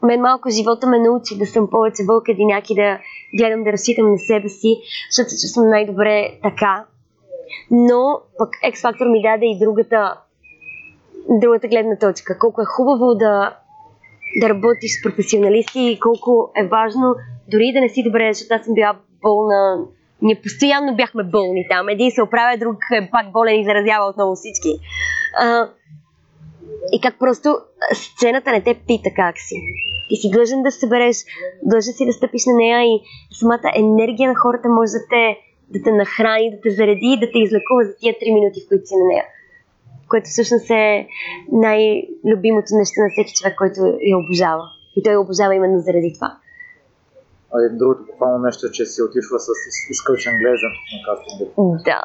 мен 0.07 0.21
малко 0.21 0.51
живота 0.51 0.87
ме 0.87 0.99
научи 0.99 1.39
да 1.39 1.47
съм 1.47 1.71
повече 1.71 2.03
вълк 2.09 2.29
единяк 2.29 2.71
и 2.71 2.75
да 2.75 2.99
гледам 3.39 3.65
да 3.65 3.73
разчитам 3.73 4.11
на 4.11 4.19
себе 4.19 4.49
си, 4.49 4.77
защото 5.11 5.31
се 5.31 5.47
чувствам 5.47 5.69
най-добре 5.69 6.39
така. 6.43 6.85
Но 7.71 8.21
пък 8.39 8.51
X 8.73 8.75
Factor 8.75 9.11
ми 9.11 9.23
даде 9.23 9.47
и 9.47 9.59
другата, 9.59 10.21
другата 11.29 11.69
гледна 11.69 11.97
точка. 11.99 12.39
Колко 12.39 12.63
е 12.63 12.65
хубаво 12.77 13.15
да, 13.15 13.57
да 14.41 14.49
работиш 14.49 14.91
с 15.01 15.03
професионалисти 15.03 15.81
и 15.81 16.01
колко 16.01 16.53
е 16.57 16.67
важно 16.67 17.15
дори 17.49 17.73
да 17.73 17.81
не 17.81 17.89
си 17.89 18.03
добре, 18.03 18.33
защото 18.33 18.55
аз 18.55 18.65
съм 18.65 18.75
била 18.75 18.97
болна. 19.23 19.85
Ние 20.23 20.41
постоянно 20.43 20.97
бяхме 20.97 21.23
болни 21.23 21.67
там. 21.71 21.89
Един 21.89 22.11
се 22.11 22.23
оправя, 22.23 22.59
друг 22.59 22.77
е 22.95 23.11
пак 23.11 23.33
болен 23.33 23.61
и 23.61 23.65
заразява 23.65 24.07
отново 24.07 24.35
всички. 24.35 24.69
А, 25.41 25.69
и 26.93 27.01
как 27.01 27.19
просто 27.19 27.57
сцената 27.95 28.51
не 28.51 28.63
те 28.63 28.75
пита 28.87 29.11
как 29.17 29.35
си. 29.39 29.57
Ти 30.09 30.17
си 30.17 30.31
длъжен 30.31 30.63
да 30.63 30.71
събереш, 30.71 31.17
длъжен 31.63 31.93
си 31.93 32.07
да 32.07 32.13
стъпиш 32.13 32.47
на 32.47 32.55
нея 32.57 32.81
и 32.83 33.03
самата 33.41 33.71
енергия 33.75 34.29
на 34.29 34.35
хората 34.35 34.69
може 34.69 34.93
да 34.93 35.03
те, 35.11 35.39
да 35.71 35.79
те 35.85 35.93
нахрани, 35.93 36.51
да 36.51 36.61
те 36.63 36.71
зареди 36.71 37.09
и 37.15 37.21
да 37.21 37.27
те 37.33 37.39
излекува 37.39 37.85
за 37.85 37.97
тия 38.01 38.15
три 38.21 38.31
минути, 38.35 38.61
в 38.61 38.69
които 38.69 38.87
си 38.87 38.95
на 38.97 39.07
нея. 39.09 39.25
Което 40.09 40.27
всъщност 40.31 40.71
е 40.71 41.09
най-любимото 41.53 42.69
нещо 42.73 43.01
на 43.01 43.09
всеки 43.11 43.33
човек, 43.35 43.55
който 43.59 43.81
я 44.13 44.19
обожава. 44.19 44.65
И 44.97 45.03
той 45.03 45.13
я 45.13 45.21
обожава 45.21 45.55
именно 45.55 45.79
заради 45.79 46.13
това. 46.15 46.39
А 47.55 47.57
другото 47.79 48.07
похвално 48.07 48.39
нещо 48.39 48.67
е, 48.67 48.71
че 48.71 48.87
си 48.87 49.03
отишла 49.03 49.39
с 49.39 49.49
изкълчен 49.91 50.39
глезен 50.39 50.73
на 50.93 50.99
кастинга. 51.07 51.45
Да. 51.85 52.01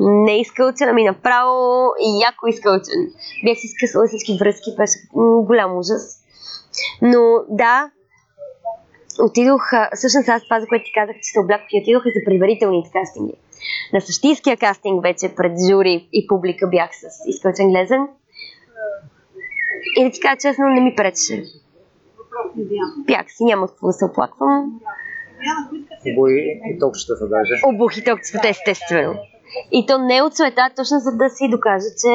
Не 0.00 0.40
изкълчен, 0.40 0.88
ами 0.88 1.04
направо 1.04 1.88
и 2.00 2.22
яко 2.22 2.46
изкълчен. 2.46 3.00
Бях 3.44 3.58
си 3.58 3.68
скъсала 3.68 4.06
всички 4.06 4.38
връзки, 4.40 4.70
беше 4.76 4.98
голям 5.46 5.78
ужас. 5.78 6.24
Но 7.02 7.44
да, 7.48 7.90
отидох, 9.22 9.62
всъщност 9.94 10.28
аз 10.28 10.44
това, 10.44 10.60
за 10.60 10.66
което 10.66 10.84
ти 10.84 10.92
казах, 10.92 11.16
че 11.16 11.32
се 11.32 11.40
облякох 11.40 11.68
и 11.72 11.80
отидох 11.82 12.02
за 12.04 12.20
предварителните 12.26 12.90
кастинги. 12.92 13.34
На 13.92 14.00
същинския 14.00 14.56
кастинг 14.56 15.02
вече 15.02 15.34
пред 15.36 15.52
жури 15.68 16.08
и 16.12 16.26
публика 16.26 16.68
бях 16.68 16.90
с 16.92 17.28
изкълчен 17.28 17.70
глезен. 17.70 18.08
И 19.96 20.04
да 20.04 20.10
ти 20.10 20.20
кажа 20.20 20.36
честно, 20.40 20.68
не 20.68 20.80
ми 20.80 20.94
пречеше. 20.96 21.44
Бях 22.96 23.26
си, 23.28 23.44
няма 23.44 23.68
какво 23.68 23.86
да 23.86 23.92
се 23.92 24.04
оплаквам. 24.04 24.80
Обуи 26.12 26.60
и 26.64 26.78
токчетата 26.78 27.28
даже. 27.28 27.52
Обух 27.66 27.96
и 27.96 28.04
токчетата, 28.04 28.48
естествено. 28.48 29.14
И 29.72 29.86
то 29.86 29.98
не 29.98 30.22
от 30.22 30.36
света, 30.36 30.70
точно 30.76 30.98
за 30.98 31.12
да 31.12 31.30
си 31.30 31.48
докажа, 31.50 31.86
че 32.00 32.14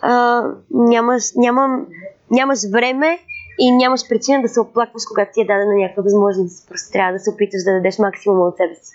а, 0.00 0.42
нямаш, 0.70 1.22
нямам, 1.36 1.86
нямаш 2.30 2.58
време 2.72 3.18
и 3.58 3.76
нямаш 3.76 4.08
причина 4.08 4.42
да 4.42 4.48
се 4.48 4.60
оплакваш, 4.60 5.02
когато 5.08 5.30
ти 5.34 5.40
е 5.40 5.44
дадена 5.44 5.74
някаква 5.74 6.02
възможност. 6.02 6.68
Просто 6.68 6.92
трябва 6.92 7.12
да 7.12 7.18
се 7.18 7.30
опиташ 7.30 7.64
да 7.64 7.72
дадеш 7.72 7.98
максимум 7.98 8.40
от 8.40 8.56
себе 8.56 8.74
си. 8.74 8.92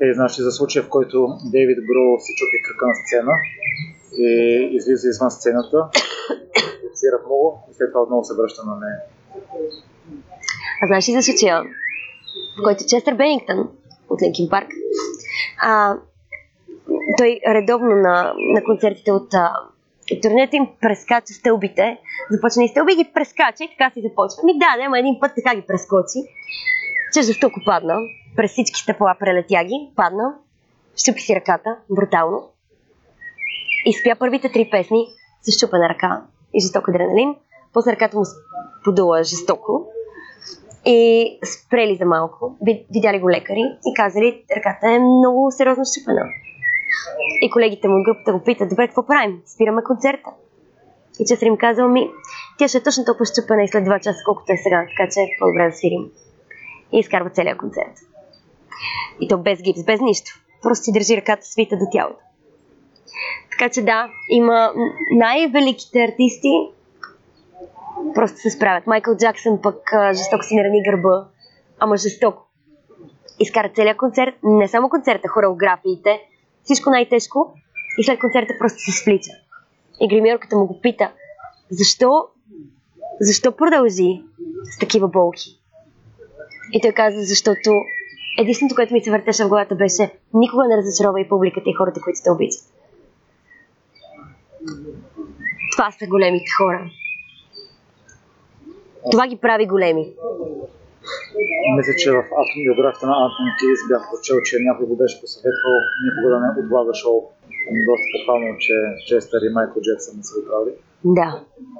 Е, 0.00 0.14
значи 0.14 0.42
за 0.42 0.50
случая, 0.50 0.82
в 0.84 0.88
който 0.88 1.28
Дейвид 1.44 1.78
Гро 1.78 2.20
си 2.20 2.32
чупи 2.36 2.62
крака 2.62 2.86
на 2.86 2.94
сцена 2.94 3.32
и 4.18 4.68
излиза 4.72 5.08
извън 5.08 5.30
сцената, 5.30 5.88
свира 6.94 7.18
много 7.26 7.68
и 7.70 7.74
след 7.74 7.92
това 7.92 8.02
отново 8.02 8.24
се 8.24 8.34
връща 8.34 8.62
на 8.66 8.74
нея. 8.80 8.98
А 10.82 10.86
знаеш 10.86 11.08
ли 11.08 11.12
за 11.12 11.22
случая, 11.22 11.62
в 12.58 12.62
който 12.64 12.84
Честър 12.88 13.14
Бенингтън 13.14 13.68
от 14.08 14.22
Линкин 14.22 14.48
Парк, 14.48 14.68
а, 15.62 15.96
той 17.18 17.40
редовно 17.48 17.96
на, 17.96 18.32
на 18.36 18.64
концертите 18.64 19.12
от 19.12 19.34
и 20.10 20.20
турнето 20.20 20.56
им 20.56 20.68
прескача 20.80 21.32
стълбите, 21.32 21.98
започна 22.30 22.64
и 22.64 22.68
стълби 22.68 22.96
ги 22.96 23.10
прескача 23.14 23.64
и 23.64 23.68
така 23.68 23.90
си 23.94 24.02
започва. 24.02 24.44
Ми 24.44 24.58
да, 24.58 24.82
няма 24.82 24.98
един 24.98 25.20
път 25.20 25.32
така 25.36 25.56
ги 25.56 25.66
прескочи, 25.66 26.18
че 27.14 27.22
жестоко 27.22 27.60
падна, 27.64 27.94
през 28.36 28.50
всички 28.50 28.80
стъпала 28.80 29.14
прелетя 29.20 29.64
ги, 29.64 29.90
падна, 29.96 30.34
щупи 30.96 31.20
си 31.20 31.36
ръката, 31.36 31.76
брутално. 31.90 32.48
И 33.86 33.92
спя 33.92 34.16
първите 34.18 34.52
три 34.52 34.70
песни 34.70 35.06
с 35.42 35.52
щупена 35.52 35.88
ръка 35.88 36.22
и 36.54 36.60
жесток 36.60 36.88
адреналин. 36.88 37.34
После 37.72 37.92
ръката 37.92 38.16
му 38.16 38.24
подула 38.84 39.22
жестоко 39.22 39.86
и 40.84 41.38
спрели 41.44 41.96
за 41.96 42.04
малко, 42.04 42.56
видяли 42.94 43.18
го 43.18 43.30
лекари 43.30 43.62
и 43.86 43.94
казали, 43.96 44.44
ръката 44.56 44.90
е 44.90 44.98
много 44.98 45.50
сериозно 45.50 45.84
щупена. 45.84 46.22
И 47.42 47.50
колегите 47.50 47.88
му 47.88 47.94
от 47.96 48.04
групата 48.04 48.32
го 48.32 48.44
питат, 48.44 48.68
добре, 48.68 48.86
какво 48.86 49.06
правим? 49.06 49.42
Спираме 49.46 49.82
концерта. 49.82 50.30
И 51.20 51.24
че 51.26 51.46
им 51.46 51.56
казал 51.56 51.88
ми, 51.88 52.10
тя 52.58 52.68
ще 52.68 52.78
е 52.78 52.82
точно 52.82 53.04
толкова 53.04 53.24
щупена 53.24 53.62
и 53.62 53.68
след 53.68 53.84
2 53.84 54.00
часа, 54.00 54.18
колкото 54.24 54.52
е 54.52 54.56
сега, 54.56 54.86
така 54.96 55.10
че 55.12 55.20
е 55.20 55.28
по-добре 55.38 55.70
да 55.70 55.76
свирим. 55.76 56.10
И 56.92 56.98
изкарва 56.98 57.30
целият 57.30 57.58
концерт. 57.58 57.94
И 59.20 59.28
то 59.28 59.38
без 59.38 59.62
гипс, 59.62 59.84
без 59.84 60.00
нищо. 60.00 60.30
Просто 60.62 60.84
си 60.84 60.92
държи 60.92 61.16
ръката 61.16 61.46
свита 61.46 61.76
до 61.76 61.84
тялото. 61.92 62.20
Така 63.50 63.68
че 63.68 63.82
да, 63.82 64.08
има 64.30 64.72
най-великите 65.12 66.04
артисти 66.04 66.70
просто 68.14 68.38
се 68.38 68.50
справят. 68.50 68.86
Майкъл 68.86 69.16
Джаксън 69.16 69.58
пък 69.62 69.76
жестоко 70.12 70.44
си 70.44 70.56
нарани 70.56 70.82
гърба, 70.82 71.26
ама 71.78 71.96
жестоко. 71.96 72.46
Изкара 73.38 73.70
целият 73.74 73.96
концерт, 73.96 74.34
не 74.42 74.68
само 74.68 74.88
концерта, 74.88 75.28
хореографиите, 75.28 76.20
всичко 76.62 76.90
най-тежко 76.90 77.54
и 77.98 78.04
след 78.04 78.20
концерта 78.20 78.54
просто 78.58 78.78
се 78.78 79.02
сплича. 79.02 79.30
И 80.00 80.08
гримьорката 80.08 80.56
му 80.56 80.66
го 80.66 80.80
пита, 80.80 81.12
защо, 81.70 82.26
защо 83.20 83.52
продължи 83.52 84.22
с 84.76 84.78
такива 84.78 85.08
болки? 85.08 85.60
И 86.72 86.80
той 86.80 86.92
каза, 86.92 87.20
защото 87.22 87.70
единственото, 88.38 88.74
което 88.74 88.94
ми 88.94 89.00
се 89.00 89.10
въртеше 89.10 89.44
в 89.44 89.48
главата 89.48 89.74
беше 89.74 90.12
никога 90.34 90.68
не 90.68 90.76
разочаровай 90.76 91.28
публиката 91.28 91.70
и 91.70 91.74
хората, 91.74 92.00
които 92.00 92.20
те 92.24 92.30
обичат. 92.30 92.64
Това 95.72 95.90
са 95.90 96.06
големите 96.06 96.50
хора. 96.58 96.90
Това 99.10 99.26
ги 99.26 99.36
прави 99.36 99.66
големи. 99.66 100.12
Мисля, 101.76 101.94
че 102.02 102.08
в 102.16 102.20
биографията 102.64 103.06
на 103.10 103.16
Антони 103.24 103.52
Кирис 103.58 103.82
бях 103.90 104.02
прочел, 104.10 104.36
че 104.48 104.54
някой 104.68 104.84
го 104.90 104.96
беше 105.02 105.20
посъветвал 105.22 105.76
никога 106.06 106.28
да 106.34 106.38
не 106.42 106.48
отлага 106.62 106.92
шоу. 107.02 107.18
Доста 107.88 108.06
похвално, 108.14 108.48
че 108.64 108.74
Честър 109.08 109.40
и 109.48 109.50
Майкъл 109.56 109.82
Джексън 109.84 110.14
не 110.18 110.24
са 110.28 110.32
го 110.36 110.42
правили. 110.48 110.74
Да. 111.18 111.30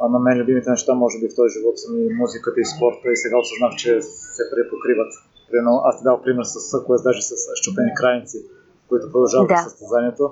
А 0.02 0.04
на 0.14 0.18
мен 0.24 0.34
любимите 0.40 0.70
неща, 0.70 0.90
може 0.94 1.16
би 1.20 1.26
в 1.28 1.36
този 1.38 1.50
живот 1.56 1.76
са 1.82 1.86
ми 1.92 2.02
музиката 2.22 2.58
и 2.60 2.66
спорта 2.72 3.06
и 3.12 3.16
сега 3.22 3.36
осъзнах, 3.42 3.72
че 3.82 3.90
се 4.36 4.42
препокриват. 4.52 5.12
Примерно, 5.50 5.74
аз 5.88 5.94
ти 5.98 6.02
дал 6.04 6.16
пример 6.24 6.44
с 6.44 6.54
съкоес, 6.72 7.02
даже 7.02 7.22
с 7.22 7.32
щупени 7.60 7.90
крайници, 8.00 8.38
които 8.88 9.04
продължават 9.12 9.48
Да. 9.48 9.56
състезанието. 9.56 10.24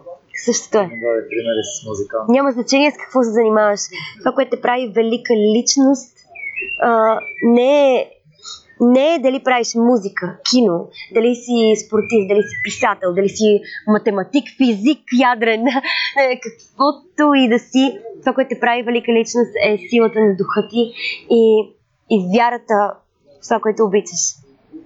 Същото 0.45 0.79
е. 0.79 0.83
Да, 0.83 1.11
примери 1.31 1.63
с 1.73 1.87
музикант. 1.89 2.29
Няма 2.29 2.53
значение 2.53 2.91
с 2.91 2.97
какво 3.03 3.23
се 3.23 3.31
занимаваш. 3.31 3.81
Това, 4.19 4.33
което 4.33 4.51
те 4.51 4.61
прави 4.61 4.93
велика 4.97 5.33
личност, 5.57 6.17
а, 6.81 7.19
не 7.43 7.97
е 7.97 8.11
не 8.81 9.15
е 9.15 9.19
дали 9.19 9.45
правиш 9.45 9.75
музика, 9.75 10.37
кино, 10.51 10.89
дали 11.15 11.35
си 11.35 11.75
спортист, 11.87 12.29
дали 12.29 12.43
си 12.43 12.57
писател, 12.65 13.15
дали 13.15 13.29
си 13.29 13.61
математик, 13.87 14.45
физик, 14.57 15.01
ядрен, 15.21 15.67
е, 16.23 16.41
каквото 16.41 17.35
и 17.35 17.49
да 17.49 17.59
си. 17.59 17.99
Това, 18.21 18.33
което 18.35 18.49
те 18.49 18.61
прави 18.61 18.83
велика 18.83 19.13
личност 19.13 19.53
е 19.65 19.79
силата 19.91 20.21
на 20.21 20.37
духа 20.37 20.69
ти 20.71 20.93
и, 21.31 21.69
и 22.11 22.27
вярата 22.37 22.95
в 23.43 23.49
това, 23.49 23.61
което 23.61 23.85
обичаш. 23.85 24.21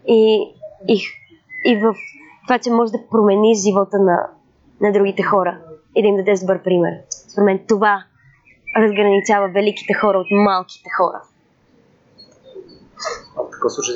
И, 0.08 0.48
и, 0.88 1.00
и 1.66 1.76
в 1.76 1.94
това, 2.46 2.58
че 2.58 2.70
можеш 2.70 2.92
да 2.92 3.08
промениш 3.10 3.58
живота 3.58 3.98
на, 3.98 4.28
на 4.80 4.92
другите 4.92 5.22
хора 5.22 5.58
и 5.96 6.02
да 6.02 6.08
им 6.08 6.16
дадеш 6.16 6.40
добър 6.40 6.62
пример. 6.62 6.92
Според 7.10 7.44
мен 7.44 7.60
това 7.68 8.04
разграничава 8.76 9.48
великите 9.48 9.94
хора 9.94 10.18
от 10.18 10.26
малките 10.30 10.90
хора. 10.98 11.22
Такъв 13.62 13.72
случай, 13.72 13.94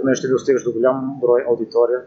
поне 0.00 0.14
ще 0.14 0.28
достигаш 0.28 0.64
до 0.64 0.72
голям 0.72 1.16
брой 1.20 1.44
аудитория, 1.48 2.00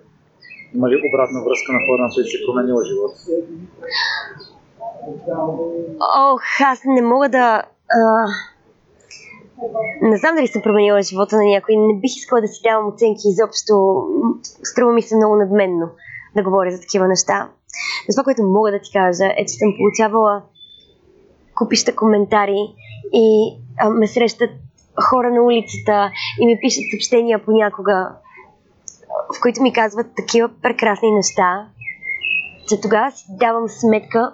има 0.76 0.90
ли 0.90 1.02
обратна 1.10 1.44
връзка 1.46 1.74
на 1.74 1.80
хора, 1.88 2.02
на 2.02 2.10
които 2.14 2.30
си 2.30 2.38
променила 2.46 2.84
живота? 2.86 3.16
Ох, 6.32 6.42
аз 6.66 6.80
не 6.86 7.02
мога 7.02 7.30
да... 7.30 7.64
А... 7.90 8.28
Не 10.02 10.18
знам 10.18 10.36
дали 10.36 10.48
съм 10.48 10.62
променила 10.62 11.02
живота 11.02 11.36
на 11.36 11.44
някой. 11.44 11.76
Не 11.76 12.00
бих 12.00 12.16
искала 12.16 12.42
да 12.42 12.48
си 12.48 12.62
давам 12.64 12.88
оценки 12.88 13.22
изобщо. 13.26 13.74
Струва 14.64 14.94
ми 14.94 15.02
се 15.02 15.16
много 15.16 15.36
надменно 15.36 15.90
да 16.36 16.44
говоря 16.44 16.72
за 16.72 16.82
такива 16.82 17.08
неща. 17.08 17.50
Но 18.08 18.14
това, 18.14 18.24
което 18.24 18.44
мога 18.44 18.72
да 18.72 18.80
ти 18.80 18.92
кажа 18.94 19.26
е, 19.38 19.46
че 19.46 19.54
съм 19.54 19.74
получавала 19.78 20.42
купища 21.56 21.96
коментари 21.96 22.76
и 23.14 23.58
а, 23.80 23.90
ме 23.90 24.08
срещат 24.08 24.50
хора 25.00 25.32
на 25.32 25.44
улицата 25.44 26.12
и 26.40 26.46
ми 26.46 26.58
пишат 26.62 26.84
съобщения 26.92 27.46
понякога, 27.46 28.10
в 29.38 29.42
които 29.42 29.62
ми 29.62 29.74
казват 29.74 30.08
такива 30.16 30.50
прекрасни 30.62 31.12
неща, 31.12 31.68
че 32.70 32.82
тогава 32.82 33.12
си 33.12 33.26
давам 33.30 33.70
сметка 33.70 34.34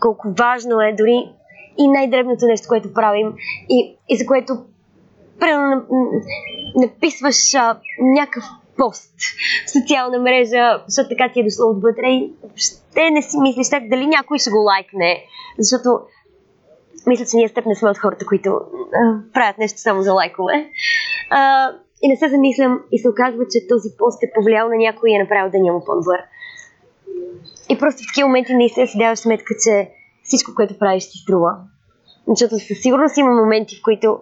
колко 0.00 0.34
важно 0.38 0.80
е 0.80 0.94
дори 0.98 1.32
и 1.78 1.88
най-дребното 1.88 2.46
нещо, 2.46 2.68
което 2.68 2.92
правим 2.92 3.34
и, 3.68 3.96
и 4.08 4.16
за 4.16 4.26
което 4.26 4.52
примерно 5.40 5.82
написваш 6.76 7.54
а, 7.54 7.80
някакъв 8.00 8.44
пост 8.76 9.12
в 9.66 9.70
социална 9.70 10.18
мрежа, 10.18 10.84
защото 10.86 11.08
така 11.08 11.32
ти 11.32 11.40
е 11.40 11.44
дошло 11.44 11.70
отвътре 11.70 12.06
и 12.06 12.32
ще 12.56 13.10
не 13.10 13.22
си 13.22 13.38
мислиш 13.38 13.70
так 13.70 13.88
дали 13.88 14.06
някой 14.06 14.38
ще 14.38 14.50
го 14.50 14.58
лайкне, 14.58 15.24
защото 15.58 16.00
мисля, 17.06 17.24
че 17.24 17.36
ние 17.36 17.48
с 17.48 17.54
теб 17.54 17.66
не 17.66 17.74
сме 17.74 17.90
от 17.90 17.98
хората, 17.98 18.26
които 18.26 18.50
а, 18.50 19.32
правят 19.32 19.58
нещо 19.58 19.80
само 19.80 20.02
за 20.02 20.12
лайкове. 20.12 20.70
А, 21.30 21.70
и 22.02 22.08
не 22.08 22.16
се 22.16 22.28
замислям 22.28 22.80
и 22.92 22.98
се 22.98 23.08
оказва, 23.08 23.44
че 23.50 23.68
този 23.68 23.88
пост 23.98 24.22
е 24.22 24.32
повлиял 24.34 24.68
на 24.68 24.76
някой 24.76 25.10
и 25.10 25.14
е 25.14 25.22
направил 25.22 25.50
да 25.50 25.58
няма 25.58 25.84
по-добър. 25.84 26.20
И 27.68 27.78
просто 27.78 28.02
в 28.02 28.06
такива 28.06 28.28
моменти 28.28 28.54
наистина 28.54 28.86
си 28.86 28.98
даваш 28.98 29.18
сметка, 29.18 29.54
че 29.64 29.90
всичко, 30.22 30.54
което 30.56 30.78
правиш, 30.78 31.04
ти 31.10 31.18
струва. 31.18 31.52
Защото 32.28 32.58
със 32.58 32.78
сигурност 32.82 33.16
има 33.16 33.30
моменти, 33.30 33.76
в 33.76 33.82
които, 33.84 34.18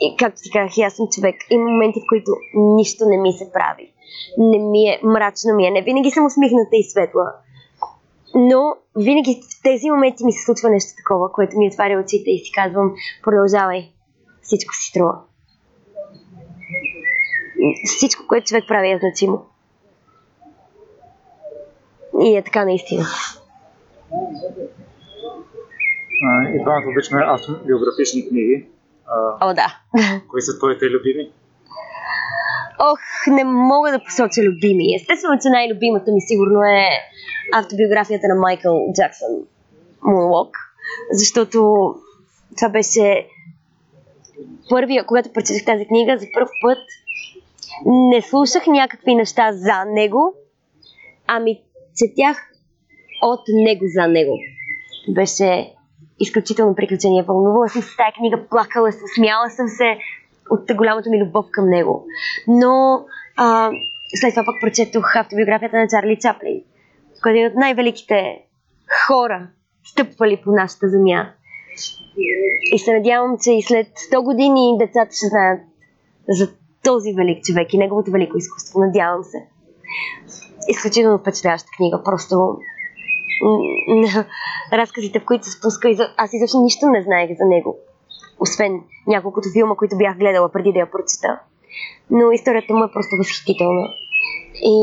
и 0.00 0.16
както 0.18 0.42
ти 0.42 0.50
казах, 0.52 0.76
и 0.78 0.82
аз 0.82 0.94
съм 0.94 1.06
човек, 1.14 1.36
има 1.50 1.70
моменти, 1.70 2.00
в 2.00 2.08
които 2.08 2.30
нищо 2.54 3.04
не 3.06 3.18
ми 3.18 3.32
се 3.32 3.52
прави. 3.52 3.92
Не 4.38 4.58
ми 4.58 4.88
е, 4.88 5.00
мрачно 5.04 5.54
ми 5.54 5.66
е. 5.66 5.70
Не 5.70 5.82
винаги 5.82 6.10
съм 6.10 6.26
усмихната 6.26 6.76
и 6.76 6.82
светла. 6.82 7.32
Но 8.36 8.76
винаги 8.96 9.40
в 9.42 9.62
тези 9.62 9.90
моменти 9.90 10.24
ми 10.24 10.32
се 10.32 10.44
случва 10.44 10.70
нещо 10.70 10.96
такова, 10.96 11.32
което 11.32 11.58
ми 11.58 11.68
отваря 11.68 12.00
очите 12.00 12.30
и 12.30 12.38
си 12.38 12.52
казвам, 12.52 12.94
продължавай, 13.22 13.92
всичко 14.42 14.74
си 14.74 14.88
струва. 14.88 15.20
Всичко, 17.96 18.24
което 18.28 18.46
човек 18.46 18.64
прави 18.68 18.90
е 18.90 18.98
значимо. 18.98 19.46
И 22.20 22.36
е 22.36 22.44
така 22.44 22.64
наистина. 22.64 23.04
И 26.54 26.62
двамата 26.62 26.90
обичаме 26.90 27.22
автобиографични 27.26 28.28
книги. 28.28 28.66
О, 29.40 29.54
да. 29.54 29.80
кои 30.28 30.42
са 30.42 30.58
твоите 30.58 30.84
любими? 30.84 31.32
Ох, 32.78 33.00
не 33.26 33.44
мога 33.44 33.90
да 33.90 34.04
посоча 34.04 34.42
любими. 34.42 34.94
Естествено, 34.94 35.38
че 35.42 35.48
най-любимата 35.48 36.12
ми 36.12 36.20
сигурно 36.20 36.62
е 36.62 36.88
автобиографията 37.54 38.28
на 38.28 38.34
Майкъл 38.34 38.92
Джаксън 38.94 39.30
Moonwalk, 40.02 40.50
защото 41.12 41.58
това 42.56 42.68
беше 42.68 43.26
първия, 44.70 45.06
когато 45.06 45.32
прочетах 45.32 45.64
тази 45.64 45.86
книга, 45.86 46.18
за 46.18 46.26
първ 46.34 46.48
път 46.62 46.78
не 47.86 48.22
слушах 48.22 48.66
някакви 48.66 49.14
неща 49.14 49.52
за 49.52 49.84
него, 49.84 50.34
ами 51.26 51.60
четях 51.96 52.52
от 53.22 53.40
него 53.48 53.84
за 53.94 54.06
него. 54.06 54.38
Беше 55.08 55.72
изключително 56.20 56.74
приключение. 56.74 57.22
Вълнувала 57.22 57.68
съм 57.68 57.82
се 57.82 57.96
тази 57.96 58.12
книга, 58.18 58.48
плакала 58.50 58.92
съм, 58.92 59.02
смяла 59.16 59.50
съм 59.50 59.68
се 59.68 59.98
от 60.50 60.76
голямата 60.76 61.10
ми 61.10 61.24
любов 61.24 61.46
към 61.50 61.68
него. 61.68 62.06
Но 62.48 63.04
а, 63.36 63.70
след 64.20 64.34
това 64.34 64.44
пък 64.44 64.54
прочетох 64.60 65.16
автобиографията 65.16 65.76
на 65.76 65.88
Чарли 65.88 66.18
Чаплин, 66.20 66.62
който 67.22 67.38
е 67.38 67.46
от 67.46 67.54
най-великите 67.54 68.42
хора, 69.06 69.48
стъпвали 69.84 70.40
по 70.44 70.50
нашата 70.50 70.88
земя. 70.88 71.32
И 72.72 72.78
се 72.78 72.92
надявам, 72.92 73.36
че 73.42 73.52
и 73.52 73.62
след 73.62 73.86
100 73.86 74.24
години 74.24 74.76
децата 74.78 75.10
ще 75.16 75.26
знаят 75.26 75.60
за 76.28 76.48
този 76.84 77.12
велик 77.12 77.44
човек 77.44 77.72
и 77.72 77.78
неговото 77.78 78.10
велико 78.10 78.36
изкуство. 78.36 78.80
Надявам 78.80 79.24
се. 79.24 79.46
Изключително 80.68 81.18
впечатляваща 81.18 81.68
книга. 81.76 82.02
Просто 82.04 82.58
разказите, 84.72 85.20
в 85.20 85.24
които 85.24 85.44
се 85.44 85.50
спуска. 85.50 86.12
Аз 86.16 86.32
изобщо 86.32 86.60
нищо 86.60 86.86
не 86.86 87.02
знаех 87.02 87.30
за 87.38 87.44
него. 87.46 87.78
Освен 88.40 88.80
няколкото 89.06 89.48
филма, 89.52 89.74
които 89.76 89.96
бях 89.96 90.18
гледала 90.18 90.48
преди 90.48 90.72
да 90.72 90.78
я 90.78 90.90
прочета. 90.90 91.40
Но 92.10 92.32
историята 92.32 92.74
му 92.74 92.84
е 92.84 92.92
просто 92.92 93.16
възхитителна. 93.18 93.88
И 94.54 94.76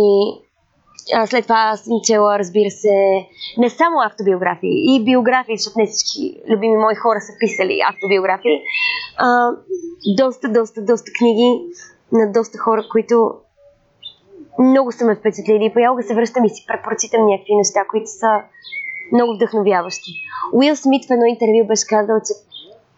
а, 1.14 1.28
след 1.28 1.43
това 1.43 1.78
съм 1.78 1.93
чела, 2.04 2.39
разбира 2.39 2.72
се, 2.72 3.28
не 3.58 3.70
само 3.70 4.01
автобиографии, 4.01 4.95
и 4.95 5.04
биографии, 5.04 5.58
защото 5.58 5.80
не 5.80 5.88
всички 5.88 6.41
любими 6.49 6.78
мои 6.78 6.95
хора 6.95 7.20
са 7.22 7.34
писали 7.39 7.80
автобиографии. 7.89 8.62
А, 9.18 9.49
доста, 10.18 10.49
доста, 10.49 10.82
доста 10.82 11.12
книги 11.20 11.62
на 12.12 12.32
доста 12.32 12.58
хора, 12.58 12.84
които 12.91 13.34
много 14.60 14.91
са 14.91 15.06
ме 15.06 15.16
впечатлили. 15.16 15.66
И 15.66 15.74
понякога 15.74 16.04
се 16.04 16.16
връщам 16.16 16.45
и 16.45 16.49
си 16.49 16.66
препрочитам 16.68 17.26
някакви 17.26 17.56
неща, 17.56 17.80
които 17.89 18.08
са 18.08 18.41
много 19.12 19.36
вдъхновяващи. 19.36 20.12
Уил 20.54 20.76
Смит 20.76 21.06
в 21.06 21.12
едно 21.12 21.26
интервю 21.26 21.68
беше 21.68 21.88
казал, 21.88 22.18
че 22.28 22.34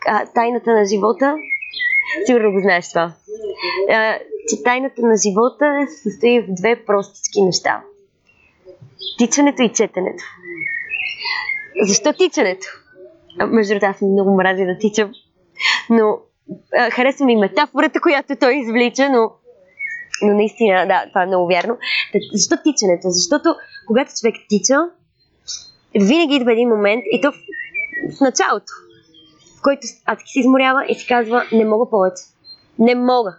а, 0.06 0.26
тайната 0.26 0.72
на 0.72 0.86
живота, 0.86 1.38
сигурно 2.26 2.52
го 2.52 2.60
знаеш 2.60 2.90
това, 2.90 3.14
а, 3.90 4.18
че 4.50 4.64
тайната 4.64 5.02
на 5.02 5.18
живота 5.18 5.88
се 5.88 6.10
състои 6.10 6.42
в 6.42 6.46
две 6.50 6.86
простички 6.86 7.42
неща. 7.42 7.84
Тичането 9.18 9.62
и 9.62 9.74
четенето. 9.74 10.24
Защо 11.88 12.14
тичането? 12.14 12.68
Между 13.48 13.74
другото, 13.74 13.86
аз 13.86 14.02
много 14.02 14.36
мразя 14.36 14.66
да 14.66 14.78
тичам, 14.78 15.12
но 15.90 16.20
а, 16.78 16.90
харесва 16.90 17.26
ми 17.26 17.36
метафората, 17.36 18.02
която 18.02 18.36
той 18.40 18.56
извлича, 18.56 19.10
но, 19.10 19.32
но 20.22 20.34
наистина, 20.34 20.88
да, 20.88 21.06
това 21.10 21.24
е 21.24 21.26
много 21.26 21.48
вярно. 21.48 21.78
Защо 22.34 22.56
тичането? 22.64 23.10
Защото 23.10 23.56
когато 23.88 24.12
човек 24.20 24.36
тича, 24.50 24.76
винаги 25.96 26.36
идва 26.36 26.54
един 26.54 26.70
момент, 26.70 27.04
и 27.12 27.22
то 27.22 27.32
в, 27.32 27.36
в 28.18 28.22
началото, 28.22 28.72
който 29.66 29.88
адски 30.06 30.32
се 30.32 30.40
изморява 30.40 30.86
и 30.90 30.96
си 30.96 31.08
казва, 31.08 31.44
не 31.52 31.66
мога 31.66 31.90
повече. 31.90 32.24
Не 32.80 32.96
мога. 32.96 33.36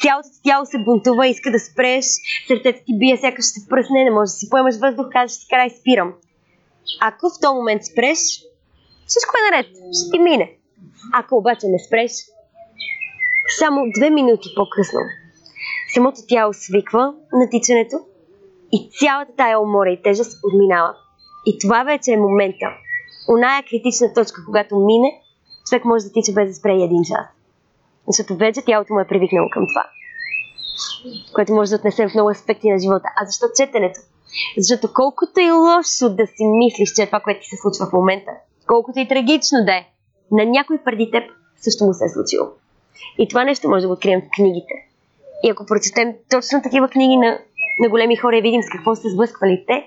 Цялото 0.00 0.28
ти 0.34 0.42
тяло 0.42 0.66
се 0.66 0.78
бунтува, 0.78 1.26
иска 1.26 1.50
да 1.50 1.60
спреш, 1.60 2.04
сърцето 2.48 2.80
ти 2.86 2.98
бие, 2.98 3.16
сякаш 3.16 3.44
ще 3.44 3.68
пръсне, 3.68 4.04
не 4.04 4.10
можеш 4.10 4.32
да 4.32 4.38
си 4.38 4.50
поемаш 4.50 4.76
въздух, 4.76 5.06
казваш 5.12 5.32
си 5.32 5.46
край, 5.50 5.70
спирам. 5.70 6.12
Ако 7.00 7.30
в 7.30 7.40
този 7.42 7.54
момент 7.54 7.84
спреш, 7.84 8.18
всичко 9.06 9.32
е 9.38 9.50
наред, 9.50 9.66
ще 9.96 10.10
ти 10.10 10.18
мине. 10.18 10.56
Ако 11.14 11.36
обаче 11.36 11.66
не 11.66 11.78
спреш, 11.78 12.12
само 13.58 13.80
две 13.96 14.10
минути 14.10 14.48
по-късно, 14.56 15.00
самото 15.94 16.20
тяло 16.28 16.52
свиква 16.52 17.14
на 17.32 17.50
тичането 17.50 17.96
и 18.72 18.90
цялата 18.98 19.32
тая 19.36 19.60
умора 19.60 19.90
и 19.90 20.02
тежест 20.02 20.40
отминава. 20.44 20.94
И 21.46 21.58
това 21.58 21.82
вече 21.84 22.12
е 22.12 22.16
момента. 22.16 22.66
Оная 23.28 23.62
критична 23.62 24.14
точка, 24.14 24.44
когато 24.46 24.76
мине, 24.76 25.20
човек 25.68 25.84
може 25.84 26.04
да 26.04 26.12
тича 26.12 26.32
без 26.32 26.48
да 26.48 26.54
спре 26.54 26.72
и 26.72 26.82
един 26.82 27.02
час. 27.04 27.26
Защото 28.06 28.36
вече 28.36 28.62
тялото 28.62 28.94
му 28.94 29.00
е 29.00 29.06
привикнало 29.06 29.48
към 29.52 29.66
това. 29.66 29.84
Което 31.34 31.52
може 31.52 31.70
да 31.70 31.76
отнесе 31.76 32.08
в 32.08 32.14
много 32.14 32.30
аспекти 32.30 32.70
на 32.70 32.78
живота. 32.78 33.08
А 33.16 33.26
защо 33.26 33.46
четенето? 33.56 34.00
Защото 34.58 34.92
колкото 34.94 35.40
и 35.40 35.50
лошо 35.50 36.14
да 36.14 36.26
си 36.26 36.44
мислиш, 36.46 36.92
че 36.92 37.02
е 37.02 37.06
това, 37.06 37.20
което 37.20 37.40
ти 37.40 37.48
се 37.48 37.56
случва 37.56 37.86
в 37.86 37.92
момента, 37.92 38.30
колкото 38.66 38.98
и 38.98 39.08
трагично 39.08 39.58
да 39.64 39.72
е, 39.72 39.86
на 40.32 40.44
някой 40.44 40.78
преди 40.84 41.10
теб 41.10 41.24
също 41.60 41.84
му 41.84 41.94
се 41.94 42.04
е 42.04 42.08
случило. 42.08 42.46
И 43.18 43.28
това 43.28 43.44
нещо 43.44 43.68
може 43.68 43.82
да 43.82 43.86
го 43.88 43.92
открием 43.92 44.20
в 44.20 44.30
книгите. 44.36 44.74
И 45.42 45.50
ако 45.50 45.66
прочетем 45.66 46.14
точно 46.30 46.62
такива 46.62 46.88
книги 46.88 47.16
на, 47.16 47.38
на 47.80 47.88
големи 47.88 48.16
хора 48.16 48.36
и 48.36 48.42
видим 48.42 48.62
с 48.62 48.68
какво 48.72 48.94
са 48.94 49.08
сблъсквали 49.08 49.64
те, 49.66 49.84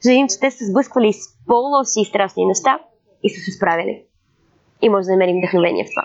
ще 0.00 0.08
видим, 0.08 0.28
че 0.28 0.40
те 0.40 0.50
са 0.50 0.64
сблъсквали 0.64 1.12
с 1.12 1.18
по-лоши 1.46 2.00
и 2.00 2.04
страшни 2.04 2.46
неща 2.46 2.78
и 3.22 3.30
са 3.30 3.40
се 3.40 3.52
справили. 3.52 4.02
И 4.82 4.88
може 4.88 5.06
да 5.06 5.12
намерим 5.12 5.38
вдъхновение 5.38 5.84
в 5.84 5.90
това. 5.94 6.04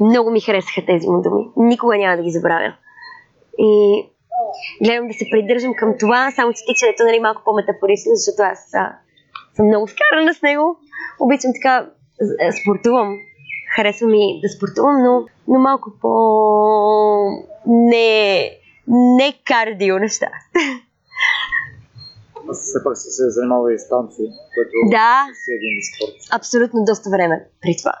Много 0.00 0.30
ми 0.30 0.40
харесаха 0.40 0.86
тези 0.86 1.08
му 1.08 1.22
думи. 1.22 1.44
Никога 1.56 1.96
няма 1.96 2.16
да 2.16 2.22
ги 2.22 2.30
забравя. 2.30 2.74
И 3.58 4.02
гледам 4.82 5.08
да 5.08 5.14
се 5.14 5.30
придържам 5.30 5.74
към 5.74 5.94
това, 6.00 6.30
само 6.30 6.52
че 6.52 6.62
тичането 6.66 7.02
нали, 7.02 7.20
малко 7.20 7.42
по-метафорично, 7.44 8.12
защото 8.14 8.42
аз 8.42 8.74
а, 8.74 8.92
съм 9.56 9.66
много 9.66 9.86
скарана 9.88 10.34
с 10.34 10.42
него. 10.42 10.76
Обичам 11.20 11.50
така, 11.52 11.90
спортувам. 12.62 13.16
Харесва 13.76 14.06
ми 14.06 14.40
да 14.42 14.48
спортувам, 14.48 15.02
но, 15.02 15.26
но 15.48 15.58
малко 15.58 15.92
по... 16.00 16.10
не, 17.66 18.50
не 18.88 19.32
кардио 19.44 19.98
неща. 19.98 20.26
Все 22.52 22.78
пак 22.84 22.96
си 22.98 23.10
се 23.10 23.30
занимава 23.30 23.74
и 23.74 23.78
с 23.78 23.88
танци, 23.88 24.22
което 24.54 24.70
Да. 24.90 25.26
си 25.34 25.50
един 25.58 25.76
спорт. 25.88 26.16
Абсолютно 26.38 26.84
доста 26.84 27.10
време 27.10 27.46
при 27.62 27.76
това. 27.80 27.94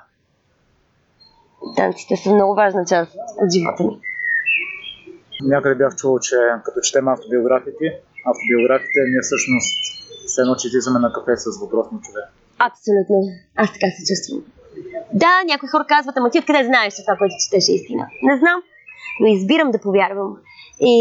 Танците 1.76 2.16
са 2.16 2.34
много 2.34 2.54
важна 2.54 2.84
част 2.84 3.12
от 3.42 3.50
живота 3.52 3.82
ми. 3.82 4.00
Някъде 5.42 5.74
бях 5.74 5.96
чувал, 5.96 6.18
че 6.18 6.36
като 6.64 6.80
четем 6.80 7.08
автобиографите, 7.08 7.86
автобиографите, 8.30 8.98
ние 9.12 9.22
всъщност 9.22 9.70
се 10.26 10.40
едно, 10.40 10.54
че 10.54 10.66
излизаме 10.68 10.98
на 10.98 11.12
кафе 11.12 11.36
с 11.36 11.60
въпросния 11.60 12.00
човек. 12.02 12.24
Абсолютно. 12.58 13.16
Аз 13.56 13.68
така 13.72 13.86
се 13.96 14.02
чувствам. 14.08 14.40
Да, 15.14 15.32
някои 15.46 15.68
хора 15.68 15.84
казват, 15.88 16.16
ама 16.16 16.30
ти 16.30 16.38
откъде 16.38 16.64
знаеш, 16.64 16.94
че 16.94 17.02
това, 17.04 17.16
което 17.18 17.34
четеш 17.44 17.68
е 17.68 17.72
истина? 17.72 18.06
Не 18.22 18.38
знам, 18.38 18.62
но 19.20 19.26
избирам 19.26 19.70
да 19.70 19.78
повярвам. 19.80 20.36
И, 20.80 20.94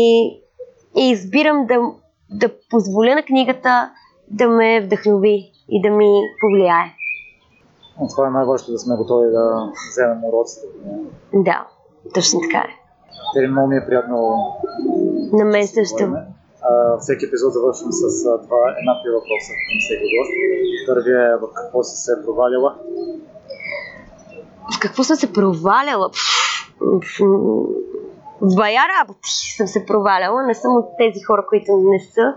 и 1.00 1.10
избирам 1.12 1.66
да, 1.66 1.76
да 2.32 2.50
позволя 2.70 3.16
на 3.16 3.24
книгата 3.24 3.92
да 4.28 4.48
ме 4.48 4.82
вдъхнови 4.82 5.52
и 5.70 5.82
да 5.82 5.90
ми 5.90 6.22
повлияе. 6.42 6.96
Но 8.02 8.08
това 8.08 8.28
е 8.28 8.32
най-важното 8.32 8.72
да 8.72 8.80
сме 8.80 8.96
готови 8.96 9.28
да 9.32 9.72
вземем 9.92 10.24
уроците. 10.24 10.68
Да, 11.34 11.68
точно 12.14 12.40
така 12.42 12.58
е. 12.58 12.72
Те 13.34 13.48
много 13.48 13.68
ми 13.68 13.78
е 13.78 13.86
приятно 13.86 14.18
На 15.34 15.46
мен 15.46 15.68
също. 15.68 16.14
А, 16.62 16.98
всеки 16.98 17.26
епизод 17.26 17.54
завършвам 17.54 17.92
с 17.92 18.26
а, 18.26 18.38
два 18.38 18.58
еднакви 18.80 19.10
въпроса 19.10 19.52
към 19.68 19.78
всеки 19.80 20.08
гост. 20.16 20.32
Първият 20.88 21.34
е 21.34 21.42
в 21.42 21.54
какво 21.54 21.84
си 21.84 21.98
се 21.98 22.12
провалила. 22.26 22.76
В 24.76 24.80
какво 24.80 25.04
съм 25.04 25.16
се 25.16 25.34
проваляла? 25.34 26.10
В, 28.42 28.56
бая 28.56 28.82
работи 29.00 29.30
съм 29.58 29.68
се 29.68 29.86
проваляла. 29.86 30.44
Не 30.44 30.54
съм 30.54 30.76
от 30.76 30.86
тези 30.98 31.24
хора, 31.24 31.46
които 31.50 31.72
не 31.78 32.00
са. 32.00 32.34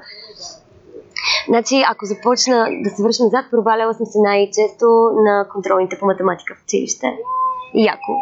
Значи, 1.48 1.82
ако 1.88 2.06
започна 2.06 2.66
да 2.84 2.90
се 2.90 3.02
вършим 3.02 3.24
назад, 3.24 3.44
проваляла 3.50 3.94
съм 3.94 4.06
се 4.06 4.18
най-често 4.18 4.86
на 5.14 5.48
контролните 5.52 5.98
по 5.98 6.06
математика 6.06 6.54
в 6.54 6.62
училище. 6.62 7.06
Яко. 7.74 8.12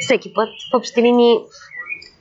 Всеки 0.00 0.34
път. 0.34 0.48
В 0.72 0.76
общи 0.76 1.02
линии 1.02 1.38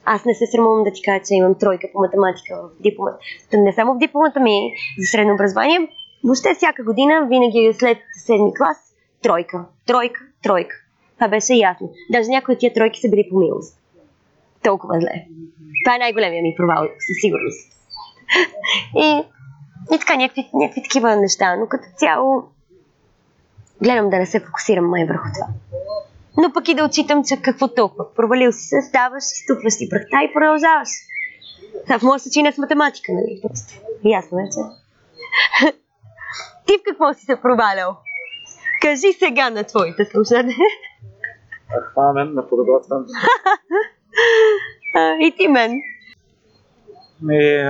аз 0.06 0.26
не 0.26 0.36
се 0.36 0.48
срамувам 0.48 0.84
да 0.84 0.92
ти 0.92 1.02
кажа, 1.02 1.24
че 1.28 1.34
имам 1.34 1.56
тройка 1.56 1.88
по 1.94 2.00
математика 2.00 2.62
в 2.64 2.82
дипломата. 2.82 3.18
Не 3.54 3.74
само 3.74 3.94
в 3.94 3.98
дипломата 3.98 4.40
ми 4.40 4.72
за 5.00 5.08
средно 5.12 5.34
образование, 5.34 5.88
въобще 6.24 6.54
всяка 6.56 6.84
година, 6.84 7.28
винаги 7.30 7.74
след 7.80 7.98
седми 8.26 8.54
клас, 8.58 8.78
тройка, 9.22 9.66
тройка, 9.88 10.20
тройка. 10.44 10.76
Това 11.16 11.28
беше 11.28 11.54
ясно. 11.54 11.90
Даже 12.12 12.30
някои 12.30 12.54
от 12.54 12.60
тия 12.60 12.74
тройки 12.74 13.00
са 13.00 13.10
били 13.10 13.28
по 13.30 13.38
милост. 13.38 13.83
Толкова 14.64 15.00
зле. 15.00 15.26
Това 15.86 15.96
е 15.96 16.00
най-големия 16.00 16.42
ми 16.44 16.56
провал, 16.58 16.84
със 16.84 17.16
сигурност. 17.22 17.74
И, 18.98 19.24
и 19.96 20.00
така, 20.00 20.16
някакви, 20.16 20.50
някакви 20.54 20.84
такива 20.84 21.16
неща, 21.16 21.56
но 21.56 21.68
като 21.68 21.84
цяло 21.98 22.44
гледам 23.82 24.10
да 24.10 24.18
не 24.18 24.26
се 24.26 24.40
фокусирам 24.40 24.90
май 24.90 25.06
върху 25.06 25.28
това. 25.34 25.48
Но 26.38 26.54
пък 26.54 26.68
и 26.68 26.76
да 26.76 26.86
отчитам, 26.86 27.24
че 27.24 27.42
какво 27.42 27.68
толкова. 27.68 28.14
Провалил 28.14 28.52
си 28.52 28.68
се, 28.68 28.82
ставаш, 28.82 29.24
изтупваш 29.24 29.74
си 29.74 29.90
пръхта 29.90 30.24
и 30.24 30.34
продължаваш. 30.34 30.90
Това 31.84 32.00
в 32.00 32.04
моят 32.04 32.22
случай 32.22 32.44
не 32.44 32.52
с 32.52 32.58
математика, 32.58 33.12
нали? 33.12 33.40
Просто. 33.42 33.74
Ясно 34.04 34.40
е, 34.40 34.44
че. 34.44 34.62
Ти 36.66 36.74
в 36.74 36.84
какво 36.86 37.14
си 37.14 37.26
се 37.26 37.42
провалял? 37.42 37.98
Кажи 38.82 39.14
сега 39.20 39.50
на 39.50 39.64
твоите 39.64 40.06
слушатели. 40.06 40.56
Хвамен 41.94 42.34
на 42.34 42.50
подготвен. 42.50 43.00
А, 44.96 45.16
И 45.20 45.34
ти 45.38 45.48
мен. 45.48 45.82
Ми, 47.22 47.64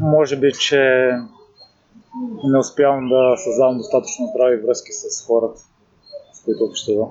може 0.00 0.36
би, 0.36 0.52
че 0.52 1.10
не 2.44 2.58
успявам 2.58 3.08
да 3.08 3.36
създавам 3.36 3.78
достатъчно 3.78 4.26
здрави 4.26 4.56
връзки 4.56 4.92
с 4.92 5.26
хората, 5.26 5.60
с 6.32 6.44
които 6.44 6.64
общувам. 6.64 7.10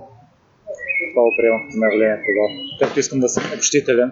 Това 1.14 1.24
го 1.24 1.34
приемам 1.38 1.62
като 1.68 1.86
явление 1.92 2.24
тогава. 2.28 2.50
Както 2.80 3.00
искам 3.00 3.20
да 3.20 3.30
съм 3.30 3.44
общителен, 3.58 4.12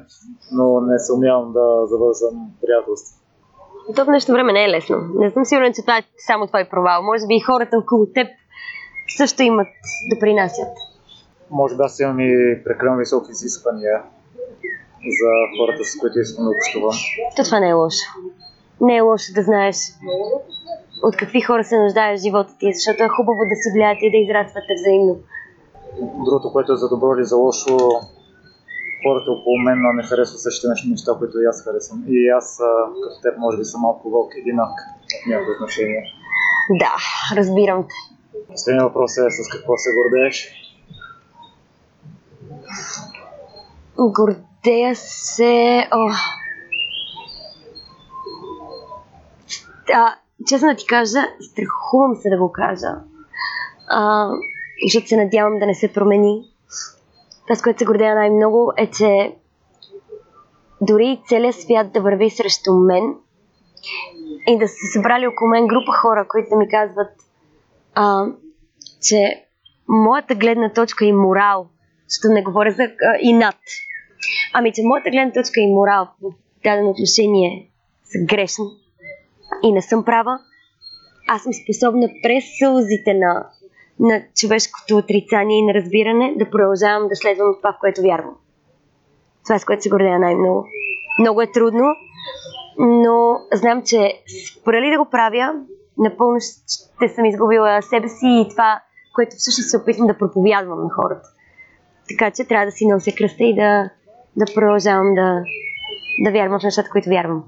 но 0.52 0.82
не 0.82 1.00
се 1.00 1.14
умявам 1.14 1.54
да 1.54 1.88
завързвам 1.88 2.52
приятелство. 2.62 3.18
То 3.96 4.06
в 4.06 4.08
нещо 4.08 4.32
време 4.32 4.54
не 4.54 4.66
е 4.66 4.70
лесно. 4.70 4.98
Не 5.16 5.32
съм 5.32 5.46
сигурна, 5.46 5.74
че 5.74 5.82
това 5.82 5.98
е 5.98 6.04
само 6.28 6.48
твой 6.48 6.66
провал. 6.70 7.04
Може 7.04 7.28
би 7.28 7.36
и 7.36 7.40
хората 7.40 7.78
около 7.78 8.06
теб 8.06 8.28
също 9.18 9.44
имат 9.44 9.68
да 10.14 10.20
принасят. 10.20 10.68
Може 11.52 11.76
би 11.76 11.82
аз 11.84 11.99
имам 11.99 12.20
и 12.20 12.64
прекалено 12.64 12.97
високи 12.97 13.32
изисквания 13.32 14.02
за 15.20 15.32
хората, 15.58 15.84
с 15.86 15.97
които 15.99 16.20
искам 16.20 16.45
да 16.45 16.52
общувам. 16.52 16.95
То 17.36 17.43
това 17.43 17.60
не 17.60 17.70
е 17.70 17.74
лошо. 17.74 18.06
Не 18.82 18.95
е 18.97 19.02
лошо 19.02 19.34
да 19.36 19.43
знаеш 19.43 19.78
от 21.04 21.18
какви 21.18 21.41
хора 21.41 21.64
се 21.64 21.80
нуждаеш 21.80 22.20
в 22.20 22.24
живота 22.24 22.52
ти, 22.60 22.74
защото 22.74 23.04
е 23.04 23.16
хубаво 23.18 23.39
да 23.52 23.56
си 23.62 23.70
влияете 23.74 24.06
и 24.06 24.12
да 24.12 24.18
израствате 24.18 24.74
взаимно. 24.80 25.16
Другото, 26.26 26.52
което 26.52 26.74
е 26.74 26.82
за 26.84 26.89
добро 26.89 27.16
или 27.16 27.26
за 27.26 27.36
лошо, 27.36 27.78
хората 29.04 29.32
около 29.32 29.58
мен 29.66 29.80
не 29.95 30.04
харесват 30.04 30.39
същите 30.39 30.68
неща- 30.68 31.18
които 31.20 31.41
и 31.41 31.45
аз 31.45 31.64
харесвам. 31.64 32.04
И 32.08 32.30
аз, 32.30 32.62
като 33.04 33.22
теб, 33.22 33.38
може 33.38 33.58
би 33.58 33.66
съм 33.66 33.82
малко 33.82 34.10
вълк 34.10 34.32
единак 34.38 34.74
в 35.24 35.30
някои 35.30 35.54
отношения. 35.54 36.04
Да, 36.70 36.93
разбирам 37.38 37.84
те. 37.84 37.95
Последният 38.47 38.88
въпрос 38.88 39.18
е 39.18 39.32
с 39.32 39.49
какво 39.52 39.78
се 39.78 39.89
гордееш? 39.95 40.61
Гордея 43.98 44.96
се... 44.96 45.88
О. 45.92 46.10
А, 49.94 50.16
честно 50.48 50.68
да 50.70 50.76
ти 50.76 50.86
кажа, 50.88 51.20
страхувам 51.52 52.16
се 52.16 52.30
да 52.30 52.38
го 52.38 52.52
кажа. 52.52 52.88
А, 53.88 54.30
защото 54.86 55.08
се 55.08 55.18
надявам 55.18 55.60
да 55.60 55.66
не 55.66 55.76
се 55.76 55.94
промени. 55.94 56.44
Това, 57.48 57.56
с 57.56 57.62
което 57.62 57.80
се 57.80 57.86
гордея 57.86 58.16
най-много 58.16 58.74
е, 58.78 58.92
че 58.92 59.36
дори 60.82 61.22
целият 61.28 61.56
свят 61.56 61.92
да 61.92 62.02
върви 62.02 62.30
срещу 62.30 62.74
мен 62.74 63.16
и 64.48 64.58
да 64.58 64.68
се 64.68 64.88
събрали 64.94 65.28
около 65.28 65.50
мен 65.50 65.68
група 65.68 65.92
хора, 65.92 66.28
които 66.28 66.56
ми 66.56 66.70
казват, 66.70 67.12
а, 67.96 68.26
че 69.02 69.46
моята 69.88 70.36
гледна 70.36 70.74
точка 70.74 71.06
и 71.06 71.14
морал, 71.14 71.68
защото 72.12 72.34
не 72.34 72.43
говоря 72.43 72.72
за 72.72 72.84
а, 72.84 72.89
инат, 73.22 73.59
ами 74.53 74.74
че 74.74 74.82
моята 74.84 75.09
гледна 75.09 75.32
точка 75.32 75.59
и 75.59 75.74
морал 75.74 76.07
в 76.22 76.34
дадено 76.64 76.89
отношение 76.89 77.70
са 78.03 78.18
грешни 78.26 78.66
и 79.64 79.72
не 79.72 79.82
съм 79.82 80.05
права, 80.05 80.39
аз 81.28 81.43
съм 81.43 81.53
способна 81.53 82.09
през 82.24 82.43
сълзите 82.59 83.14
на, 83.14 83.47
на 83.99 84.24
човешкото 84.36 84.97
отрицание 84.97 85.57
и 85.57 85.66
неразбиране 85.66 86.34
да 86.38 86.49
продължавам 86.49 87.07
да 87.07 87.16
следвам 87.16 87.55
това, 87.57 87.74
в 87.74 87.80
което 87.80 88.01
вярвам. 88.01 88.36
Това 89.43 89.55
е 89.55 89.59
с 89.59 89.66
което 89.66 89.84
се 89.84 89.89
гордея 89.89 90.20
най-много. 90.20 90.68
Много 91.20 91.41
е 91.41 91.51
трудно, 91.51 91.95
но 92.80 93.38
знам, 93.53 93.84
че 93.86 94.22
според 94.59 94.91
да 94.91 94.97
го 94.97 95.09
правя, 95.09 95.53
напълно 95.97 96.39
ще 96.39 97.16
съм 97.16 97.26
изгубила 97.26 97.82
себе 97.82 98.09
си 98.09 98.28
и 98.28 98.49
това, 98.49 98.82
което 99.16 99.36
всъщност 99.36 99.70
се 99.70 99.78
опитвам 99.78 100.07
да 100.07 100.18
проповядвам 100.18 100.84
на 100.84 100.89
хората. 100.89 101.28
Така 102.12 102.32
че 102.32 102.47
трябва 102.47 102.66
да 102.66 102.72
си 102.72 102.88
нося 102.88 103.12
кръста 103.18 103.43
и 103.43 103.55
да, 103.55 103.89
да 104.36 104.45
продължавам 104.55 105.14
да, 105.16 105.43
да 106.24 106.32
вярвам 106.32 106.59
в 106.59 106.64
нещата, 106.64 106.89
които 106.89 107.09
вярвам. 107.09 107.43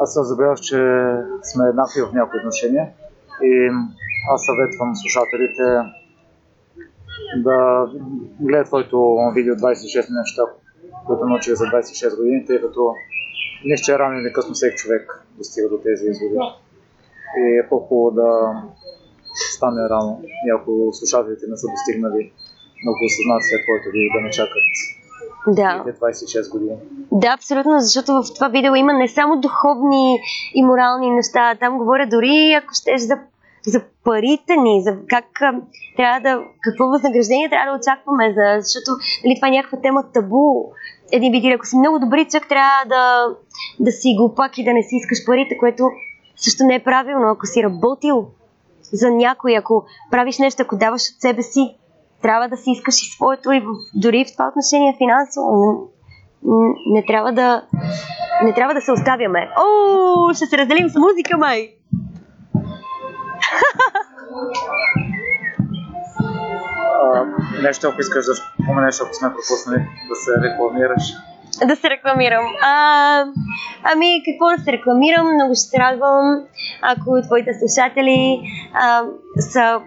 Аз 0.00 0.14
съм 0.14 0.24
забелязал, 0.24 0.56
че 0.62 0.76
сме 1.42 1.68
еднакви 1.68 2.00
в 2.02 2.12
някои 2.14 2.38
отношения 2.38 2.88
и 3.42 3.70
аз 4.32 4.40
съветвам 4.46 4.96
слушателите 4.96 5.62
да 7.36 7.86
гледат 8.40 8.66
твоето 8.66 9.16
видео 9.34 9.54
26 9.54 10.18
неща, 10.18 10.42
които 11.06 11.24
научих 11.24 11.54
за 11.54 11.64
26 11.64 12.16
години, 12.16 12.46
тъй 12.46 12.60
като 12.60 12.94
нищо, 13.64 13.84
че 13.84 13.98
рано 13.98 14.20
или 14.20 14.32
късно 14.32 14.54
всеки 14.54 14.76
човек 14.76 15.24
достига 15.38 15.68
до 15.68 15.78
тези 15.78 16.06
изводи. 16.06 16.38
И 17.38 17.58
е 17.58 17.68
по-хубаво 17.68 18.10
да 18.10 18.62
стане 19.34 19.88
рано. 19.88 20.22
Някои 20.46 20.74
слушателите 20.92 21.46
не 21.48 21.56
са 21.56 21.66
достигнали 21.66 22.32
много 22.84 22.98
осъзнат 23.08 23.42
след 23.48 23.60
твоето 23.64 23.88
видео 23.94 24.10
да 24.16 24.20
не 24.26 24.30
чакат 24.30 24.66
Да. 25.46 25.84
26 26.00 26.52
години. 26.52 26.76
Да, 27.12 27.28
абсолютно, 27.28 27.80
защото 27.80 28.12
в 28.12 28.34
това 28.34 28.48
видео 28.48 28.74
има 28.74 28.92
не 28.92 29.08
само 29.08 29.40
духовни 29.40 30.18
и 30.54 30.62
морални 30.62 31.10
неща, 31.10 31.54
там 31.60 31.78
говоря 31.78 32.06
дори, 32.06 32.52
ако 32.52 32.74
щеш, 32.74 33.00
за, 33.00 33.18
за 33.66 33.80
парите 34.04 34.56
ни, 34.56 34.82
за 34.82 34.96
как 35.08 35.24
трябва 35.96 36.20
да, 36.20 36.44
какво 36.60 36.84
възнаграждение 36.88 37.50
трябва 37.50 37.72
да 37.72 37.78
очакваме, 37.78 38.34
за, 38.36 38.60
защото 38.60 38.90
нали, 39.24 39.34
това 39.34 39.48
е 39.48 39.50
някаква 39.50 39.80
тема 39.80 40.04
табу. 40.14 40.64
Един 41.12 41.32
вид, 41.32 41.54
ако 41.54 41.66
си 41.66 41.76
много 41.76 41.98
добри 41.98 42.24
човек, 42.24 42.48
трябва 42.48 42.84
да, 42.86 43.26
да 43.80 43.92
си 43.92 44.14
глупак 44.18 44.58
и 44.58 44.64
да 44.64 44.72
не 44.72 44.82
си 44.82 44.96
искаш 44.96 45.26
парите, 45.26 45.58
което 45.58 45.90
също 46.36 46.64
не 46.64 46.74
е 46.74 46.84
правилно. 46.84 47.26
Ако 47.30 47.46
си 47.46 47.62
работил 47.62 48.26
за 48.92 49.10
някой, 49.10 49.56
ако 49.56 49.84
правиш 50.10 50.38
нещо, 50.38 50.62
ако 50.62 50.76
даваш 50.76 51.02
от 51.02 51.20
себе 51.20 51.42
си, 51.42 51.76
трябва 52.22 52.48
да 52.48 52.56
си 52.56 52.70
искаш 52.70 53.02
и 53.02 53.10
своето 53.10 53.52
и 53.52 53.60
в, 53.60 53.64
дори 53.94 54.24
в 54.24 54.32
това 54.32 54.48
отношение 54.48 54.96
финансово. 54.98 55.90
Н- 56.44 56.74
Не 56.86 57.04
трябва 57.06 57.32
да 57.32 57.62
не 58.42 58.54
трябва 58.54 58.74
да 58.74 58.80
се 58.80 58.92
оставяме. 58.92 59.50
О, 59.58 59.64
ще 60.34 60.46
се 60.46 60.58
разделим 60.58 60.88
с 60.88 60.94
музика, 60.96 61.38
май! 61.38 61.68
А, 67.14 67.24
нещо, 67.62 67.88
ако 67.88 68.00
искаш 68.00 68.24
да 68.24 68.32
споменеш, 68.34 69.00
ако 69.00 69.14
сме 69.14 69.28
пропуснали 69.28 69.78
да 70.08 70.14
се 70.14 70.32
рекламираш. 70.42 71.02
Да 71.66 71.76
се 71.76 71.90
рекламирам. 71.90 72.44
А, 72.62 73.24
ами, 73.92 74.22
какво 74.26 74.56
да 74.56 74.64
се 74.64 74.72
рекламирам? 74.72 75.34
Много 75.34 75.54
ще 75.54 75.64
се 75.70 75.78
радвам, 75.78 76.44
ако 76.82 77.22
твоите 77.22 77.50
слушатели 77.54 78.40
а, 78.74 79.02
са, 79.40 79.80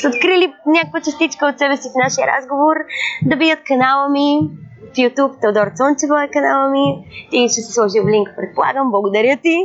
са 0.00 0.08
открили 0.08 0.52
някаква 0.66 1.00
частичка 1.00 1.46
от 1.46 1.58
себе 1.58 1.76
си 1.76 1.88
в 1.88 2.02
нашия 2.04 2.26
разговор, 2.26 2.76
да 3.22 3.36
бият 3.36 3.60
канала 3.68 4.08
ми 4.08 4.50
в 4.88 4.96
YouTube. 4.96 5.40
Теодор 5.40 5.68
Цончева 5.76 6.24
е 6.24 6.30
канала 6.30 6.70
ми. 6.70 6.86
Ти 7.30 7.48
ще 7.48 7.60
се 7.60 7.72
сложи 7.72 8.00
в 8.00 8.06
линк, 8.06 8.28
предполагам. 8.36 8.90
Благодаря 8.90 9.36
ти. 9.42 9.56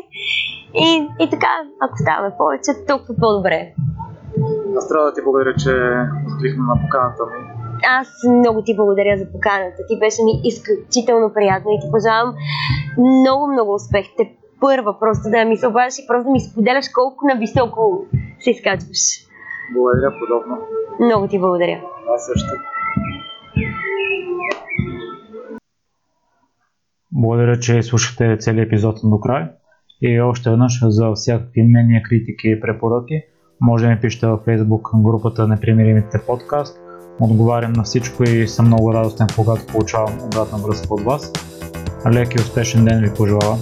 И, 0.73 1.07
и 1.19 1.29
така, 1.29 1.51
ако 1.81 1.97
ставаме 1.97 2.31
повече, 2.37 2.85
толкова 2.87 3.13
по-добре. 3.19 3.73
Аз 4.77 4.87
да 4.87 5.13
ти 5.13 5.21
благодаря, 5.23 5.55
че 5.55 5.71
откликна 6.27 6.63
на 6.63 6.81
поканата 6.81 7.23
ми. 7.25 7.48
Аз 7.83 8.07
много 8.39 8.61
ти 8.63 8.75
благодаря 8.75 9.17
за 9.17 9.31
поканата. 9.31 9.79
Ти 9.87 9.99
беше 9.99 10.23
ми 10.23 10.33
изключително 10.43 11.33
приятно 11.33 11.71
и 11.71 11.79
ти 11.81 11.87
пожелавам 11.91 12.35
много, 12.97 13.47
много 13.53 13.73
успех. 13.73 14.05
Те 14.17 14.23
първа 14.61 14.99
просто 14.99 15.29
да 15.29 15.45
ми 15.45 15.57
се 15.57 15.67
обадиш 15.67 15.95
и 15.99 16.07
просто 16.07 16.23
да 16.23 16.31
ми 16.31 16.39
споделяш 16.39 16.85
колко 16.89 17.27
нависоко 17.27 18.05
се 18.39 18.49
изкачваш. 18.51 19.03
Благодаря 19.73 20.11
подобно. 20.19 20.55
Много 20.99 21.27
ти 21.27 21.39
благодаря. 21.39 21.81
Аз 22.15 22.25
също. 22.25 22.53
Благодаря, 27.11 27.59
че 27.59 27.83
слушате 27.83 28.37
целият 28.39 28.67
епизод 28.67 28.95
до 29.03 29.19
край. 29.19 29.43
И 30.01 30.21
още 30.21 30.49
веднъж 30.49 30.79
за 30.83 31.11
всякакви 31.13 31.63
мнения, 31.63 32.03
критики 32.03 32.49
и 32.49 32.59
препоръки, 32.59 33.21
може 33.61 33.85
да 33.85 33.91
ми 33.91 34.01
пишете 34.01 34.27
във 34.27 34.45
Facebook 34.45 35.01
групата 35.03 35.47
Непримиримите 35.47 36.21
подкаст. 36.27 36.88
Отговарям 37.19 37.73
на 37.73 37.83
всичко 37.83 38.23
и 38.23 38.47
съм 38.47 38.65
много 38.65 38.93
радостен, 38.93 39.27
когато 39.35 39.65
получавам 39.65 40.17
обратна 40.23 40.57
връзка 40.57 40.93
от 40.93 41.01
вас. 41.01 41.31
Лек 42.11 42.35
и 42.35 42.41
успешен 42.41 42.85
ден 42.85 43.01
ви 43.01 43.13
пожелавам. 43.13 43.59